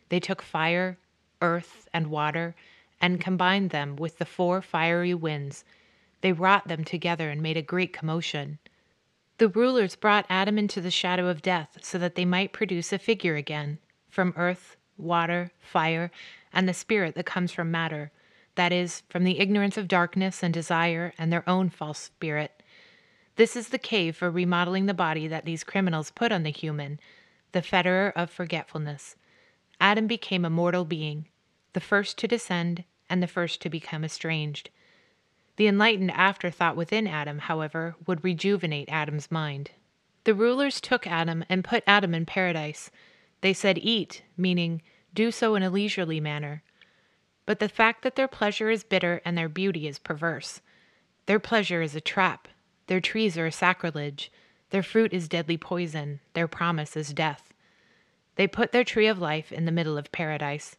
They 0.09 0.19
took 0.19 0.41
fire, 0.41 0.97
earth, 1.41 1.87
and 1.93 2.07
water, 2.07 2.55
and 2.99 3.21
combined 3.21 3.69
them 3.69 3.95
with 3.95 4.17
the 4.17 4.25
four 4.25 4.61
fiery 4.61 5.13
winds. 5.13 5.63
They 6.19 6.33
wrought 6.33 6.67
them 6.67 6.83
together 6.83 7.29
and 7.29 7.41
made 7.41 7.55
a 7.55 7.61
great 7.61 7.93
commotion. 7.93 8.59
The 9.39 9.47
rulers 9.47 9.95
brought 9.95 10.25
Adam 10.29 10.57
into 10.57 10.81
the 10.81 10.91
shadow 10.91 11.29
of 11.29 11.41
death 11.41 11.77
so 11.81 11.97
that 11.97 12.15
they 12.15 12.25
might 12.25 12.51
produce 12.51 12.91
a 12.91 12.99
figure 12.99 13.37
again 13.37 13.79
from 14.09 14.33
earth, 14.35 14.75
water, 14.97 15.51
fire, 15.61 16.11
and 16.51 16.67
the 16.67 16.73
spirit 16.73 17.15
that 17.15 17.25
comes 17.25 17.53
from 17.53 17.71
matter, 17.71 18.11
that 18.55 18.73
is, 18.73 19.03
from 19.09 19.23
the 19.23 19.39
ignorance 19.39 19.77
of 19.77 19.87
darkness 19.87 20.43
and 20.43 20.53
desire 20.53 21.13
and 21.17 21.31
their 21.31 21.47
own 21.47 21.69
false 21.69 21.99
spirit. 21.99 22.61
This 23.37 23.55
is 23.55 23.69
the 23.69 23.77
cave 23.77 24.17
for 24.17 24.29
remodeling 24.29 24.87
the 24.87 24.93
body 24.93 25.25
that 25.29 25.45
these 25.45 25.63
criminals 25.63 26.11
put 26.11 26.33
on 26.33 26.43
the 26.43 26.49
human, 26.49 26.99
the 27.53 27.61
fetterer 27.61 28.11
of 28.17 28.29
forgetfulness. 28.29 29.15
Adam 29.79 30.05
became 30.05 30.43
a 30.43 30.49
mortal 30.49 30.83
being, 30.83 31.29
the 31.71 31.79
first 31.79 32.17
to 32.17 32.27
descend 32.27 32.83
and 33.09 33.23
the 33.23 33.27
first 33.27 33.61
to 33.61 33.69
become 33.69 34.03
estranged. 34.03 34.69
The 35.59 35.67
enlightened 35.67 36.11
afterthought 36.11 36.77
within 36.77 37.05
Adam, 37.05 37.39
however, 37.39 37.97
would 38.07 38.23
rejuvenate 38.23 38.87
Adam's 38.87 39.29
mind. 39.29 39.71
The 40.23 40.33
rulers 40.33 40.79
took 40.79 41.05
Adam 41.05 41.43
and 41.49 41.65
put 41.65 41.83
Adam 41.85 42.15
in 42.15 42.25
paradise. 42.25 42.89
They 43.41 43.51
said, 43.51 43.77
Eat, 43.77 44.23
meaning, 44.37 44.81
do 45.13 45.31
so 45.31 45.55
in 45.55 45.63
a 45.63 45.69
leisurely 45.69 46.21
manner. 46.21 46.63
But 47.45 47.59
the 47.59 47.67
fact 47.67 48.03
that 48.03 48.15
their 48.15 48.29
pleasure 48.29 48.69
is 48.69 48.85
bitter 48.85 49.21
and 49.25 49.37
their 49.37 49.49
beauty 49.49 49.85
is 49.85 49.99
perverse. 49.99 50.61
Their 51.25 51.39
pleasure 51.39 51.81
is 51.81 51.93
a 51.93 51.99
trap. 51.99 52.47
Their 52.87 53.01
trees 53.01 53.37
are 53.37 53.47
a 53.47 53.51
sacrilege. 53.51 54.31
Their 54.69 54.81
fruit 54.81 55.11
is 55.11 55.27
deadly 55.27 55.57
poison. 55.57 56.21
Their 56.35 56.47
promise 56.47 56.95
is 56.95 57.13
death. 57.13 57.51
They 58.37 58.47
put 58.47 58.71
their 58.71 58.85
tree 58.85 59.07
of 59.07 59.19
life 59.19 59.51
in 59.51 59.65
the 59.65 59.73
middle 59.73 59.97
of 59.97 60.13
paradise. 60.13 60.77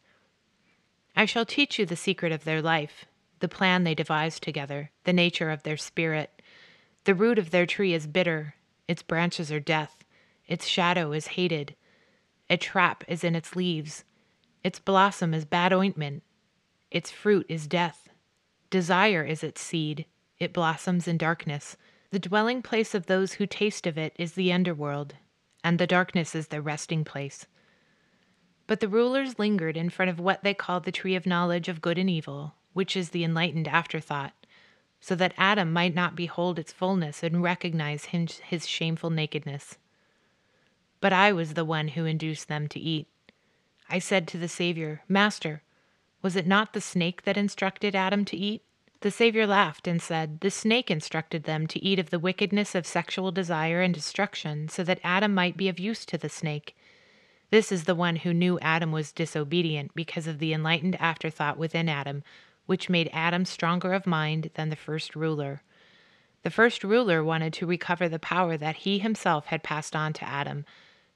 I 1.15 1.27
shall 1.27 1.45
teach 1.45 1.79
you 1.79 1.85
the 1.85 1.97
secret 1.97 2.33
of 2.33 2.45
their 2.45 2.63
life, 2.63 3.05
the 3.41 3.49
plan 3.49 3.85
they 3.85 3.95
devised 3.95 4.43
together, 4.43 4.91
the 5.05 5.13
nature 5.13 5.51
of 5.51 5.63
their 5.63 5.77
spirit. 5.77 6.41
The 7.05 7.15
root 7.15 7.39
of 7.39 7.51
their 7.51 7.67
tree 7.67 7.93
is 7.93 8.07
bitter, 8.07 8.55
its 8.87 9.03
branches 9.03 9.51
are 9.51 9.61
death, 9.61 10.05
its 10.47 10.67
shadow 10.67 11.13
is 11.13 11.29
hated. 11.29 11.75
A 12.49 12.57
trap 12.57 13.05
is 13.09 13.25
in 13.25 13.35
its 13.35 13.57
leaves, 13.57 14.05
its 14.63 14.79
blossom 14.79 15.33
is 15.33 15.45
bad 15.45 15.73
ointment, 15.73 16.23
its 16.91 17.11
fruit 17.11 17.47
is 17.49 17.67
death. 17.67 18.09
Desire 18.69 19.25
is 19.25 19.43
its 19.43 19.61
seed, 19.61 20.07
it 20.39 20.53
blossoms 20.53 21.09
in 21.09 21.19
darkness. 21.19 21.77
The 22.11 22.19
dwelling 22.19 22.63
place 22.63 22.95
of 22.95 23.07
those 23.07 23.35
who 23.35 23.47
taste 23.47 23.87
of 23.87 23.97
it 23.97 24.15
is 24.19 24.33
the 24.33 24.53
underworld, 24.53 25.15
and 25.63 25.79
the 25.79 25.87
darkness 25.87 26.35
is 26.35 26.49
their 26.49 26.61
resting 26.61 27.05
place. 27.05 27.47
But 28.67 28.81
the 28.81 28.89
rulers 28.89 29.39
lingered 29.39 29.77
in 29.77 29.91
front 29.91 30.11
of 30.11 30.21
what 30.21 30.43
they 30.43 30.55
called 30.55 30.85
the 30.85 30.93
tree 30.93 31.15
of 31.15 31.27
knowledge 31.27 31.69
of 31.69 31.81
good 31.81 31.99
and 31.99 32.11
evil, 32.11 32.55
which 32.73 32.97
is 32.97 33.11
the 33.11 33.25
enlightened 33.25 33.69
afterthought, 33.69 34.33
so 35.01 35.15
that 35.15 35.35
Adam 35.37 35.73
might 35.73 35.95
not 35.95 36.15
behold 36.15 36.59
its 36.59 36.73
fullness 36.73 37.23
and 37.23 37.43
recognize 37.43 38.07
his 38.07 38.69
shameful 38.69 39.11
nakedness. 39.11 39.79
But 41.01 41.13
I 41.13 41.33
was 41.33 41.55
the 41.55 41.65
one 41.65 41.89
who 41.89 42.05
induced 42.05 42.49
them 42.49 42.69
to 42.69 42.81
eat. 42.81 43.09
I 43.89 43.99
said 43.99 44.29
to 44.29 44.39
the 44.39 44.49
Savior, 44.49 45.03
Master, 45.09 45.63
was 46.23 46.37
it 46.37 46.47
not 46.47 46.75
the 46.75 46.81
snake 46.81 47.23
that 47.23 47.39
instructed 47.39 47.97
Adam 47.97 48.25
to 48.27 48.37
eat? 48.37 48.63
The 49.01 49.11
Savior 49.11 49.47
laughed 49.47 49.87
and 49.87 50.03
said, 50.03 50.41
The 50.41 50.51
snake 50.51 50.91
instructed 50.91 51.45
them 51.45 51.67
to 51.69 51.83
eat 51.83 51.99
of 51.99 52.11
the 52.11 52.19
wickedness 52.19 52.75
of 52.75 52.87
sexual 52.87 53.33
desire 53.33 53.81
and 53.81 53.95
destruction, 53.95 54.69
so 54.69 54.85
that 54.85 55.01
Adam 55.03 55.33
might 55.33 55.57
be 55.57 55.71
of 55.71 55.81
use 55.81 56.05
to 56.05 56.19
the 56.19 56.29
snake. 56.29 56.77
This 57.49 57.73
is 57.73 57.85
the 57.85 57.95
one 57.95 58.17
who 58.17 58.35
knew 58.35 58.59
Adam 58.61 58.93
was 58.93 59.11
disobedient 59.11 59.95
because 59.95 60.27
of 60.27 60.39
the 60.39 60.53
enlightened 60.53 61.01
afterthought 61.01 61.57
within 61.57 61.89
Adam, 61.89 62.23
which 62.67 62.89
made 62.89 63.11
Adam 63.13 63.45
stronger 63.45 63.93
of 63.93 64.07
mind 64.07 64.51
than 64.55 64.71
the 64.71 64.77
first 64.77 65.17
ruler. 65.17 65.63
The 66.43 66.51
first 66.51 66.85
ruler 66.85 67.23
wanted 67.23 67.53
to 67.55 67.67
recover 67.67 68.09
the 68.09 68.19
power 68.19 68.57
that 68.57 68.77
he 68.77 68.99
himself 68.99 69.47
had 69.47 69.63
passed 69.63 69.95
on 69.95 70.13
to 70.15 70.29
Adam, 70.29 70.65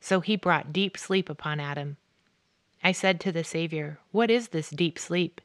so 0.00 0.20
he 0.20 0.36
brought 0.36 0.72
deep 0.72 0.98
sleep 0.98 1.30
upon 1.30 1.60
Adam. 1.60 1.96
I 2.82 2.92
said 2.92 3.20
to 3.20 3.32
the 3.32 3.44
Savior, 3.44 3.98
What 4.10 4.30
is 4.30 4.48
this 4.48 4.68
deep 4.68 4.98
sleep? 4.98 5.40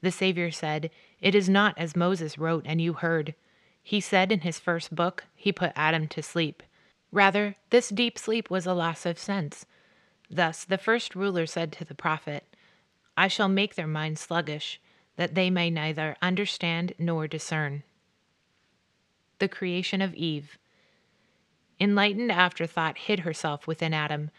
The 0.00 0.10
Savior 0.10 0.50
said, 0.50 0.90
It 1.20 1.34
is 1.34 1.48
not 1.48 1.78
as 1.78 1.94
Moses 1.94 2.38
wrote 2.38 2.64
and 2.66 2.80
you 2.80 2.94
heard. 2.94 3.34
He 3.82 4.00
said 4.00 4.32
in 4.32 4.40
his 4.40 4.58
first 4.58 4.94
book, 4.94 5.24
he 5.36 5.52
put 5.52 5.72
Adam 5.76 6.08
to 6.08 6.22
sleep. 6.22 6.62
Rather, 7.12 7.56
this 7.70 7.88
deep 7.88 8.18
sleep 8.18 8.50
was 8.50 8.66
a 8.66 8.74
loss 8.74 9.06
of 9.06 9.18
sense. 9.18 9.66
Thus 10.30 10.64
the 10.64 10.78
first 10.78 11.14
ruler 11.14 11.46
said 11.46 11.72
to 11.72 11.84
the 11.84 11.94
prophet, 11.94 12.44
I 13.16 13.28
shall 13.28 13.48
make 13.48 13.74
their 13.74 13.86
minds 13.86 14.20
sluggish, 14.20 14.80
that 15.20 15.34
they 15.34 15.50
may 15.50 15.68
neither 15.68 16.16
understand 16.22 16.94
nor 16.98 17.28
discern. 17.28 17.82
The 19.38 19.48
creation 19.48 20.00
of 20.00 20.14
Eve. 20.14 20.56
Enlightened 21.78 22.32
afterthought 22.32 22.96
hid 22.96 23.20
herself 23.20 23.66
within 23.66 23.92
Adam. 23.92 24.30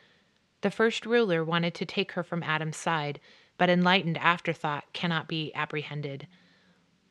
The 0.62 0.72
first 0.72 1.06
ruler 1.06 1.44
wanted 1.44 1.76
to 1.76 1.86
take 1.86 2.14
her 2.14 2.24
from 2.24 2.42
Adam's 2.42 2.78
side, 2.78 3.20
but 3.60 3.70
enlightened 3.70 4.18
afterthought 4.18 4.92
cannot 4.92 5.28
be 5.28 5.54
apprehended. 5.54 6.26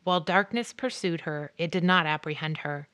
While 0.03 0.19
darkness 0.19 0.73
pursued 0.73 1.21
her, 1.21 1.53
it 1.57 1.71
did 1.71 1.85
not 1.85 2.07
apprehend 2.07 2.59
her. 2.59 2.89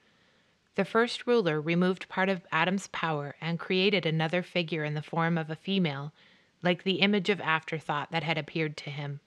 The 0.74 0.84
first 0.84 1.26
ruler 1.26 1.58
removed 1.58 2.10
part 2.10 2.28
of 2.28 2.46
Adam's 2.52 2.88
power 2.88 3.34
and 3.40 3.58
created 3.58 4.04
another 4.04 4.42
figure 4.42 4.84
in 4.84 4.92
the 4.92 5.00
form 5.00 5.38
of 5.38 5.48
a 5.48 5.56
female, 5.56 6.12
like 6.62 6.82
the 6.82 7.00
image 7.00 7.30
of 7.30 7.40
afterthought 7.40 8.12
that 8.12 8.24
had 8.24 8.36
appeared 8.36 8.76
to 8.76 8.90
him. 8.90 9.20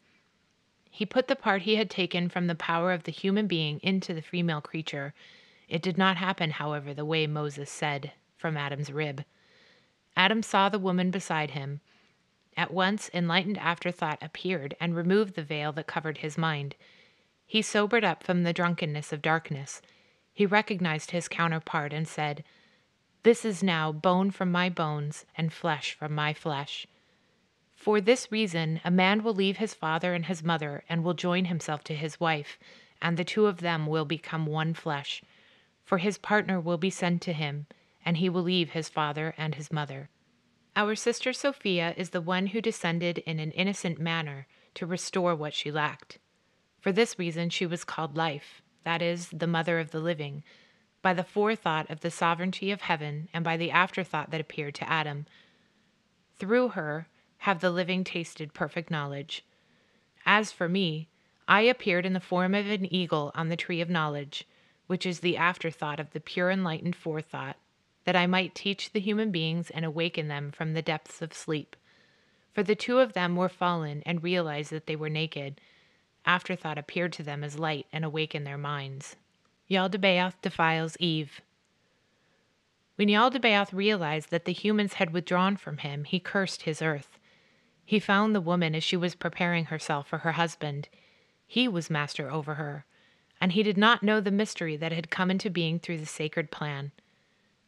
He 0.89 1.05
put 1.05 1.27
the 1.27 1.35
part 1.35 1.61
he 1.63 1.75
had 1.75 1.89
taken 1.89 2.29
from 2.29 2.47
the 2.47 2.55
power 2.55 2.91
of 2.91 3.03
the 3.03 3.11
human 3.11 3.47
being 3.47 3.79
into 3.81 4.13
the 4.13 4.21
female 4.21 4.61
creature. 4.61 5.13
It 5.67 5.81
did 5.81 5.97
not 5.97 6.17
happen, 6.17 6.51
however, 6.51 6.93
the 6.93 7.05
way 7.05 7.27
Moses 7.27 7.69
said, 7.69 8.11
from 8.35 8.57
Adam's 8.57 8.91
rib. 8.91 9.23
Adam 10.17 10.41
saw 10.41 10.67
the 10.67 10.79
woman 10.79 11.11
beside 11.11 11.51
him. 11.51 11.81
At 12.57 12.73
once, 12.73 13.09
enlightened 13.13 13.57
afterthought 13.57 14.17
appeared 14.21 14.75
and 14.81 14.95
removed 14.95 15.35
the 15.35 15.43
veil 15.43 15.71
that 15.73 15.87
covered 15.87 16.17
his 16.17 16.37
mind. 16.37 16.75
He 17.45 17.61
sobered 17.61 18.03
up 18.03 18.23
from 18.23 18.43
the 18.43 18.51
drunkenness 18.51 19.13
of 19.13 19.21
darkness. 19.21 19.81
He 20.33 20.45
recognized 20.45 21.11
his 21.11 21.27
counterpart 21.27 21.93
and 21.93 22.07
said, 22.07 22.43
This 23.23 23.45
is 23.45 23.63
now 23.63 23.91
bone 23.91 24.31
from 24.31 24.51
my 24.51 24.69
bones 24.69 25.25
and 25.37 25.53
flesh 25.53 25.93
from 25.93 26.13
my 26.13 26.33
flesh. 26.33 26.85
For 27.79 28.01
this 28.01 28.29
reason, 28.29 28.81
a 28.83 28.91
man 28.91 29.23
will 29.23 29.33
leave 29.33 29.55
his 29.55 29.73
father 29.73 30.13
and 30.13 30.25
his 30.25 30.43
mother 30.43 30.83
and 30.89 31.01
will 31.01 31.13
join 31.13 31.45
himself 31.45 31.81
to 31.85 31.95
his 31.95 32.19
wife, 32.19 32.59
and 33.01 33.15
the 33.15 33.23
two 33.23 33.45
of 33.45 33.61
them 33.61 33.87
will 33.87 34.03
become 34.03 34.45
one 34.45 34.73
flesh. 34.73 35.23
For 35.85 35.99
his 35.99 36.17
partner 36.17 36.59
will 36.59 36.77
be 36.77 36.89
sent 36.89 37.21
to 37.21 37.31
him, 37.31 37.67
and 38.03 38.17
he 38.17 38.27
will 38.27 38.41
leave 38.41 38.71
his 38.71 38.89
father 38.89 39.33
and 39.37 39.55
his 39.55 39.71
mother. 39.71 40.09
Our 40.75 40.93
sister 40.93 41.31
Sophia 41.31 41.93
is 41.95 42.09
the 42.09 42.19
one 42.19 42.47
who 42.47 42.59
descended 42.59 43.19
in 43.19 43.39
an 43.39 43.51
innocent 43.51 43.97
manner 43.97 44.45
to 44.73 44.85
restore 44.85 45.33
what 45.33 45.53
she 45.53 45.71
lacked. 45.71 46.17
For 46.81 46.91
this 46.91 47.17
reason, 47.17 47.49
she 47.49 47.65
was 47.65 47.85
called 47.85 48.17
Life, 48.17 48.61
that 48.83 49.01
is, 49.01 49.29
the 49.29 49.47
mother 49.47 49.79
of 49.79 49.91
the 49.91 50.01
living, 50.01 50.43
by 51.01 51.13
the 51.13 51.23
forethought 51.23 51.89
of 51.89 52.01
the 52.01 52.11
sovereignty 52.11 52.71
of 52.71 52.81
heaven 52.81 53.29
and 53.33 53.45
by 53.45 53.55
the 53.55 53.71
afterthought 53.71 54.31
that 54.31 54.41
appeared 54.41 54.75
to 54.75 54.89
Adam. 54.89 55.27
Through 56.37 56.69
her 56.69 57.07
have 57.39 57.59
the 57.59 57.71
living 57.71 58.03
tasted 58.03 58.53
perfect 58.53 58.89
knowledge. 58.89 59.43
As 60.25 60.51
for 60.51 60.69
me, 60.69 61.07
I 61.47 61.61
appeared 61.61 62.05
in 62.05 62.13
the 62.13 62.19
form 62.19 62.53
of 62.53 62.67
an 62.67 62.93
eagle 62.93 63.31
on 63.35 63.49
the 63.49 63.57
tree 63.57 63.81
of 63.81 63.89
knowledge, 63.89 64.47
which 64.87 65.05
is 65.05 65.19
the 65.19 65.37
afterthought 65.37 65.99
of 65.99 66.11
the 66.11 66.19
pure 66.19 66.51
enlightened 66.51 66.95
forethought, 66.95 67.57
that 68.05 68.15
I 68.15 68.27
might 68.27 68.55
teach 68.55 68.91
the 68.91 68.99
human 68.99 69.31
beings 69.31 69.69
and 69.69 69.83
awaken 69.83 70.27
them 70.27 70.51
from 70.51 70.73
the 70.73 70.81
depths 70.81 71.21
of 71.21 71.33
sleep. 71.33 71.75
For 72.53 72.63
the 72.63 72.75
two 72.75 72.99
of 72.99 73.13
them 73.13 73.35
were 73.35 73.49
fallen 73.49 74.03
and 74.05 74.23
realized 74.23 74.71
that 74.71 74.85
they 74.87 74.95
were 74.95 75.09
naked 75.09 75.59
Afterthought 76.25 76.77
appeared 76.77 77.13
to 77.13 77.23
them 77.23 77.43
as 77.43 77.59
light 77.59 77.87
and 77.91 78.03
awakened 78.03 78.45
their 78.45 78.57
minds. 78.57 79.15
Yaldabaoth 79.69 80.41
defiles 80.41 80.97
Eve. 80.99 81.41
When 82.95 83.07
Yaldabaoth 83.07 83.73
realized 83.73 84.29
that 84.29 84.45
the 84.45 84.53
humans 84.53 84.93
had 84.93 85.13
withdrawn 85.13 85.55
from 85.55 85.77
him, 85.77 86.03
he 86.03 86.19
cursed 86.19 86.63
his 86.63 86.81
earth. 86.81 87.17
He 87.89 87.99
found 87.99 88.35
the 88.35 88.41
woman 88.41 88.75
as 88.75 88.83
she 88.83 88.95
was 88.95 89.15
preparing 89.15 89.65
herself 89.65 90.07
for 90.07 90.19
her 90.19 90.33
husband. 90.33 90.89
He 91.47 91.67
was 91.67 91.89
master 91.89 92.31
over 92.31 92.55
her, 92.55 92.85
and 93.41 93.53
he 93.53 93.63
did 93.63 93.77
not 93.77 94.03
know 94.03 94.21
the 94.21 94.29
mystery 94.29 94.77
that 94.77 94.91
had 94.91 95.09
come 95.09 95.31
into 95.31 95.49
being 95.49 95.79
through 95.79 95.97
the 95.97 96.05
sacred 96.05 96.51
plan. 96.51 96.91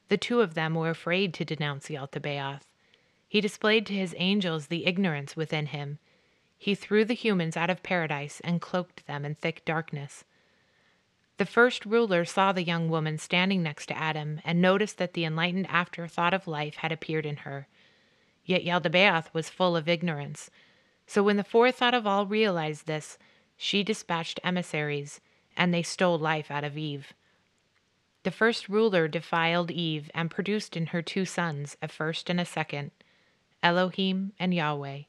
The 0.10 0.18
two 0.18 0.42
of 0.42 0.54
them 0.54 0.76
were 0.76 0.92
afraid 0.92 1.34
to 1.34 1.46
denounce 1.46 1.90
Yaldabaoth. 1.90 2.62
He 3.28 3.42
displayed 3.42 3.88
to 3.88 3.94
his 3.94 4.14
angels 4.18 4.68
the 4.68 4.86
ignorance 4.86 5.36
within 5.36 5.68
him 5.68 5.98
he 6.62 6.76
threw 6.76 7.04
the 7.04 7.16
humans 7.16 7.58
out 7.58 7.72
of 7.72 7.82
paradise 7.82 8.40
and 8.44 8.62
cloaked 8.62 9.08
them 9.08 9.26
in 9.26 9.34
thick 9.34 9.66
darkness. 9.66 10.24
The 11.38 11.46
first 11.48 11.88
ruler 11.88 12.24
saw 12.24 12.52
the 12.52 12.62
young 12.62 12.88
woman 12.88 13.18
standing 13.18 13.64
next 13.64 13.88
to 13.88 13.98
Adam 13.98 14.40
and 14.46 14.62
noticed 14.62 15.00
that 15.00 15.14
the 15.14 15.26
enlightened 15.26 15.66
afterthought 15.72 16.36
of 16.36 16.46
life 16.46 16.76
had 16.76 16.92
appeared 16.92 17.26
in 17.26 17.38
her. 17.38 17.68
Yet 18.46 18.64
Yaldabaoth 18.64 19.34
was 19.34 19.50
full 19.50 19.76
of 19.76 19.88
ignorance. 19.88 20.50
So 21.06 21.24
when 21.24 21.38
the 21.38 21.44
forethought 21.44 21.94
of 21.94 22.08
all 22.08 22.26
realized 22.26 22.88
this, 22.88 23.18
she 23.58 23.84
dispatched 23.84 24.40
emissaries, 24.44 25.22
and 25.56 25.74
they 25.74 25.84
stole 25.84 26.18
life 26.18 26.50
out 26.50 26.64
of 26.64 26.78
Eve. 26.78 27.14
The 28.24 28.32
first 28.32 28.70
ruler 28.70 29.08
defiled 29.08 29.72
Eve 29.72 30.10
and 30.14 30.32
produced 30.32 30.78
in 30.78 30.88
her 30.88 31.02
two 31.02 31.26
sons, 31.26 31.78
a 31.82 31.88
first 31.88 32.30
and 32.30 32.40
a 32.40 32.46
second, 32.46 32.92
Elohim 33.64 34.34
and 34.40 34.54
Yahweh. 34.54 35.02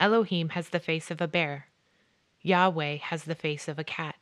Elohim 0.00 0.50
has 0.50 0.70
the 0.70 0.80
face 0.80 1.10
of 1.10 1.20
a 1.20 1.28
bear. 1.28 1.68
Yahweh 2.42 2.96
has 2.96 3.24
the 3.24 3.34
face 3.34 3.68
of 3.68 3.78
a 3.78 3.84
cat. 3.84 4.16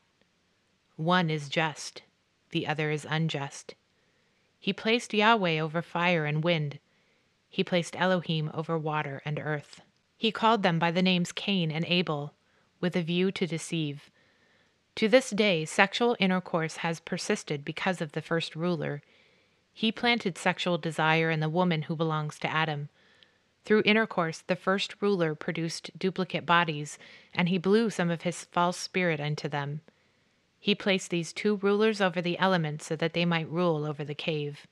One 0.96 1.30
is 1.30 1.48
just, 1.48 2.02
the 2.50 2.66
other 2.66 2.90
is 2.90 3.06
unjust. 3.08 3.74
He 4.60 4.72
placed 4.72 5.12
Yahweh 5.12 5.58
over 5.58 5.82
fire 5.82 6.24
and 6.24 6.44
wind. 6.44 6.78
He 7.54 7.62
placed 7.62 7.94
Elohim 7.94 8.50
over 8.52 8.76
water 8.76 9.22
and 9.24 9.38
earth. 9.38 9.80
He 10.16 10.32
called 10.32 10.64
them 10.64 10.80
by 10.80 10.90
the 10.90 11.02
names 11.02 11.30
Cain 11.30 11.70
and 11.70 11.84
Abel, 11.84 12.34
with 12.80 12.96
a 12.96 13.02
view 13.02 13.30
to 13.30 13.46
deceive. 13.46 14.10
To 14.96 15.06
this 15.06 15.30
day, 15.30 15.64
sexual 15.64 16.16
intercourse 16.18 16.78
has 16.78 16.98
persisted 16.98 17.64
because 17.64 18.00
of 18.00 18.10
the 18.10 18.22
first 18.22 18.56
ruler. 18.56 19.02
He 19.72 19.92
planted 19.92 20.36
sexual 20.36 20.78
desire 20.78 21.30
in 21.30 21.38
the 21.38 21.48
woman 21.48 21.82
who 21.82 21.94
belongs 21.94 22.40
to 22.40 22.50
Adam. 22.50 22.88
Through 23.64 23.82
intercourse, 23.84 24.40
the 24.40 24.56
first 24.56 25.00
ruler 25.00 25.36
produced 25.36 25.96
duplicate 25.96 26.44
bodies, 26.44 26.98
and 27.32 27.48
he 27.48 27.58
blew 27.58 27.88
some 27.88 28.10
of 28.10 28.22
his 28.22 28.46
false 28.46 28.78
spirit 28.78 29.20
into 29.20 29.48
them. 29.48 29.80
He 30.58 30.74
placed 30.74 31.10
these 31.10 31.32
two 31.32 31.54
rulers 31.54 32.00
over 32.00 32.20
the 32.20 32.36
elements 32.40 32.86
so 32.86 32.96
that 32.96 33.12
they 33.12 33.24
might 33.24 33.48
rule 33.48 33.84
over 33.84 34.02
the 34.02 34.12
cave. 34.12 34.66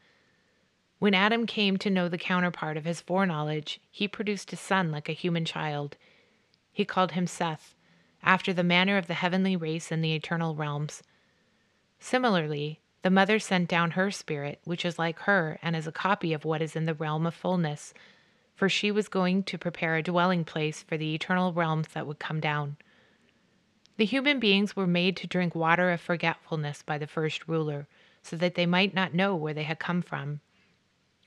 When 1.02 1.14
Adam 1.14 1.46
came 1.46 1.78
to 1.78 1.90
know 1.90 2.08
the 2.08 2.16
counterpart 2.16 2.76
of 2.76 2.84
his 2.84 3.00
foreknowledge, 3.00 3.80
he 3.90 4.06
produced 4.06 4.52
a 4.52 4.56
son 4.56 4.92
like 4.92 5.08
a 5.08 5.12
human 5.12 5.44
child. 5.44 5.96
He 6.72 6.84
called 6.84 7.10
him 7.10 7.26
Seth, 7.26 7.74
after 8.22 8.52
the 8.52 8.62
manner 8.62 8.96
of 8.96 9.08
the 9.08 9.14
heavenly 9.14 9.56
race 9.56 9.90
in 9.90 10.00
the 10.00 10.14
eternal 10.14 10.54
realms. 10.54 11.02
Similarly, 11.98 12.78
the 13.02 13.10
mother 13.10 13.40
sent 13.40 13.68
down 13.68 13.90
her 13.90 14.12
spirit, 14.12 14.60
which 14.62 14.84
is 14.84 14.96
like 14.96 15.18
her 15.18 15.58
and 15.60 15.74
is 15.74 15.88
a 15.88 15.90
copy 15.90 16.32
of 16.32 16.44
what 16.44 16.62
is 16.62 16.76
in 16.76 16.86
the 16.86 16.94
realm 16.94 17.26
of 17.26 17.34
fullness 17.34 17.92
for 18.54 18.68
she 18.68 18.92
was 18.92 19.08
going 19.08 19.42
to 19.42 19.58
prepare 19.58 19.96
a 19.96 20.04
dwelling 20.04 20.44
place 20.44 20.84
for 20.84 20.96
the 20.96 21.16
eternal 21.16 21.52
realms 21.52 21.88
that 21.94 22.06
would 22.06 22.20
come 22.20 22.38
down. 22.38 22.76
The 23.96 24.04
human 24.04 24.38
beings 24.38 24.76
were 24.76 24.86
made 24.86 25.16
to 25.16 25.26
drink 25.26 25.56
water 25.56 25.90
of 25.90 26.00
forgetfulness 26.00 26.84
by 26.84 26.96
the 26.96 27.08
first 27.08 27.48
ruler, 27.48 27.88
so 28.22 28.36
that 28.36 28.54
they 28.54 28.66
might 28.66 28.94
not 28.94 29.14
know 29.14 29.34
where 29.34 29.52
they 29.52 29.64
had 29.64 29.80
come 29.80 30.00
from. 30.00 30.38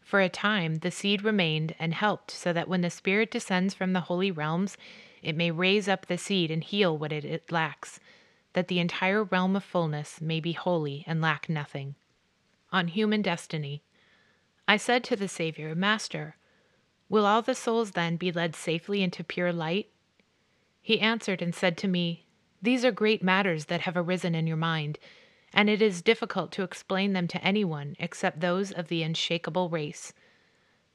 For 0.05 0.21
a 0.21 0.29
time, 0.29 0.75
the 0.75 0.91
seed 0.91 1.23
remained 1.23 1.73
and 1.79 1.91
helped, 1.91 2.29
so 2.29 2.53
that 2.53 2.67
when 2.67 2.81
the 2.81 2.91
Spirit 2.91 3.31
descends 3.31 3.73
from 3.73 3.93
the 3.93 4.01
holy 4.01 4.29
realms, 4.29 4.77
it 5.23 5.35
may 5.35 5.49
raise 5.49 5.87
up 5.87 6.05
the 6.05 6.19
seed 6.19 6.51
and 6.51 6.63
heal 6.63 6.95
what 6.95 7.11
it, 7.11 7.51
lacks, 7.51 7.99
that 8.53 8.67
the 8.67 8.79
entire 8.79 9.23
realm 9.23 9.55
of 9.55 9.63
fullness 9.63 10.21
may 10.21 10.39
be 10.39 10.51
holy 10.51 11.03
and 11.07 11.21
lack 11.21 11.49
nothing. 11.49 11.95
On 12.71 12.87
human 12.87 13.23
destiny. 13.23 13.81
I 14.67 14.77
said 14.77 15.03
to 15.05 15.15
the 15.15 15.27
Savior, 15.27 15.73
Master, 15.73 16.35
Will 17.09 17.25
all 17.25 17.41
the 17.41 17.55
souls 17.55 17.91
then 17.91 18.15
be 18.15 18.31
led 18.31 18.55
safely 18.55 19.01
into 19.01 19.23
pure 19.23 19.51
light? 19.51 19.89
He 20.83 20.99
answered 20.99 21.41
and 21.41 21.55
said 21.55 21.77
to 21.79 21.87
me, 21.87 22.27
These 22.61 22.85
are 22.85 22.91
great 22.91 23.23
matters 23.23 23.65
that 23.65 23.81
have 23.81 23.97
arisen 23.97 24.35
in 24.35 24.45
your 24.45 24.55
mind, 24.55 24.99
and 25.55 25.69
it 25.69 25.81
is 25.81 26.01
difficult 26.01 26.51
to 26.51 26.63
explain 26.63 27.13
them 27.13 27.27
to 27.29 27.43
anyone 27.43 27.95
except 27.97 28.41
those 28.41 28.71
of 28.71 28.89
the 28.89 29.01
unshakable 29.01 29.69
race. 29.69 30.13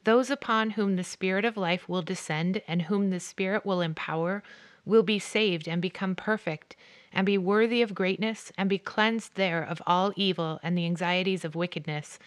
Those 0.04 0.30
upon 0.30 0.70
whom 0.70 0.96
the 0.96 1.04
Spirit 1.04 1.44
of 1.44 1.56
life 1.56 1.88
will 1.88 2.02
descend 2.02 2.62
and 2.68 2.82
whom 2.82 3.10
the 3.10 3.20
Spirit 3.20 3.64
will 3.64 3.80
empower 3.80 4.42
will 4.84 5.02
be 5.02 5.18
saved 5.18 5.66
and 5.66 5.80
become 5.80 6.14
perfect, 6.14 6.76
and 7.12 7.26
be 7.26 7.38
worthy 7.38 7.82
of 7.82 7.94
greatness, 7.94 8.52
and 8.56 8.68
be 8.68 8.78
cleansed 8.78 9.34
there 9.34 9.62
of 9.62 9.82
all 9.86 10.12
evil 10.14 10.60
and 10.62 10.76
the 10.76 10.86
anxieties 10.86 11.44
of 11.44 11.54
wickedness 11.54 12.18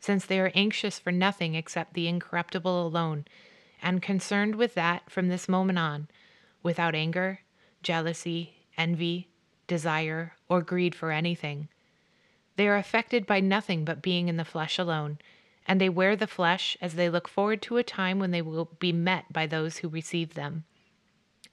since 0.00 0.24
they 0.24 0.40
are 0.40 0.52
anxious 0.54 0.98
for 0.98 1.12
nothing 1.12 1.54
except 1.54 1.94
the 1.94 2.08
incorruptible 2.08 2.86
alone, 2.86 3.26
and 3.82 4.00
concerned 4.00 4.54
with 4.54 4.74
that 4.74 5.10
from 5.10 5.28
this 5.28 5.48
moment 5.48 5.78
on, 5.78 6.08
without 6.62 6.94
anger, 6.94 7.40
jealousy, 7.82 8.54
envy, 8.78 9.28
desire, 9.66 10.34
or 10.48 10.62
greed 10.62 10.94
for 10.94 11.10
anything. 11.10 11.68
They 12.60 12.68
are 12.68 12.76
affected 12.76 13.24
by 13.24 13.40
nothing 13.40 13.86
but 13.86 14.02
being 14.02 14.28
in 14.28 14.36
the 14.36 14.44
flesh 14.44 14.78
alone, 14.78 15.18
and 15.66 15.80
they 15.80 15.88
wear 15.88 16.14
the 16.14 16.26
flesh 16.26 16.76
as 16.82 16.92
they 16.94 17.08
look 17.08 17.26
forward 17.26 17.62
to 17.62 17.78
a 17.78 17.82
time 17.82 18.18
when 18.18 18.32
they 18.32 18.42
will 18.42 18.76
be 18.78 18.92
met 18.92 19.32
by 19.32 19.46
those 19.46 19.78
who 19.78 19.88
receive 19.88 20.34
them. 20.34 20.64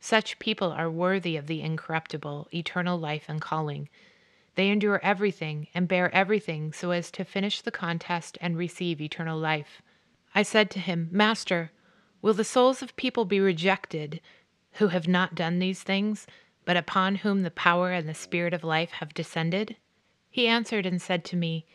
Such 0.02 0.38
people 0.38 0.70
are 0.74 0.92
worthy 0.92 1.38
of 1.38 1.48
the 1.48 1.62
incorruptible, 1.62 2.50
eternal 2.54 3.00
life 3.00 3.30
and 3.30 3.40
calling. 3.40 3.88
They 4.56 4.68
endure 4.68 5.00
everything 5.02 5.70
and 5.74 5.88
bear 5.88 6.14
everything 6.14 6.74
so 6.74 6.92
as 6.92 7.10
to 7.12 7.24
finish 7.24 7.62
the 7.62 7.72
contest 7.72 8.38
and 8.42 8.58
receive 8.58 9.00
eternal 9.00 9.40
life. 9.40 9.82
I 10.36 10.44
said 10.44 10.70
to 10.72 10.80
him, 10.82 11.08
Master, 11.10 11.72
will 12.22 12.34
the 12.34 12.44
souls 12.44 12.82
of 12.82 12.98
people 12.98 13.24
be 13.24 13.40
rejected 13.40 14.20
who 14.74 14.90
have 14.90 15.08
not 15.08 15.36
done 15.36 15.60
these 15.60 15.84
things, 15.84 16.28
but 16.66 16.76
upon 16.76 17.16
whom 17.16 17.44
the 17.44 17.50
power 17.50 17.94
and 17.94 18.10
the 18.10 18.14
Spirit 18.14 18.54
of 18.54 18.66
life 18.66 18.92
have 18.92 19.14
descended? 19.14 19.78
He 20.38 20.48
answered 20.48 20.86
and 20.86 21.02
said 21.02 21.26
to 21.26 21.36
me, 21.36 21.66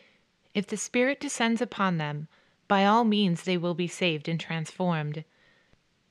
If 0.53 0.67
the 0.67 0.77
Spirit 0.77 1.19
descends 1.19 1.61
upon 1.61 1.97
them, 1.97 2.29
by 2.69 2.85
all 2.85 3.03
means 3.03 3.43
they 3.43 3.57
will 3.57 3.73
be 3.73 3.89
saved 3.89 4.29
and 4.29 4.39
transformed. 4.39 5.25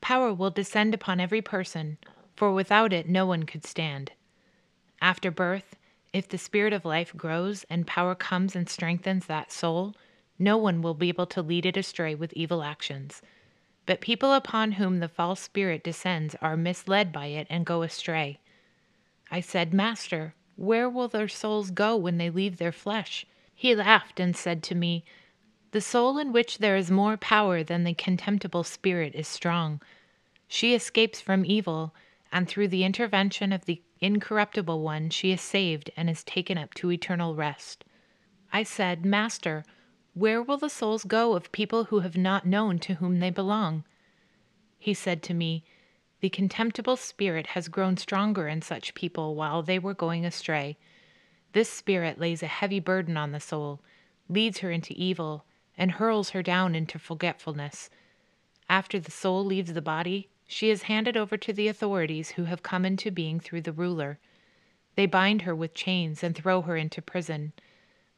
Power 0.02 0.34
will 0.34 0.50
descend 0.50 0.92
upon 0.92 1.18
every 1.18 1.40
person, 1.40 1.96
for 2.36 2.52
without 2.52 2.92
it 2.92 3.08
no 3.08 3.24
one 3.24 3.44
could 3.44 3.64
stand. 3.64 4.12
After 5.00 5.30
birth, 5.30 5.76
if 6.12 6.28
the 6.28 6.36
Spirit 6.36 6.74
of 6.74 6.84
life 6.84 7.16
grows 7.16 7.64
and 7.70 7.86
power 7.86 8.14
comes 8.14 8.54
and 8.54 8.68
strengthens 8.68 9.24
that 9.24 9.50
soul, 9.50 9.94
no 10.38 10.58
one 10.58 10.82
will 10.82 10.92
be 10.92 11.08
able 11.08 11.24
to 11.28 11.40
lead 11.40 11.64
it 11.64 11.78
astray 11.78 12.14
with 12.14 12.34
evil 12.34 12.62
actions. 12.62 13.22
But 13.86 14.02
people 14.02 14.34
upon 14.34 14.72
whom 14.72 14.98
the 14.98 15.08
false 15.08 15.40
spirit 15.40 15.82
descends 15.82 16.36
are 16.42 16.58
misled 16.58 17.14
by 17.14 17.28
it 17.28 17.46
and 17.48 17.64
go 17.64 17.80
astray. 17.80 18.40
I 19.30 19.40
said, 19.40 19.72
Master, 19.72 20.34
where 20.56 20.88
will 20.88 21.08
their 21.08 21.28
souls 21.28 21.70
go 21.70 21.96
when 21.96 22.18
they 22.18 22.30
leave 22.30 22.58
their 22.58 22.72
flesh? 22.72 23.26
He 23.54 23.74
laughed 23.74 24.20
and 24.20 24.36
said 24.36 24.62
to 24.64 24.74
me, 24.74 25.04
The 25.70 25.80
soul 25.80 26.18
in 26.18 26.32
which 26.32 26.58
there 26.58 26.76
is 26.76 26.90
more 26.90 27.16
power 27.16 27.62
than 27.62 27.84
the 27.84 27.94
contemptible 27.94 28.64
spirit 28.64 29.14
is 29.14 29.28
strong. 29.28 29.80
She 30.48 30.74
escapes 30.74 31.20
from 31.20 31.46
evil, 31.46 31.94
and 32.30 32.48
through 32.48 32.68
the 32.68 32.84
intervention 32.84 33.52
of 33.52 33.64
the 33.64 33.82
incorruptible 34.00 34.80
one, 34.80 35.10
she 35.10 35.32
is 35.32 35.40
saved 35.40 35.90
and 35.96 36.10
is 36.10 36.24
taken 36.24 36.58
up 36.58 36.74
to 36.74 36.90
eternal 36.90 37.34
rest. 37.34 37.84
I 38.52 38.64
said, 38.64 39.04
Master, 39.04 39.64
where 40.14 40.42
will 40.42 40.58
the 40.58 40.68
souls 40.68 41.04
go 41.04 41.34
of 41.34 41.52
people 41.52 41.84
who 41.84 42.00
have 42.00 42.16
not 42.16 42.44
known 42.44 42.78
to 42.80 42.94
whom 42.94 43.20
they 43.20 43.30
belong? 43.30 43.84
He 44.78 44.92
said 44.92 45.22
to 45.22 45.34
me, 45.34 45.64
The 46.22 46.30
contemptible 46.30 46.96
spirit 46.96 47.48
has 47.48 47.66
grown 47.66 47.96
stronger 47.96 48.46
in 48.46 48.62
such 48.62 48.94
people 48.94 49.34
while 49.34 49.60
they 49.60 49.80
were 49.80 49.92
going 49.92 50.24
astray. 50.24 50.78
This 51.52 51.68
spirit 51.68 52.20
lays 52.20 52.44
a 52.44 52.46
heavy 52.46 52.78
burden 52.78 53.16
on 53.16 53.32
the 53.32 53.40
soul, 53.40 53.80
leads 54.28 54.60
her 54.60 54.70
into 54.70 54.94
evil, 54.94 55.44
and 55.76 55.90
hurls 55.90 56.30
her 56.30 56.40
down 56.40 56.76
into 56.76 57.00
forgetfulness. 57.00 57.90
After 58.68 59.00
the 59.00 59.10
soul 59.10 59.44
leaves 59.44 59.72
the 59.72 59.82
body, 59.82 60.28
she 60.46 60.70
is 60.70 60.84
handed 60.84 61.16
over 61.16 61.36
to 61.36 61.52
the 61.52 61.66
authorities 61.66 62.30
who 62.30 62.44
have 62.44 62.62
come 62.62 62.84
into 62.84 63.10
being 63.10 63.40
through 63.40 63.62
the 63.62 63.72
ruler. 63.72 64.20
They 64.94 65.06
bind 65.06 65.42
her 65.42 65.56
with 65.56 65.74
chains 65.74 66.22
and 66.22 66.36
throw 66.36 66.62
her 66.62 66.76
into 66.76 67.02
prison. 67.02 67.52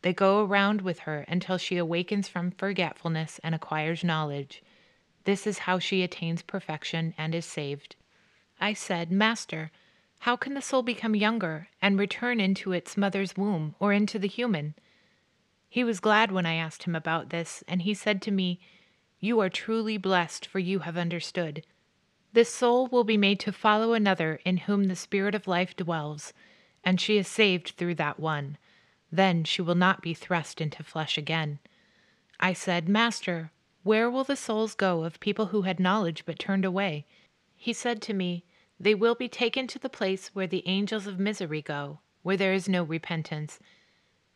They 0.02 0.12
go 0.12 0.44
around 0.44 0.82
with 0.82 1.00
her 1.00 1.24
until 1.26 1.56
she 1.56 1.78
awakens 1.78 2.28
from 2.28 2.50
forgetfulness 2.50 3.40
and 3.42 3.54
acquires 3.54 4.04
knowledge. 4.04 4.62
This 5.24 5.46
is 5.46 5.58
how 5.58 5.78
she 5.78 6.02
attains 6.02 6.42
perfection 6.42 7.14
and 7.16 7.34
is 7.34 7.46
saved. 7.46 7.96
I 8.60 8.72
said, 8.72 9.10
Master, 9.10 9.70
how 10.20 10.36
can 10.36 10.54
the 10.54 10.62
soul 10.62 10.82
become 10.82 11.14
younger 11.14 11.68
and 11.82 11.98
return 11.98 12.40
into 12.40 12.72
its 12.72 12.96
mother's 12.96 13.36
womb 13.36 13.74
or 13.78 13.92
into 13.92 14.18
the 14.18 14.28
human? 14.28 14.74
He 15.68 15.84
was 15.84 16.00
glad 16.00 16.30
when 16.30 16.46
I 16.46 16.54
asked 16.54 16.84
him 16.84 16.94
about 16.94 17.30
this, 17.30 17.64
and 17.66 17.82
he 17.82 17.94
said 17.94 18.22
to 18.22 18.30
me, 18.30 18.60
You 19.20 19.40
are 19.40 19.50
truly 19.50 19.98
blessed, 19.98 20.46
for 20.46 20.58
you 20.58 20.80
have 20.80 20.96
understood. 20.96 21.64
This 22.32 22.52
soul 22.52 22.86
will 22.86 23.04
be 23.04 23.16
made 23.16 23.40
to 23.40 23.52
follow 23.52 23.92
another 23.92 24.40
in 24.44 24.58
whom 24.58 24.84
the 24.84 24.96
Spirit 24.96 25.34
of 25.34 25.46
life 25.48 25.76
dwells, 25.76 26.32
and 26.84 27.00
she 27.00 27.16
is 27.16 27.28
saved 27.28 27.74
through 27.76 27.96
that 27.96 28.20
one. 28.20 28.56
Then 29.10 29.44
she 29.44 29.62
will 29.62 29.74
not 29.74 30.02
be 30.02 30.14
thrust 30.14 30.60
into 30.60 30.82
flesh 30.82 31.16
again. 31.18 31.58
I 32.40 32.52
said, 32.52 32.88
Master, 32.88 33.50
where 33.84 34.10
will 34.10 34.24
the 34.24 34.34
souls 34.34 34.74
go 34.74 35.04
of 35.04 35.20
people 35.20 35.46
who 35.46 35.62
had 35.62 35.78
knowledge 35.78 36.24
but 36.26 36.38
turned 36.38 36.64
away? 36.64 37.06
He 37.54 37.72
said 37.72 38.02
to 38.02 38.14
me, 38.14 38.44
They 38.80 38.94
will 38.94 39.14
be 39.14 39.28
taken 39.28 39.66
to 39.68 39.78
the 39.78 39.88
place 39.88 40.34
where 40.34 40.46
the 40.46 40.66
angels 40.66 41.06
of 41.06 41.20
misery 41.20 41.62
go, 41.62 42.00
where 42.22 42.36
there 42.36 42.54
is 42.54 42.68
no 42.68 42.82
repentance. 42.82 43.60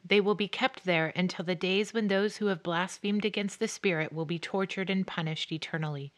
They 0.04 0.20
will 0.20 0.34
be 0.34 0.48
kept 0.48 0.84
there 0.84 1.12
until 1.16 1.44
the 1.44 1.54
days 1.54 1.92
when 1.92 2.08
those 2.08 2.36
who 2.36 2.46
have 2.46 2.62
blasphemed 2.62 3.24
against 3.24 3.58
the 3.58 3.68
Spirit 3.68 4.12
will 4.12 4.26
be 4.26 4.38
tortured 4.38 4.90
and 4.90 5.06
punished 5.06 5.50
eternally. 5.50 6.12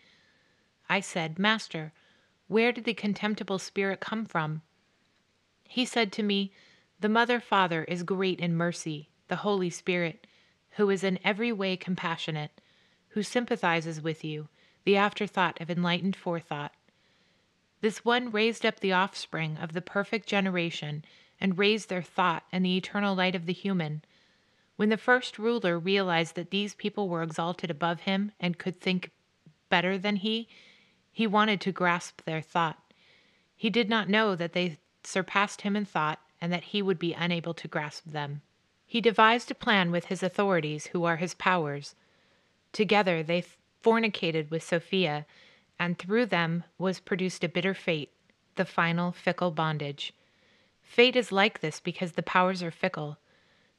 I 0.88 1.00
said, 1.00 1.38
Master, 1.38 1.92
where 2.48 2.72
did 2.72 2.84
the 2.84 2.94
contemptible 2.94 3.60
spirit 3.60 4.00
come 4.00 4.26
from? 4.26 4.62
He 5.62 5.84
said 5.84 6.10
to 6.12 6.24
me, 6.24 6.52
the 6.98 7.08
Mother 7.08 7.38
Father 7.38 7.84
is 7.84 8.02
great 8.02 8.40
in 8.40 8.56
mercy, 8.56 9.08
the 9.28 9.36
Holy 9.36 9.70
Spirit, 9.70 10.26
who 10.72 10.90
is 10.90 11.04
in 11.04 11.20
every 11.24 11.52
way 11.52 11.76
compassionate, 11.76 12.60
who 13.11 13.22
sympathizes 13.22 14.00
with 14.00 14.24
you, 14.24 14.48
the 14.84 14.96
afterthought 14.96 15.61
of 15.61 15.70
enlightened 15.70 16.16
forethought. 16.16 16.72
This 17.80 18.04
one 18.04 18.30
raised 18.30 18.66
up 18.66 18.80
the 18.80 18.92
offspring 18.92 19.56
of 19.56 19.72
the 19.72 19.80
perfect 19.80 20.28
generation 20.28 21.04
and 21.40 21.58
raised 21.58 21.88
their 21.88 22.02
thought 22.02 22.44
and 22.52 22.64
the 22.64 22.76
eternal 22.76 23.14
light 23.14 23.34
of 23.34 23.46
the 23.46 23.52
human. 23.52 24.02
When 24.76 24.90
the 24.90 24.96
first 24.96 25.38
ruler 25.38 25.78
realized 25.78 26.34
that 26.36 26.50
these 26.50 26.74
people 26.74 27.08
were 27.08 27.22
exalted 27.22 27.70
above 27.70 28.00
him 28.00 28.32
and 28.38 28.58
could 28.58 28.80
think 28.80 29.11
better 29.68 29.96
than 29.96 30.16
he, 30.16 30.48
he 31.11 31.26
wanted 31.26 31.61
to 31.62 31.72
grasp 31.72 32.22
their 32.24 32.40
thought. 32.40 32.78
He 33.56 33.70
did 33.70 33.88
not 33.88 34.08
know 34.08 34.34
that 34.36 34.52
they 34.52 34.78
surpassed 35.02 35.62
him 35.62 35.76
in 35.76 35.84
thought 35.84 36.20
and 36.40 36.52
that 36.52 36.64
he 36.64 36.82
would 36.82 36.98
be 36.98 37.14
unable 37.14 37.54
to 37.54 37.68
grasp 37.68 38.04
them. 38.06 38.42
He 38.86 39.00
devised 39.00 39.50
a 39.50 39.54
plan 39.54 39.90
with 39.90 40.06
his 40.06 40.22
authorities, 40.22 40.88
who 40.88 41.04
are 41.04 41.16
his 41.16 41.34
powers. 41.34 41.94
Together 42.72 43.22
they 43.22 43.44
fornicated 43.82 44.50
with 44.50 44.62
Sophia, 44.62 45.26
and 45.78 45.98
through 45.98 46.26
them 46.26 46.64
was 46.78 47.00
produced 47.00 47.42
a 47.42 47.48
bitter 47.48 47.74
fate, 47.74 48.12
the 48.56 48.64
final 48.64 49.12
fickle 49.12 49.50
bondage. 49.50 50.12
Fate 50.82 51.16
is 51.16 51.32
like 51.32 51.60
this 51.60 51.80
because 51.80 52.12
the 52.12 52.22
powers 52.22 52.62
are 52.62 52.70
fickle. 52.70 53.18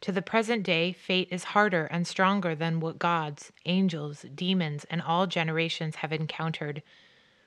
To 0.02 0.12
the 0.12 0.22
present 0.22 0.64
day, 0.64 0.94
fate 0.94 1.28
is 1.30 1.44
harder 1.44 1.86
and 1.86 2.08
stronger 2.08 2.56
than 2.56 2.80
what 2.80 2.98
gods, 2.98 3.52
angels, 3.66 4.26
demons, 4.34 4.86
and 4.86 5.02
all 5.02 5.28
generations 5.28 5.98
have 5.98 6.12
encountered. 6.12 6.82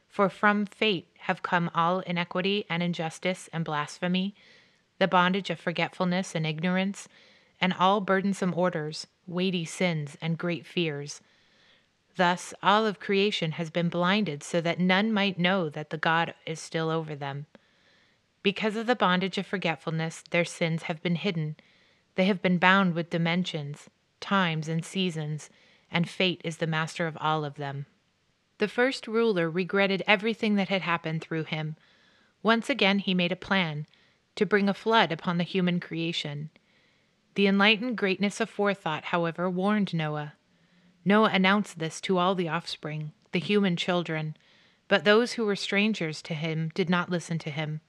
For 0.07 0.29
from 0.29 0.67
fate 0.67 1.09
have 1.21 1.43
come 1.43 1.71
all 1.75 2.01
inequity 2.01 2.65
and 2.71 2.83
injustice 2.83 3.49
and 3.53 3.65
blasphemy, 3.65 4.37
the 5.01 5.09
bondage 5.09 5.51
of 5.51 5.59
forgetfulness 5.59 6.37
and 6.37 6.47
ignorance, 6.47 7.09
and 7.61 7.73
all 7.73 8.01
burdensome 8.01 8.55
orders, 8.55 9.09
weighty 9.27 9.65
sins, 9.65 10.17
and 10.21 10.39
great 10.39 10.65
fears. 10.65 11.21
Thus, 12.17 12.55
all 12.63 12.87
of 12.87 13.01
creation 13.01 13.53
has 13.53 13.71
been 13.71 13.89
blinded 13.89 14.43
so 14.43 14.61
that 14.61 14.79
none 14.79 15.13
might 15.13 15.39
know 15.39 15.69
that 15.69 15.91
the 15.91 15.99
God 15.99 16.35
is 16.47 16.61
still 16.61 16.91
over 16.91 17.17
them. 17.17 17.47
Because 18.43 18.77
of 18.77 18.87
the 18.87 18.95
bondage 18.95 19.39
of 19.39 19.47
forgetfulness, 19.47 20.23
their 20.31 20.45
sins 20.45 20.85
have 20.85 21.03
been 21.03 21.17
hidden. 21.17 21.57
They 22.15 22.27
have 22.27 22.43
been 22.43 22.59
bound 22.59 22.95
with 22.95 23.11
dimensions, 23.11 23.89
times, 24.21 24.69
and 24.69 24.85
seasons, 24.85 25.51
and 25.91 26.09
fate 26.09 26.41
is 26.45 26.59
the 26.59 26.67
master 26.67 27.07
of 27.07 27.17
all 27.21 27.45
of 27.45 27.57
them. 27.57 27.87
The 28.59 28.69
first 28.69 29.09
ruler 29.09 29.51
regretted 29.51 30.03
everything 30.07 30.55
that 30.55 30.69
had 30.69 30.83
happened 30.83 31.23
through 31.23 31.45
him. 31.45 31.77
Once 32.43 32.71
again, 32.71 33.01
he 33.01 33.15
made 33.15 33.33
a 33.33 33.37
plan 33.37 33.87
to 34.37 34.47
bring 34.47 34.69
a 34.69 34.75
flood 34.75 35.11
upon 35.11 35.39
the 35.39 35.45
human 35.45 35.81
creation. 35.81 36.51
The 37.35 37.49
enlightened 37.49 37.97
greatness 37.97 38.41
of 38.41 38.49
forethought, 38.49 39.07
however, 39.07 39.51
warned 39.51 39.93
Noah. 39.95 40.35
Noah 41.05 41.31
announced 41.33 41.79
this 41.79 42.01
to 42.03 42.19
all 42.19 42.35
the 42.35 42.49
offspring, 42.49 43.13
the 43.33 43.39
human 43.39 43.77
children, 43.77 44.37
but 44.89 45.05
those 45.05 45.33
who 45.33 45.45
were 45.45 45.57
strangers 45.57 46.23
to 46.23 46.35
him 46.35 46.71
did 46.75 46.89
not 46.89 47.11
listen 47.11 47.39
to 47.41 47.51
him. 47.51 47.81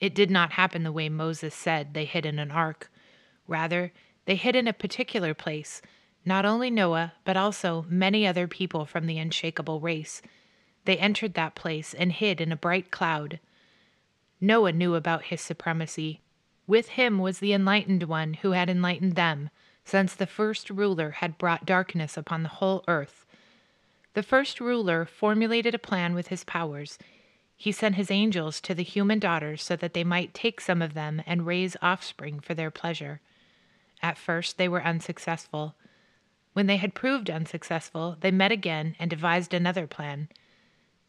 It 0.00 0.14
did 0.14 0.30
not 0.30 0.52
happen 0.52 0.82
the 0.82 0.92
way 0.92 1.08
Moses 1.08 1.54
said 1.54 1.94
they 1.94 2.04
hid 2.04 2.26
in 2.26 2.38
an 2.38 2.50
ark. 2.50 2.90
Rather, 3.46 3.92
they 4.26 4.36
hid 4.36 4.56
in 4.56 4.68
a 4.68 4.72
particular 4.72 5.34
place, 5.34 5.80
not 6.24 6.44
only 6.44 6.70
Noah, 6.70 7.14
but 7.24 7.36
also 7.36 7.86
many 7.88 8.26
other 8.26 8.46
people 8.46 8.84
from 8.84 9.06
the 9.06 9.18
unshakable 9.18 9.80
race. 9.80 10.22
They 10.84 10.98
entered 10.98 11.34
that 11.34 11.54
place 11.54 11.94
and 11.94 12.12
hid 12.12 12.40
in 12.40 12.52
a 12.52 12.56
bright 12.56 12.90
cloud. 12.90 13.40
Noah 14.40 14.72
knew 14.72 14.94
about 14.94 15.24
his 15.24 15.40
supremacy. 15.40 16.20
With 16.66 16.90
him 16.90 17.18
was 17.18 17.38
the 17.38 17.52
enlightened 17.52 18.04
one 18.04 18.34
who 18.34 18.52
had 18.52 18.68
enlightened 18.68 19.14
them, 19.14 19.50
since 19.84 20.14
the 20.14 20.26
first 20.26 20.70
ruler 20.70 21.10
had 21.12 21.38
brought 21.38 21.66
darkness 21.66 22.16
upon 22.16 22.42
the 22.42 22.48
whole 22.48 22.84
earth. 22.88 23.26
The 24.14 24.22
first 24.22 24.60
ruler 24.60 25.04
formulated 25.04 25.74
a 25.74 25.78
plan 25.78 26.14
with 26.14 26.28
his 26.28 26.44
powers. 26.44 26.98
He 27.56 27.72
sent 27.72 27.96
his 27.96 28.10
angels 28.10 28.60
to 28.62 28.74
the 28.74 28.82
human 28.82 29.18
daughters 29.18 29.62
so 29.62 29.76
that 29.76 29.94
they 29.94 30.04
might 30.04 30.34
take 30.34 30.60
some 30.60 30.80
of 30.80 30.94
them 30.94 31.22
and 31.26 31.46
raise 31.46 31.76
offspring 31.82 32.40
for 32.40 32.54
their 32.54 32.70
pleasure. 32.70 33.20
At 34.02 34.18
first 34.18 34.58
they 34.58 34.68
were 34.68 34.84
unsuccessful. 34.84 35.74
When 36.52 36.66
they 36.66 36.76
had 36.76 36.94
proved 36.94 37.30
unsuccessful, 37.30 38.16
they 38.20 38.30
met 38.30 38.52
again 38.52 38.96
and 38.98 39.10
devised 39.10 39.52
another 39.52 39.86
plan. 39.86 40.28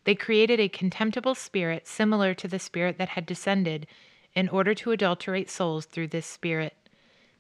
They 0.04 0.16
created 0.16 0.60
a 0.60 0.70
contemptible 0.70 1.36
spirit 1.36 1.88
similar 1.88 2.34
to 2.36 2.48
the 2.48 2.60
spirit 2.60 2.98
that 2.98 3.10
had 3.10 3.26
descended 3.26 3.88
in 4.34 4.50
order 4.50 4.74
to 4.76 4.92
adulterate 4.92 5.50
souls 5.50 5.86
through 5.86 6.08
this 6.08 6.26
spirit. 6.26 6.76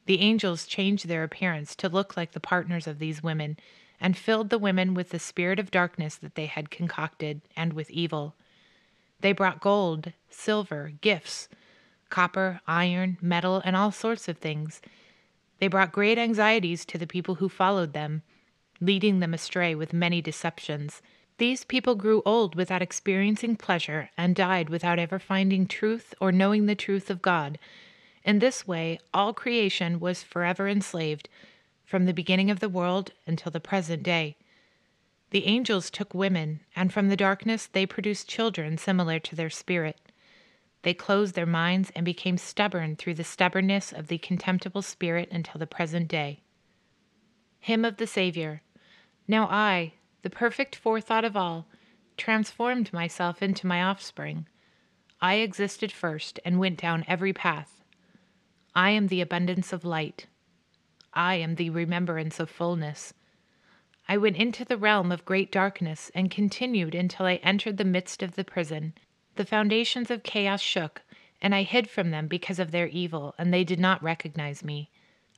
The 0.05 0.21
angels 0.21 0.67
changed 0.67 1.07
their 1.07 1.23
appearance 1.23 1.75
to 1.77 1.89
look 1.89 2.15
like 2.15 2.31
the 2.33 2.39
partners 2.39 2.87
of 2.87 2.99
these 2.99 3.23
women 3.23 3.57
and 3.99 4.17
filled 4.17 4.49
the 4.49 4.59
women 4.59 4.93
with 4.93 5.09
the 5.09 5.19
spirit 5.19 5.59
of 5.59 5.71
darkness 5.71 6.15
that 6.15 6.35
they 6.35 6.45
had 6.45 6.69
concocted 6.69 7.41
and 7.55 7.73
with 7.73 7.89
evil. 7.89 8.35
They 9.21 9.31
brought 9.31 9.61
gold, 9.61 10.13
silver, 10.29 10.91
gifts, 11.01 11.49
copper, 12.09 12.61
iron, 12.67 13.17
metal, 13.21 13.61
and 13.65 13.75
all 13.75 13.91
sorts 13.91 14.27
of 14.27 14.37
things. 14.37 14.81
They 15.59 15.67
brought 15.67 15.91
great 15.91 16.17
anxieties 16.17 16.85
to 16.85 16.97
the 16.97 17.07
people 17.07 17.35
who 17.35 17.49
followed 17.49 17.93
them, 17.93 18.21
leading 18.81 19.19
them 19.19 19.33
astray 19.33 19.73
with 19.73 19.93
many 19.93 20.21
deceptions. 20.21 21.01
These 21.37 21.63
people 21.63 21.95
grew 21.95 22.21
old 22.25 22.55
without 22.55 22.81
experiencing 22.81 23.55
pleasure 23.55 24.09
and 24.17 24.35
died 24.35 24.69
without 24.69 24.99
ever 24.99 25.19
finding 25.19 25.65
truth 25.65 26.13
or 26.21 26.31
knowing 26.31 26.65
the 26.65 26.75
truth 26.75 27.09
of 27.09 27.21
God. 27.21 27.57
In 28.25 28.39
this 28.39 28.67
way, 28.67 28.99
all 29.13 29.33
creation 29.33 29.99
was 29.99 30.23
forever 30.23 30.67
enslaved, 30.67 31.29
from 31.85 32.05
the 32.05 32.13
beginning 32.13 32.49
of 32.49 32.59
the 32.59 32.67
world 32.67 33.11
until 33.27 33.51
the 33.51 33.59
present 33.59 34.01
day. 34.01 34.35
The 35.29 35.45
angels 35.45 35.91
took 35.91 36.15
women, 36.15 36.61
and 36.75 36.91
from 36.91 37.09
the 37.09 37.15
darkness 37.15 37.67
they 37.67 37.85
produced 37.85 38.27
children 38.27 38.79
similar 38.79 39.19
to 39.19 39.35
their 39.35 39.51
spirit. 39.51 39.99
They 40.81 40.95
closed 40.95 41.35
their 41.35 41.45
minds 41.45 41.91
and 41.95 42.03
became 42.03 42.39
stubborn 42.39 42.95
through 42.95 43.13
the 43.13 43.23
stubbornness 43.23 43.93
of 43.93 44.07
the 44.07 44.17
contemptible 44.17 44.81
spirit 44.81 45.29
until 45.31 45.59
the 45.59 45.67
present 45.67 46.07
day. 46.07 46.41
Hymn 47.59 47.85
of 47.85 47.97
the 47.97 48.07
Savior. 48.07 48.63
Now 49.27 49.45
I, 49.45 49.93
the 50.23 50.31
perfect 50.31 50.75
forethought 50.75 51.25
of 51.25 51.37
all, 51.37 51.67
transformed 52.17 52.91
myself 52.91 53.43
into 53.43 53.67
my 53.67 53.83
offspring. 53.83 54.47
I 55.21 55.35
existed 55.35 55.91
first 55.91 56.39
and 56.43 56.57
went 56.57 56.79
down 56.79 57.05
every 57.07 57.33
path. 57.33 57.74
I 58.77 58.89
am 58.89 59.07
the 59.07 59.21
abundance 59.21 59.71
of 59.71 59.85
light. 59.85 60.25
I 61.13 61.35
am 61.35 61.55
the 61.55 61.69
remembrance 61.69 62.41
of 62.41 62.49
fullness. 62.49 63.13
I 64.09 64.17
went 64.17 64.35
into 64.35 64.65
the 64.65 64.75
realm 64.75 65.13
of 65.13 65.23
great 65.23 65.49
darkness 65.49 66.11
and 66.13 66.29
continued 66.29 66.93
until 66.93 67.25
I 67.25 67.35
entered 67.35 67.77
the 67.77 67.85
midst 67.85 68.21
of 68.21 68.35
the 68.35 68.43
prison. 68.43 68.93
The 69.35 69.45
foundations 69.45 70.11
of 70.11 70.23
chaos 70.23 70.59
shook, 70.59 71.03
and 71.41 71.55
I 71.55 71.63
hid 71.63 71.89
from 71.89 72.11
them 72.11 72.27
because 72.27 72.59
of 72.59 72.71
their 72.71 72.87
evil, 72.87 73.33
and 73.37 73.53
they 73.53 73.63
did 73.63 73.79
not 73.79 74.03
recognize 74.03 74.61
me. 74.61 74.89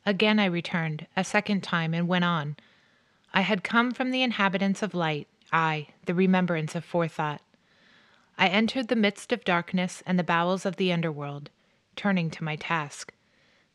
Again 0.04 0.40
I 0.40 0.46
returned, 0.46 1.06
a 1.16 1.24
second 1.24 1.62
time, 1.62 1.94
and 1.94 2.08
went 2.08 2.26
on. 2.26 2.56
I 3.36 3.42
had 3.42 3.64
come 3.64 3.92
from 3.92 4.10
the 4.10 4.24
inhabitants 4.24 4.82
of 4.82 4.96
light, 4.96 5.28
I, 5.54 5.90
the 6.08 6.16
remembrance 6.16 6.74
of 6.74 6.84
forethought. 6.84 7.42
I 8.36 8.48
entered 8.48 8.88
the 8.88 8.96
midst 8.96 9.32
of 9.32 9.46
darkness 9.46 10.02
and 10.08 10.18
the 10.18 10.24
bowels 10.24 10.66
of 10.66 10.78
the 10.78 10.92
underworld, 10.92 11.52
turning 11.96 12.32
to 12.32 12.44
my 12.44 12.56
task. 12.56 13.14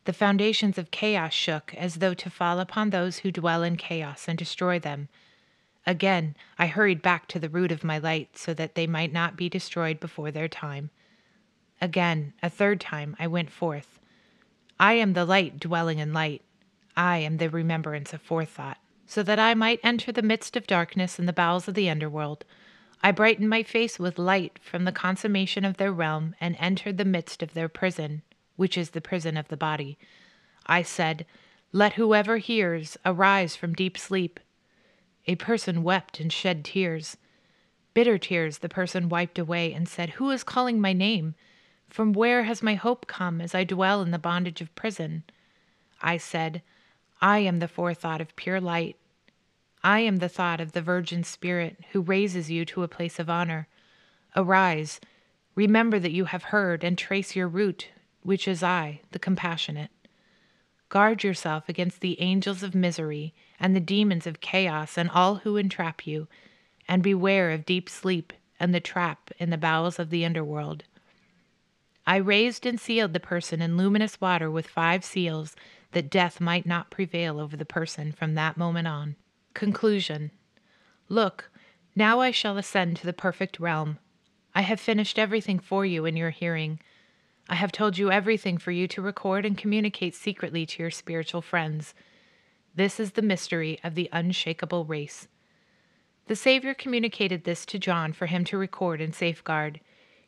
The 0.05 0.13
foundations 0.13 0.77
of 0.77 0.91
chaos 0.91 1.33
shook 1.33 1.73
as 1.75 1.95
though 1.95 2.13
to 2.13 2.29
fall 2.29 2.59
upon 2.59 2.89
those 2.89 3.19
who 3.19 3.31
dwell 3.31 3.63
in 3.63 3.77
chaos 3.77 4.27
and 4.27 4.37
destroy 4.37 4.77
them. 4.77 5.07
Again, 5.85 6.35
I 6.59 6.67
hurried 6.67 7.01
back 7.01 7.27
to 7.29 7.39
the 7.39 7.49
root 7.49 7.71
of 7.71 7.85
my 7.85 7.97
light 7.97 8.37
so 8.37 8.53
that 8.53 8.75
they 8.75 8.85
might 8.85 9.13
not 9.13 9.37
be 9.37 9.47
destroyed 9.47 10.01
before 10.01 10.29
their 10.29 10.49
time. 10.49 10.89
Again, 11.79 12.33
a 12.43 12.49
third 12.49 12.81
time, 12.81 13.15
I 13.17 13.27
went 13.27 13.49
forth. 13.49 13.99
I 14.77 14.93
am 14.93 15.13
the 15.13 15.25
light 15.25 15.59
dwelling 15.59 15.99
in 15.99 16.11
light. 16.11 16.41
I 16.97 17.19
am 17.19 17.37
the 17.37 17.49
remembrance 17.49 18.11
of 18.13 18.21
forethought. 18.21 18.79
So 19.05 19.23
that 19.23 19.39
I 19.39 19.53
might 19.53 19.79
enter 19.83 20.11
the 20.11 20.21
midst 20.21 20.57
of 20.57 20.67
darkness 20.67 21.17
and 21.17 21.27
the 21.27 21.33
bowels 21.33 21.67
of 21.67 21.75
the 21.75 21.89
underworld, 21.89 22.43
I 23.01 23.11
brightened 23.11 23.49
my 23.49 23.63
face 23.63 23.99
with 23.99 24.17
light 24.17 24.59
from 24.61 24.85
the 24.85 24.91
consummation 24.91 25.63
of 25.63 25.77
their 25.77 25.91
realm 25.91 26.35
and 26.41 26.55
entered 26.59 26.97
the 26.97 27.05
midst 27.05 27.43
of 27.43 27.53
their 27.53 27.69
prison 27.69 28.21
which 28.55 28.77
is 28.77 28.91
the 28.91 29.01
prison 29.01 29.37
of 29.37 29.47
the 29.47 29.57
body. 29.57 29.97
I 30.65 30.81
said, 30.81 31.25
Let 31.71 31.93
whoever 31.93 32.37
hears 32.37 32.97
arise 33.05 33.55
from 33.55 33.73
deep 33.73 33.97
sleep. 33.97 34.39
A 35.27 35.35
person 35.35 35.83
wept 35.83 36.19
and 36.19 36.31
shed 36.31 36.65
tears. 36.65 37.17
Bitter 37.93 38.17
tears 38.17 38.59
the 38.59 38.69
person 38.69 39.09
wiped 39.09 39.37
away 39.37 39.73
and 39.73 39.87
said, 39.87 40.11
Who 40.11 40.29
is 40.31 40.43
calling 40.43 40.79
my 40.79 40.93
name? 40.93 41.35
From 41.89 42.13
where 42.13 42.43
has 42.43 42.63
my 42.63 42.75
hope 42.75 43.07
come 43.07 43.39
as 43.39 43.53
I 43.53 43.63
dwell 43.63 44.01
in 44.01 44.11
the 44.11 44.19
bondage 44.19 44.61
of 44.61 44.73
prison? 44.75 45.23
I 46.01 46.17
said, 46.17 46.61
I 47.21 47.39
am 47.39 47.59
the 47.59 47.67
forethought 47.67 48.19
of 48.19 48.35
pure 48.35 48.59
light. 48.59 48.97
I 49.83 49.99
am 49.99 50.17
the 50.17 50.29
thought 50.29 50.59
of 50.59 50.71
the 50.71 50.81
Virgin 50.81 51.23
Spirit 51.23 51.77
who 51.91 52.01
raises 52.01 52.49
you 52.49 52.65
to 52.65 52.83
a 52.83 52.87
place 52.87 53.19
of 53.19 53.29
honor. 53.29 53.67
Arise, 54.35 54.99
remember 55.55 55.99
that 55.99 56.11
you 56.11 56.25
have 56.25 56.45
heard, 56.45 56.83
and 56.83 56.97
trace 56.97 57.35
your 57.35 57.47
route 57.47 57.89
which 58.23 58.47
is 58.47 58.63
I, 58.63 59.01
the 59.11 59.19
compassionate. 59.19 59.91
Guard 60.89 61.23
yourself 61.23 61.67
against 61.67 62.01
the 62.01 62.19
angels 62.21 62.63
of 62.63 62.75
misery 62.75 63.33
and 63.59 63.75
the 63.75 63.79
demons 63.79 64.27
of 64.27 64.41
chaos 64.41 64.97
and 64.97 65.09
all 65.09 65.35
who 65.35 65.57
entrap 65.57 66.05
you, 66.05 66.27
and 66.87 67.01
beware 67.01 67.51
of 67.51 67.65
deep 67.65 67.89
sleep 67.89 68.33
and 68.59 68.73
the 68.73 68.79
trap 68.79 69.31
in 69.39 69.49
the 69.49 69.57
bowels 69.57 69.99
of 69.99 70.09
the 70.09 70.25
underworld. 70.25 70.83
I 72.05 72.17
raised 72.17 72.65
and 72.65 72.79
sealed 72.79 73.13
the 73.13 73.19
person 73.19 73.61
in 73.61 73.77
luminous 73.77 74.19
water 74.19 74.51
with 74.51 74.67
five 74.67 75.03
seals, 75.05 75.55
that 75.93 76.09
death 76.09 76.41
might 76.41 76.65
not 76.65 76.89
prevail 76.89 77.39
over 77.39 77.55
the 77.55 77.65
person 77.65 78.11
from 78.11 78.35
that 78.35 78.57
moment 78.57 78.87
on. 78.87 79.15
Conclusion 79.53 80.31
Look, 81.07 81.49
now 81.95 82.19
I 82.19 82.31
shall 82.31 82.57
ascend 82.57 82.97
to 82.97 83.05
the 83.05 83.13
perfect 83.13 83.59
realm. 83.59 83.99
I 84.55 84.61
have 84.61 84.79
finished 84.79 85.19
everything 85.19 85.59
for 85.59 85.85
you 85.85 86.05
in 86.05 86.17
your 86.17 86.31
hearing. 86.31 86.79
I 87.49 87.55
have 87.55 87.71
told 87.71 87.97
you 87.97 88.09
everything 88.09 88.57
for 88.57 88.71
you 88.71 88.87
to 88.89 89.01
record 89.01 89.45
and 89.45 89.57
communicate 89.57 90.15
secretly 90.15 90.65
to 90.65 90.81
your 90.81 90.91
spiritual 90.91 91.41
friends. 91.41 91.93
This 92.75 92.99
is 92.99 93.11
the 93.11 93.21
mystery 93.21 93.79
of 93.83 93.95
the 93.95 94.09
unshakable 94.11 94.85
race. 94.85 95.27
The 96.27 96.35
Savior 96.35 96.73
communicated 96.73 97.43
this 97.43 97.65
to 97.67 97.77
John 97.79 98.13
for 98.13 98.27
him 98.27 98.45
to 98.45 98.57
record 98.57 99.01
and 99.01 99.13
safeguard. 99.13 99.81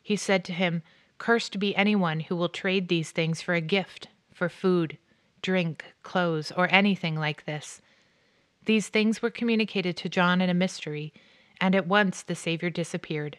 He 0.04 0.18
said 0.18 0.44
to 0.46 0.54
him, 0.54 0.84
Cursed 1.18 1.58
be 1.58 1.76
anyone 1.76 2.20
who 2.20 2.36
will 2.36 2.50
trade 2.50 2.90
these 2.90 3.12
things 3.12 3.42
for 3.42 3.54
a 3.54 3.62
gift, 3.62 4.10
for 4.34 4.50
food, 4.50 4.98
drink, 5.42 5.86
clothes, 6.04 6.52
or 6.52 6.68
anything 6.70 7.16
like 7.16 7.46
this. 7.46 7.82
These 8.66 8.90
things 8.90 9.22
were 9.22 9.30
communicated 9.30 9.96
to 9.98 10.10
John 10.10 10.42
in 10.42 10.50
a 10.50 10.54
mystery, 10.54 11.14
and 11.62 11.74
at 11.74 11.88
once 11.88 12.24
the 12.24 12.36
Savior 12.36 12.70
disappeared. 12.70 13.38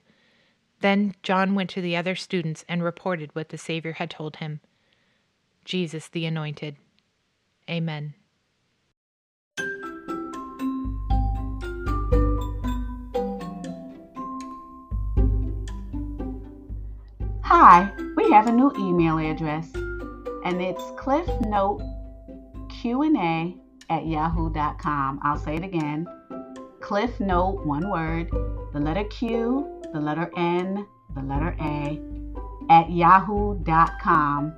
Then 0.80 1.14
John 1.22 1.54
went 1.54 1.70
to 1.70 1.80
the 1.80 1.96
other 1.96 2.14
students 2.14 2.64
and 2.68 2.82
reported 2.82 3.34
what 3.34 3.48
the 3.48 3.56
Savior 3.58 3.92
had 3.92 4.10
told 4.10 4.36
him. 4.36 4.60
Jesus 5.64 6.08
the 6.08 6.26
Anointed. 6.26 6.76
Amen. 7.68 8.14
Hi, 17.42 17.90
we 18.16 18.30
have 18.32 18.46
a 18.48 18.52
new 18.52 18.72
email 18.76 19.18
address, 19.18 19.72
and 20.44 20.60
it's 20.60 20.82
cliffnoteqna 20.98 23.56
at 23.88 24.06
yahoo.com. 24.06 25.20
I'll 25.22 25.38
say 25.38 25.56
it 25.56 25.64
again. 25.64 26.06
Cliffnote, 26.80 27.64
one 27.64 27.88
word, 27.90 28.30
the 28.72 28.80
letter 28.80 29.04
Q, 29.04 29.75
the 29.96 30.02
letter 30.02 30.30
N, 30.36 30.86
the 31.14 31.22
letter 31.22 31.56
A, 31.58 31.98
at 32.68 32.90
yahoo.com. 32.90 34.52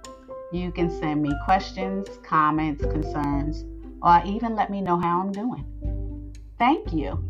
You 0.53 0.73
can 0.73 0.91
send 0.91 1.23
me 1.23 1.31
questions, 1.45 2.09
comments, 2.25 2.83
concerns, 2.83 3.65
or 4.03 4.21
even 4.27 4.57
let 4.57 4.69
me 4.69 4.81
know 4.81 4.99
how 4.99 5.21
I'm 5.21 5.31
doing. 5.31 5.65
Thank 6.59 6.93
you. 6.93 7.23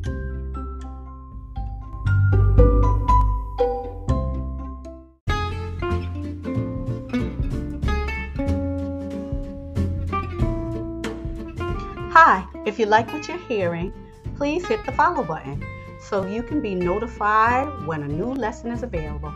Hi, 12.12 12.46
if 12.64 12.78
you 12.78 12.86
like 12.86 13.12
what 13.12 13.28
you're 13.28 13.36
hearing, 13.48 13.92
please 14.36 14.66
hit 14.66 14.86
the 14.86 14.92
follow 14.92 15.22
button 15.22 15.62
so 16.08 16.26
you 16.26 16.42
can 16.42 16.60
be 16.60 16.74
notified 16.74 17.86
when 17.86 18.02
a 18.02 18.08
new 18.08 18.32
lesson 18.32 18.70
is 18.70 18.82
available. 18.82 19.32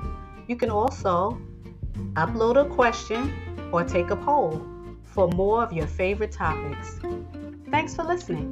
You 0.48 0.56
can 0.56 0.70
also 0.70 1.38
upload 2.14 2.56
a 2.56 2.68
question 2.68 3.32
or 3.72 3.84
take 3.84 4.10
a 4.10 4.16
poll 4.16 4.62
for 5.04 5.28
more 5.28 5.62
of 5.62 5.72
your 5.72 5.86
favorite 5.86 6.32
topics. 6.32 6.98
Thanks 7.70 7.94
for 7.94 8.04
listening. 8.04 8.48